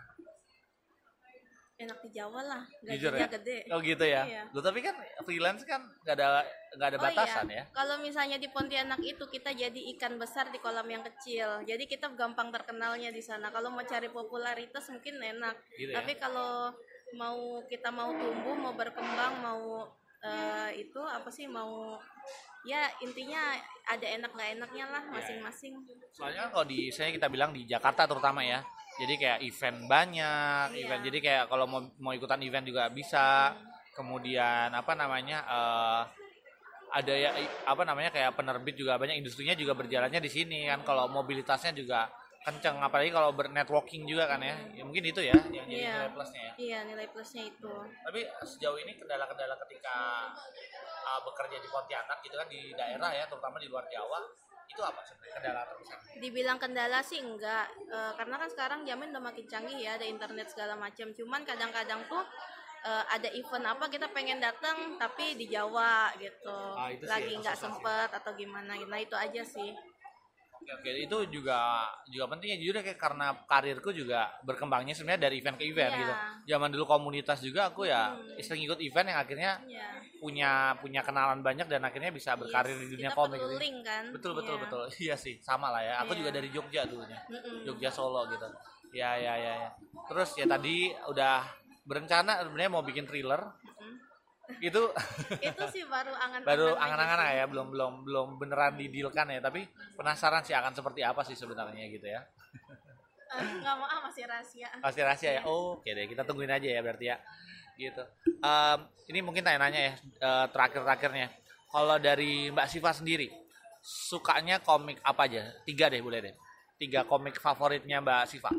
Enak 1.77 2.01
di 2.01 2.11
Jawa 2.17 2.41
lah, 2.41 2.65
gajinya 2.81 3.21
ya? 3.21 3.29
gede. 3.37 3.59
Oh 3.69 3.85
gitu 3.85 4.01
ya. 4.01 4.25
Iya. 4.25 4.43
Loh, 4.49 4.65
tapi 4.65 4.81
kan 4.81 4.97
freelance 5.29 5.61
kan 5.69 5.85
nggak 6.09 6.17
ada 6.17 6.41
nggak 6.73 6.89
ada 6.89 6.99
Oh 6.99 7.05
batasan 7.05 7.47
iya, 7.53 7.57
ya. 7.61 7.65
kalau 7.77 8.01
misalnya 8.01 8.41
di 8.41 8.49
Pontianak 8.49 8.97
itu 9.05 9.21
kita 9.29 9.53
jadi 9.53 9.81
ikan 9.93 10.17
besar 10.17 10.49
di 10.49 10.57
kolam 10.57 10.89
yang 10.89 11.05
kecil, 11.05 11.61
jadi 11.69 11.85
kita 11.85 12.17
gampang 12.17 12.49
terkenalnya 12.49 13.12
di 13.12 13.21
sana. 13.21 13.53
Kalau 13.53 13.69
mau 13.69 13.85
cari 13.85 14.09
popularitas 14.09 14.89
mungkin 14.89 15.21
enak, 15.21 15.53
Gitu 15.77 15.93
ya. 15.93 16.01
tapi 16.01 16.17
kalau 16.17 16.73
mau 17.12 17.61
kita 17.69 17.93
mau 17.93 18.09
tumbuh, 18.09 18.57
mau 18.57 18.73
berkembang, 18.73 19.45
mau 19.45 19.85
eh, 20.25 20.81
itu 20.81 21.01
apa 21.05 21.29
sih 21.29 21.45
mau 21.45 22.01
ya 22.67 22.83
intinya 22.99 23.55
ada 23.87 24.03
enak 24.03 24.31
nggak 24.35 24.51
enaknya 24.59 24.85
lah 24.91 25.03
Iya, 25.03 25.13
masing-masing. 25.15 25.73
Soalnya 26.11 26.47
kan 26.47 26.51
kalau 26.53 26.67
di 26.67 26.91
saya 26.91 27.15
kita 27.15 27.31
bilang 27.31 27.55
di 27.55 27.63
Jakarta 27.65 28.05
terutama 28.05 28.43
ya. 28.43 28.59
Jadi 28.97 29.15
kayak 29.15 29.39
event 29.45 29.79
banyak, 29.87 30.67
Iya. 30.75 30.83
event. 30.83 31.03
Jadi 31.07 31.19
kayak 31.21 31.45
kalau 31.47 31.65
mau 31.65 31.81
mau 32.01 32.11
ikutan 32.11 32.43
event 32.43 32.67
juga 32.67 32.91
bisa. 32.91 33.55
Kemudian 33.95 34.75
apa 34.75 34.93
namanya? 34.93 35.39
eh, 35.47 36.03
ada 36.87 37.13
ya 37.13 37.35
apa 37.67 37.83
namanya 37.83 38.09
kayak 38.09 38.35
penerbit 38.35 38.79
juga 38.79 38.97
banyak 38.97 39.19
industrinya 39.19 39.53
juga 39.53 39.73
berjalannya 39.75 40.19
di 40.19 40.31
sini 40.33 40.67
kan. 40.67 40.83
Kalau 40.83 41.07
mobilitasnya 41.07 41.71
juga 41.73 42.09
kenceng 42.47 42.79
apalagi 42.79 43.11
kalau 43.11 43.35
bernetworking 43.35 44.07
juga 44.07 44.31
kan 44.31 44.39
ya. 44.39 44.55
ya 44.73 44.83
mungkin 44.87 45.03
itu 45.03 45.19
ya 45.19 45.35
yang 45.51 45.67
jadi 45.67 45.83
Iya. 45.83 45.93
nilai 45.99 46.11
plusnya 46.15 46.41
ya. 46.41 46.53
Iya 46.57 46.79
nilai 46.87 47.07
plusnya 47.11 47.43
itu. 47.43 47.73
Tapi 48.07 48.21
sejauh 48.47 48.79
ini 48.81 48.93
kendala-kendala 48.97 49.55
ketika 49.67 49.97
uh, 51.07 51.21
bekerja 51.23 51.62
di 51.62 51.69
Pontianak 51.71 52.19
gitu 52.27 52.35
kan 52.35 52.49
di 52.51 52.75
daerah 52.75 53.11
ya, 53.14 53.25
terutama 53.31 53.62
di 53.62 53.71
luar 53.71 53.87
Jawa, 53.87 54.27
itu 54.66 54.83
apa 54.83 55.01
sebenarnya 55.07 55.35
kendala 55.38 55.61
terbesar? 55.71 55.99
Dibilang 56.19 56.59
kendala 56.59 56.99
sih 57.07 57.23
enggak, 57.23 57.71
Eh, 57.87 58.12
karena 58.19 58.35
kan 58.35 58.49
sekarang 58.51 58.81
zaman 58.83 59.14
udah 59.14 59.23
makin 59.23 59.47
canggih 59.47 59.79
ya, 59.79 59.95
ada 59.95 60.05
internet 60.05 60.51
segala 60.51 60.75
macam. 60.75 61.14
Cuman 61.14 61.47
kadang-kadang 61.47 62.03
tuh 62.11 62.23
eh, 62.87 63.05
ada 63.14 63.29
event 63.31 63.66
apa 63.66 63.87
kita 63.87 64.11
pengen 64.11 64.42
datang 64.42 64.99
tapi 64.99 65.38
di 65.38 65.47
Jawa 65.47 66.11
gitu, 66.19 66.59
Ah, 66.75 66.90
lagi 66.90 67.33
nggak 67.38 67.57
sempet 67.57 68.11
atau 68.11 68.35
gimana. 68.35 68.75
Nah 68.75 69.01
itu 69.01 69.14
aja 69.14 69.42
sih. 69.47 69.71
Oke, 70.67 70.91
itu 70.99 71.17
juga 71.31 71.87
juga 72.11 72.27
penting 72.27 72.49
ya 72.51 72.59
jujur 72.59 72.75
ya 72.79 72.83
kayak 72.83 72.99
karena 72.99 73.27
karirku 73.47 73.91
juga 73.91 74.35
berkembangnya 74.43 74.99
sebenarnya 74.99 75.31
dari 75.31 75.39
event 75.39 75.55
ke 75.55 75.65
event 75.65 75.93
Iya. 75.93 76.01
gitu. 76.03 76.15
Zaman 76.51 76.69
dulu 76.75 76.85
komunitas 76.85 77.39
juga 77.39 77.71
aku 77.71 77.87
ya 77.87 78.11
Hmm. 78.13 78.43
sering 78.43 78.67
ikut 78.67 78.81
event 78.83 79.07
yang 79.07 79.19
akhirnya 79.23 79.53
Ya. 79.63 79.87
punya 80.19 80.51
punya 80.81 81.01
kenalan 81.07 81.41
banyak 81.41 81.71
dan 81.71 81.85
akhirnya 81.85 82.11
bisa 82.11 82.35
berkarir 82.35 82.75
Yes, 82.75 82.83
di 82.83 82.87
dunia 82.93 83.11
kita 83.11 83.19
komik. 83.19 83.39
gitu. 83.39 83.55
link 83.57 83.79
kan. 83.85 84.05
Betul 84.11 84.33
betul 84.35 84.55
Iya. 84.57 84.63
betul. 84.67 84.83
Iya 85.07 85.17
sih, 85.17 85.35
sama 85.41 85.71
lah 85.71 85.83
ya. 85.83 85.95
Aku 86.03 86.13
Iya. 86.13 86.19
juga 86.19 86.31
dari 86.35 86.49
Jogja 86.51 86.83
dulunya. 86.83 87.21
Mm-mm. 87.31 87.63
Jogja 87.63 87.91
Solo 87.91 88.27
gitu. 88.27 88.47
Ya 88.91 89.15
ya 89.15 89.35
ya 89.37 89.53
ya. 89.61 89.71
Terus 90.09 90.35
ya 90.35 90.47
tadi 90.47 90.91
udah 91.07 91.47
berencana 91.85 92.43
sebenarnya 92.43 92.73
mau 92.73 92.83
bikin 92.83 93.07
thriller. 93.07 93.39
Itu 94.63 94.83
itu 95.43 95.63
sih 95.75 95.83
baru 95.87 96.13
angan 96.15 96.41
baru 96.47 96.79
angan-angan 96.79 97.19
ya, 97.35 97.45
belum 97.51 97.67
belum 97.75 97.93
belum 98.07 98.29
beneran 98.39 98.79
didilkan 98.79 99.27
ya, 99.31 99.41
tapi 99.43 99.67
penasaran 99.99 100.43
sih 100.47 100.55
akan 100.55 100.73
seperti 100.73 101.03
apa 101.03 101.23
sih 101.27 101.35
sebenarnya 101.35 101.87
gitu 101.91 102.07
ya. 102.07 102.23
nggak 103.37 103.75
mau 103.75 103.91
ah 103.91 104.07
masih 104.07 104.23
rahasia 104.23 104.71
Pasti 104.79 105.01
rahasia 105.03 105.31
ya. 105.37 105.43
Oh, 105.45 105.83
oke 105.83 105.91
deh, 105.91 106.07
kita 106.07 106.23
tungguin 106.23 106.51
aja 106.51 106.69
ya 106.71 106.81
berarti 106.81 107.11
ya. 107.11 107.17
Gitu. 107.77 108.03
Em, 108.41 108.79
ini 109.13 109.19
mungkin 109.21 109.43
tanya-nanya 109.45 109.81
ya 109.83 109.93
eh, 109.99 110.47
terakhir-terakhirnya. 110.55 111.29
Kalau 111.67 111.99
dari 111.99 112.49
Mbak 112.55 112.67
Siva 112.71 112.95
sendiri, 112.95 113.29
sukanya 113.83 114.63
komik 114.63 115.03
apa 115.03 115.27
aja? 115.27 115.43
Tiga 115.67 115.91
deh 115.91 116.01
boleh 116.01 116.31
deh. 116.31 116.35
Tiga 116.79 117.03
komik 117.05 117.37
favoritnya 117.43 118.01
Mbak 118.01 118.25
Siva. 118.31 118.51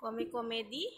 komik 0.00 0.32
komedi 0.32 0.88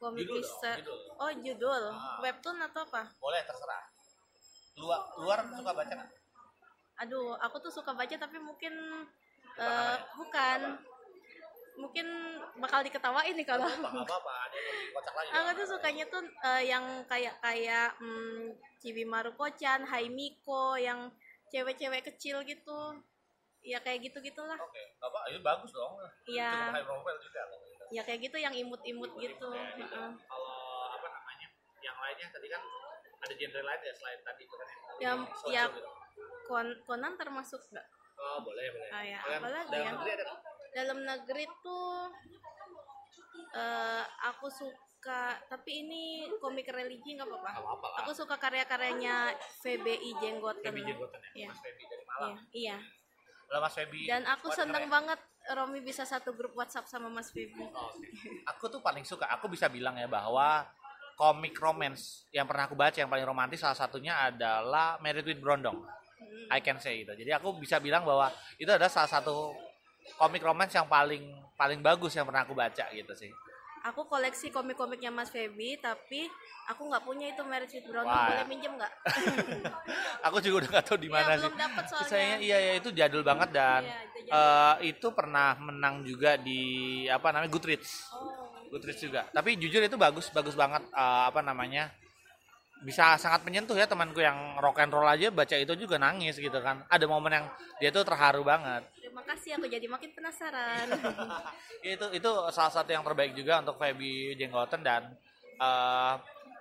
komik 0.00 0.24
Judul 0.24 0.40
dong, 0.40 0.76
judul. 0.80 0.98
oh 1.14 1.30
judul 1.36 1.82
Ah. 1.86 2.16
webtoon 2.18 2.56
atau 2.58 2.82
apa 2.82 3.02
Boleh 3.14 3.44
terserah. 3.44 3.84
Luar 4.74 5.00
luar 5.18 5.38
suka 5.46 5.72
baca 5.72 5.92
nggak? 5.92 6.10
aduh 6.98 7.32
aku 7.38 7.56
tuh 7.58 7.68
suka 7.70 7.92
baca 7.92 8.12
tapi 8.12 8.36
mungkin 8.36 8.72
eh, 9.54 9.62
namanya? 9.62 10.04
bukan 10.14 10.60
mungkin 11.76 12.06
bakal 12.56 12.80
diketawain 12.80 13.32
nih 13.32 13.46
kalau 13.46 13.64
Apa 13.64 13.88
apa 14.04 14.32
ada 14.42 14.58
lagi. 15.16 15.32
aku 15.32 15.50
tuh 15.54 15.66
sukanya 15.70 16.04
tuh 16.06 16.20
eh, 16.20 16.62
yang 16.66 16.84
kayak 17.06 17.40
kayak 17.40 17.96
hmm, 17.96 18.52
Cibimaru 18.76 19.32
Kocan, 19.32 19.84
Haimiko 19.84 20.76
yang 20.76 21.08
cewek-cewek 21.48 22.04
kecil 22.06 22.40
gitu 22.42 22.96
ya 23.60 23.76
kayak 23.76 24.00
gitu 24.02 24.20
gitulah 24.20 24.56
Oke, 24.56 24.96
apa 24.96 25.18
itu 25.28 25.40
bagus 25.40 25.68
dong. 25.70 25.92
Iya. 26.24 26.72
Juga. 26.72 27.36
Ya 27.90 28.02
kayak 28.02 28.20
gitu 28.22 28.36
yang 28.36 28.54
imut-imut 28.54 29.12
gitu 29.14 29.48
Ya, 29.48 29.64
gitu. 29.74 29.90
Heeh. 29.92 30.12
Kalau 30.20 30.54
apa 30.90 31.06
namanya? 31.06 31.48
Yang 31.80 31.96
lainnya 31.98 32.26
tadi 32.30 32.46
kan 32.48 32.62
ada 33.20 33.34
genre 33.34 33.60
lain 33.62 33.80
ya 33.80 33.92
selain 33.92 34.20
tadi 34.20 34.42
itu 34.42 34.54
kan 34.54 34.66
Yang- 34.98 35.26
ya. 35.48 35.64
gitu. 35.66 35.80
Kon 36.44 36.68
Conan 36.82 37.14
termasuk 37.14 37.60
nggak 37.68 37.86
Oh, 38.16 38.38
boleh, 38.40 38.68
boleh. 38.68 38.90
Ah, 38.90 39.00
ya. 39.02 39.18
Kalian 39.18 39.40
Apalagi 39.40 39.68
dalam 39.70 39.80
ya? 39.80 39.90
negeri 39.94 40.10
ada 40.12 40.24
nggak? 40.24 40.40
dalam 40.70 40.98
negeri 41.02 41.44
tuh 41.60 41.90
eh 43.50 44.02
aku 44.24 44.46
suka 44.48 45.20
tapi 45.44 45.82
ini 45.82 46.02
komik 46.38 46.68
religi 46.68 47.16
nggak 47.16 47.26
apa-apa 47.26 47.88
aku 47.98 48.10
suka 48.12 48.36
karya-karyanya 48.36 49.34
VBI 49.58 50.10
Jenggoten 50.16 50.62
Feby 50.62 50.82
Jenggoten 50.84 51.18
ya, 51.18 51.30
Iya. 51.34 51.48
Mas 51.48 51.58
Feby 51.58 51.82
dari 51.84 52.04
Malang. 52.04 52.30
iya, 52.52 52.76
iya. 53.50 53.58
Mas 53.58 53.74
dan 54.06 54.22
aku 54.28 54.46
seneng 54.52 54.84
keren. 54.84 54.92
banget 54.92 55.20
Romi 55.52 55.82
bisa 55.82 56.06
satu 56.06 56.32
grup 56.32 56.54
WhatsApp 56.54 56.86
sama 56.86 57.10
Mas 57.10 57.30
Febi 57.34 57.58
Oh, 57.58 57.90
oke. 57.90 58.08
Aku 58.56 58.70
tuh 58.70 58.80
paling 58.80 59.02
suka, 59.02 59.26
aku 59.30 59.50
bisa 59.50 59.66
bilang 59.66 59.98
ya 59.98 60.06
bahwa 60.06 60.64
komik 61.20 61.52
romance 61.60 62.24
yang 62.32 62.48
pernah 62.48 62.64
aku 62.64 62.72
baca 62.72 62.96
yang 62.96 63.12
paling 63.12 63.28
romantis 63.28 63.60
salah 63.60 63.76
satunya 63.76 64.16
adalah 64.16 64.96
Married 65.04 65.28
with 65.28 65.42
Brondong. 65.42 65.76
Hmm. 65.76 66.46
I 66.48 66.64
can 66.64 66.80
say 66.80 67.04
itu. 67.04 67.12
Jadi 67.12 67.28
aku 67.36 67.60
bisa 67.60 67.76
bilang 67.76 68.08
bahwa 68.08 68.32
itu 68.56 68.68
adalah 68.72 68.88
salah 68.88 69.10
satu 69.10 69.52
komik 70.16 70.40
romance 70.40 70.72
yang 70.72 70.88
paling 70.88 71.28
paling 71.60 71.84
bagus 71.84 72.16
yang 72.16 72.24
pernah 72.24 72.48
aku 72.48 72.56
baca 72.56 72.88
gitu 72.96 73.12
sih. 73.12 73.28
Aku 73.82 74.04
koleksi 74.04 74.48
komik-komiknya 74.48 75.08
Mas 75.08 75.28
Febi 75.28 75.76
tapi 75.76 76.28
aku 76.66 76.84
nggak 76.84 77.00
punya 77.00 77.26
itu 77.28 77.42
Marriage 77.42 77.74
with 77.74 77.86
Brown 77.86 78.04
Wah. 78.04 78.28
boleh 78.28 78.46
minjem 78.46 78.72
nggak 78.74 78.92
Aku 80.26 80.36
juga 80.38 80.56
udah 80.60 80.70
gak 80.70 80.84
tahu 80.84 80.98
di 80.98 81.08
mana 81.08 81.30
ya, 81.30 81.34
sih. 81.34 81.40
belum 81.42 81.56
dapat 81.56 81.84
soalnya 81.86 82.08
Sayangnya 82.08 82.38
iya 82.40 82.58
ya 82.60 82.72
itu 82.76 82.88
jadul 82.90 83.22
banget 83.22 83.48
dan 83.50 83.82
Iya, 83.82 83.96
itu 84.04 84.18
jadul. 84.22 84.36
eh, 84.36 84.74
itu 84.86 85.06
pernah 85.10 85.48
menang 85.56 85.94
juga 86.02 86.30
di 86.36 86.60
apa 87.06 87.28
namanya 87.30 87.48
Goodreads. 87.48 88.12
oh 88.12 88.52
Goodreads 88.68 89.00
juga. 89.00 89.26
Tapi 89.28 89.56
jujur 89.56 89.80
itu 89.80 89.96
bagus 89.96 90.28
bagus 90.30 90.54
banget 90.54 90.84
eh, 90.86 91.24
apa 91.26 91.40
namanya 91.40 91.88
bisa 92.80 93.20
sangat 93.20 93.44
menyentuh 93.44 93.76
ya 93.76 93.84
temanku 93.84 94.24
yang 94.24 94.56
rock 94.56 94.80
and 94.80 94.92
roll 94.92 95.04
aja 95.04 95.28
baca 95.28 95.52
itu 95.52 95.76
juga 95.76 96.00
nangis 96.00 96.40
gitu 96.40 96.58
kan. 96.64 96.80
Ada 96.88 97.04
momen 97.04 97.32
yang 97.32 97.46
dia 97.76 97.92
tuh 97.92 98.04
terharu 98.04 98.44
banget. 98.44 98.84
terima 99.00 99.26
kasih 99.26 99.58
aku 99.58 99.66
jadi 99.66 99.90
makin 99.90 100.14
penasaran 100.14 100.86
itu 101.82 102.06
itu 102.14 102.30
salah 102.54 102.70
satu 102.70 102.94
yang 102.94 103.02
terbaik 103.02 103.34
juga 103.34 103.58
untuk 103.58 103.74
Feby 103.74 104.38
Jenggoten 104.38 104.86
dan 104.86 105.02
eh, 105.58 106.14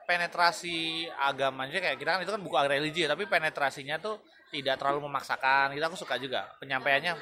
penetrasi 0.10 1.06
agamanya 1.14 1.78
kayak 1.78 2.02
kita 2.02 2.10
kan 2.18 2.20
itu 2.26 2.34
kan 2.34 2.42
buku 2.42 2.56
religi 2.66 3.06
tapi 3.06 3.30
penetrasinya 3.30 4.02
tuh 4.02 4.18
tidak 4.50 4.82
terlalu 4.82 5.06
memaksakan. 5.06 5.78
Kita 5.78 5.86
aku 5.88 5.98
suka 5.98 6.18
juga 6.18 6.50
penyampaiannya 6.58 7.14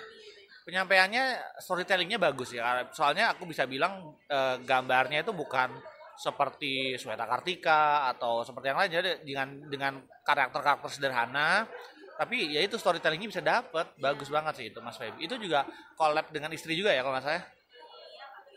penyampaiannya 0.68 1.24
storytellingnya 1.64 2.20
bagus 2.20 2.52
ya 2.52 2.88
soalnya 2.92 3.32
aku 3.32 3.48
bisa 3.48 3.64
bilang 3.64 4.16
eh, 4.28 4.56
gambarnya 4.64 5.24
itu 5.24 5.32
bukan 5.32 5.72
seperti 6.18 6.98
Sweta 6.98 7.30
Kartika 7.30 8.10
atau 8.12 8.42
seperti 8.42 8.74
yang 8.74 8.80
lain. 8.82 8.92
Jadi 8.92 9.10
dengan 9.24 9.48
dengan 9.70 9.94
karakter-karakter 10.26 10.90
sederhana 10.90 11.70
tapi 12.18 12.50
ya 12.50 12.66
itu 12.66 12.76
storytellingnya 12.82 13.30
bisa 13.30 13.44
dapet. 13.46 13.94
Bagus 14.02 14.34
banget 14.34 14.54
sih 14.58 14.66
itu 14.74 14.82
Mas 14.82 14.98
Feby. 14.98 15.30
Itu 15.30 15.38
juga 15.38 15.70
collab 15.94 16.34
dengan 16.34 16.50
istri 16.50 16.74
juga 16.74 16.90
ya 16.90 17.06
kalau 17.06 17.14
nggak 17.14 17.26
salah 17.26 17.46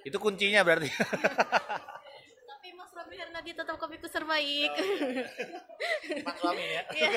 itu 0.00 0.16
kuncinya 0.16 0.64
berarti. 0.64 0.88
Tapi 2.48 2.68
Mas 2.72 2.90
Robi 2.96 3.16
Hernadi 3.20 3.52
tetap 3.52 3.76
komikus 3.76 4.12
terbaik. 4.12 4.72
Mas 6.24 6.36
suami 6.40 6.64
ya? 6.64 6.82
Iya. 6.88 7.10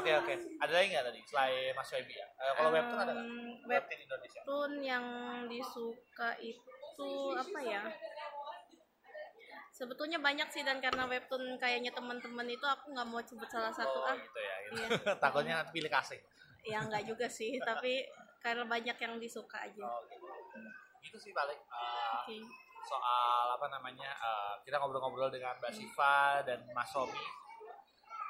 oke 0.00 0.10
oke. 0.24 0.34
Ada 0.64 0.72
lagi 0.72 0.88
nggak 0.96 1.04
tadi 1.12 1.20
selain 1.28 1.72
Mas 1.76 1.88
Feby 1.92 2.14
ya? 2.16 2.26
Eh, 2.40 2.52
kalau 2.56 2.70
webtoon 2.72 3.00
ada 3.04 3.12
nggak? 3.12 3.28
Webtoon 3.68 4.00
Indonesia. 4.00 4.40
webtoon 4.40 4.72
yang 4.80 5.04
disuka 5.52 6.30
itu 6.40 7.10
apa 7.36 7.60
ya 7.60 7.82
sebetulnya 9.76 10.16
banyak 10.16 10.48
sih 10.48 10.64
dan 10.64 10.80
karena 10.80 11.04
webtoon 11.04 11.60
kayaknya 11.60 11.92
teman-teman 11.92 12.48
itu 12.48 12.64
aku 12.64 12.96
nggak 12.96 13.06
mau 13.06 13.20
sebut 13.20 13.44
salah 13.46 13.68
satu 13.68 14.00
oh 14.00 14.08
ah 14.08 14.16
gitu 14.16 14.38
ya 14.40 14.54
gitu. 14.64 14.74
Iya. 14.80 15.12
takutnya 15.22 15.54
nanti 15.60 15.70
pilih 15.76 15.92
kasih 15.92 16.20
ya 16.64 16.80
nggak 16.80 17.04
juga 17.04 17.28
sih 17.28 17.60
tapi 17.68 18.08
karena 18.40 18.64
banyak 18.64 18.96
yang 18.96 19.14
disuka 19.20 19.60
aja 19.60 19.84
Oh, 19.84 20.00
gitu. 20.08 20.24
Gitu 21.04 21.16
sih 21.20 21.32
paling 21.36 21.60
uh, 21.68 22.24
oke 22.24 22.36
soal 22.82 23.52
apa 23.52 23.66
namanya 23.68 24.10
uh, 24.16 24.54
kita 24.62 24.78
ngobrol-ngobrol 24.78 25.28
dengan 25.28 25.58
Mbak 25.58 25.72
Siva 25.74 26.40
dan 26.40 26.62
Mas 26.70 26.88
Romi. 26.90 27.18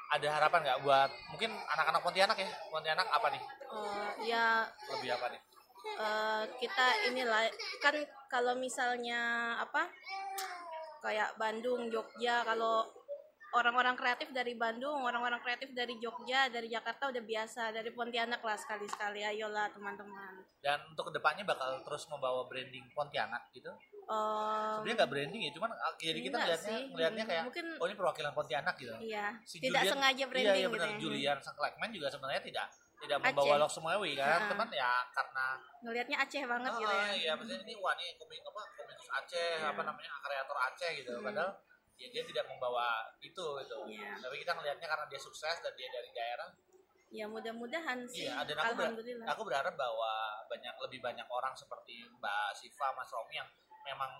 Ada 0.07 0.33
harapan 0.33 0.65
nggak 0.65 0.81
buat 0.81 1.09
mungkin 1.29 1.51
anak-anak 1.67 2.01
Pontianak 2.01 2.37
ya? 2.37 2.49
Pontianak 2.67 3.05
apa 3.05 3.27
nih? 3.29 3.43
Eh, 3.43 4.11
ya 4.33 4.65
Lebih 4.97 5.13
apa 5.13 5.29
nih? 5.29 5.41
eh, 5.87 6.43
kita 6.57 6.87
inilah 7.05 7.45
kan 7.79 7.95
kalau 8.27 8.57
misalnya 8.57 9.21
apa 9.61 9.85
kayak 10.99 11.35
Bandung 11.35 11.87
Jogja 11.87 12.41
kalau 12.41 12.85
orang-orang 13.49 13.95
kreatif 13.95 14.27
dari 14.29 14.53
Bandung 14.53 14.99
orang-orang 14.99 15.39
kreatif 15.39 15.71
dari 15.71 15.95
Jogja 15.97 16.47
dari 16.47 16.67
Jakarta 16.67 17.07
udah 17.07 17.23
biasa 17.23 17.71
dari 17.71 17.89
Pontianak 17.89 18.39
lah 18.39 18.53
sekali-sekali 18.53 19.23
ayolah 19.23 19.71
teman-teman 19.71 20.43
Dan 20.57 20.83
untuk 20.85 21.07
ke 21.07 21.15
depannya 21.15 21.41
bakal 21.43 21.79
terus 21.81 22.05
membawa 22.05 22.43
branding 22.43 22.83
Pontianak 22.91 23.47
gitu. 23.49 23.71
Eh, 24.03 24.71
Sebenarnya 24.75 24.95
nggak 24.97 25.09
branding 25.09 25.41
ya, 25.41 25.51
cuman 25.51 25.69
uh, 25.69 25.93
jadi 25.95 26.19
kita 26.19 26.37
sih. 26.57 26.91
ngeliatnya 26.91 27.23
kayak 27.23 27.43
mungkin 27.45 27.65
oh 27.73 27.85
ini 27.85 27.95
perwakilan 27.95 28.31
Pontianak 28.31 28.75
gitu. 28.75 28.91
iya 28.99 29.35
Si 29.41 29.59
tidak 29.59 29.79
Julian- 29.81 29.93
sengaja 29.95 30.17
Iya, 30.17 30.27
branding 30.27 30.51
iya 30.53 30.59
gitu 30.61 30.73
benar. 30.73 30.87
ya. 30.89 30.97
Julian 30.99 31.37
Seklekman 31.39 31.89
juga 31.89 32.07
sebenarnya 32.09 32.43
tidak 32.43 32.67
tidak 32.97 33.17
Aceh. 33.17 33.29
membawa 33.29 33.53
Lok 33.57 33.69
Sumawi 33.69 34.11
kan, 34.13 34.25
Ha-ha. 34.39 34.49
teman 34.49 34.67
ya 34.69 34.91
karena 35.11 35.45
ngelihatnya 35.79 36.17
Aceh 36.19 36.43
banget 36.43 36.71
Oh, 36.71 36.79
gitu 36.79 36.91
ya 36.91 37.05
iya, 37.13 37.31
maksudnya 37.33 37.61
ini 37.61 37.73
wah 37.75 37.93
ini 37.93 38.15
komik 38.15 38.41
apa 38.41 38.61
komikus 38.73 39.09
Aceh 39.11 39.51
Iya. 39.55 39.69
apa 39.69 39.81
namanya 39.83 40.11
kreator 40.19 40.57
Aceh 40.63 40.89
gitu. 40.95 41.11
Hmm. 41.13 41.23
Padahal 41.23 41.51
ya 41.95 42.07
dia 42.07 42.23
tidak 42.23 42.45
membawa 42.45 42.87
itu 43.19 43.45
gitu. 43.57 43.77
Iya. 43.87 44.11
Tapi 44.17 44.35
kita 44.37 44.51
ngelihatnya 44.51 44.87
karena 44.87 45.05
dia 45.05 45.19
sukses 45.19 45.55
dan 45.57 45.73
dia 45.73 45.87
dari 45.87 46.09
daerah. 46.11 46.49
ya 47.07 47.23
mudah-mudahan 47.23 48.03
sih 48.03 48.27
Iya, 48.27 48.43
dan 48.43 48.59
aku 48.59 48.75
ber- 48.75 48.91
alhamdulillah 48.91 49.25
aku 49.29 49.41
berharap 49.41 49.73
bahwa 49.73 50.11
banyak 50.45 50.75
lebih 50.77 50.99
banyak 50.99 51.23
orang 51.25 51.55
seperti 51.55 52.03
Mbak 52.11 52.51
Siva, 52.53 52.91
Mas 52.91 53.07
Romi 53.07 53.31
yang 53.33 53.47
memang 53.81 54.11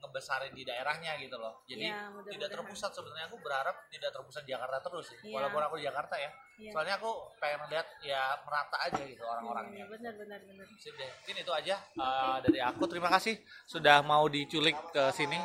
ngebesarin 0.00 0.52
di 0.52 0.62
daerahnya 0.62 1.16
gitu 1.20 1.36
loh. 1.40 1.64
Jadi 1.64 1.88
Iya, 1.88 2.08
mudah-mudahan. 2.12 2.32
tidak 2.36 2.48
terpusat 2.52 2.90
sebenarnya 2.92 3.26
aku 3.28 3.38
berharap 3.40 3.76
tidak 3.88 4.10
terpusat 4.12 4.42
di 4.44 4.50
Jakarta 4.52 4.76
terus 4.84 5.06
sih. 5.08 5.18
Iya. 5.24 5.34
Walaupun 5.36 5.60
aku 5.64 5.74
di 5.80 5.84
Jakarta 5.84 6.14
ya. 6.16 6.30
Iya. 6.56 6.70
Soalnya 6.72 6.94
aku 7.00 7.10
pengen 7.36 7.60
lihat 7.68 7.86
ya 8.00 8.22
merata 8.44 8.76
aja 8.86 9.02
gitu 9.04 9.22
orang-orangnya. 9.24 9.76
Iya, 9.76 9.86
benar 9.92 10.12
benar 10.16 10.40
benar 10.44 10.66
Sip 10.80 10.94
deh. 10.96 11.10
Mungkin 11.10 11.36
itu 11.42 11.52
aja 11.52 11.74
uh, 11.96 12.36
dari 12.40 12.58
aku. 12.60 12.82
Terima 12.88 13.08
kasih 13.12 13.34
sudah 13.64 14.00
mau 14.04 14.24
diculik 14.28 14.76
ke 14.92 15.04
sini. 15.12 15.38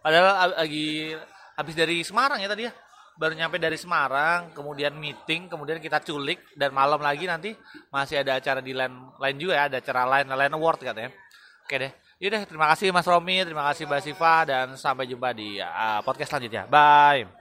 Padahal 0.00 0.56
lagi 0.56 1.12
habis 1.58 1.74
dari 1.76 2.00
Semarang 2.00 2.40
ya 2.40 2.48
tadi 2.48 2.64
ya. 2.68 2.72
Baru 3.20 3.36
nyampe 3.36 3.60
dari 3.60 3.76
Semarang, 3.76 4.48
kemudian 4.56 4.96
meeting, 4.96 5.44
kemudian 5.52 5.76
kita 5.76 6.00
culik 6.00 6.40
dan 6.56 6.72
malam 6.72 6.96
lagi 7.04 7.28
nanti 7.28 7.52
masih 7.92 8.24
ada 8.24 8.40
acara 8.40 8.64
di 8.64 8.72
lain 8.72 9.12
lain 9.20 9.36
juga 9.36 9.60
ya, 9.60 9.62
ada 9.68 9.76
acara 9.76 10.08
lain 10.08 10.24
lain 10.32 10.52
award 10.56 10.80
katanya. 10.80 11.12
Oke 11.70 11.86
deh. 11.86 11.94
Yaudah, 12.18 12.42
terima 12.50 12.66
kasih 12.74 12.90
Mas 12.90 13.06
Romi, 13.06 13.46
terima 13.46 13.62
kasih 13.70 13.86
Mbak 13.86 14.02
Siva 14.02 14.42
dan 14.42 14.74
sampai 14.74 15.06
jumpa 15.06 15.30
di 15.30 15.62
uh, 15.62 16.02
podcast 16.02 16.34
selanjutnya. 16.34 16.66
Bye. 16.66 17.39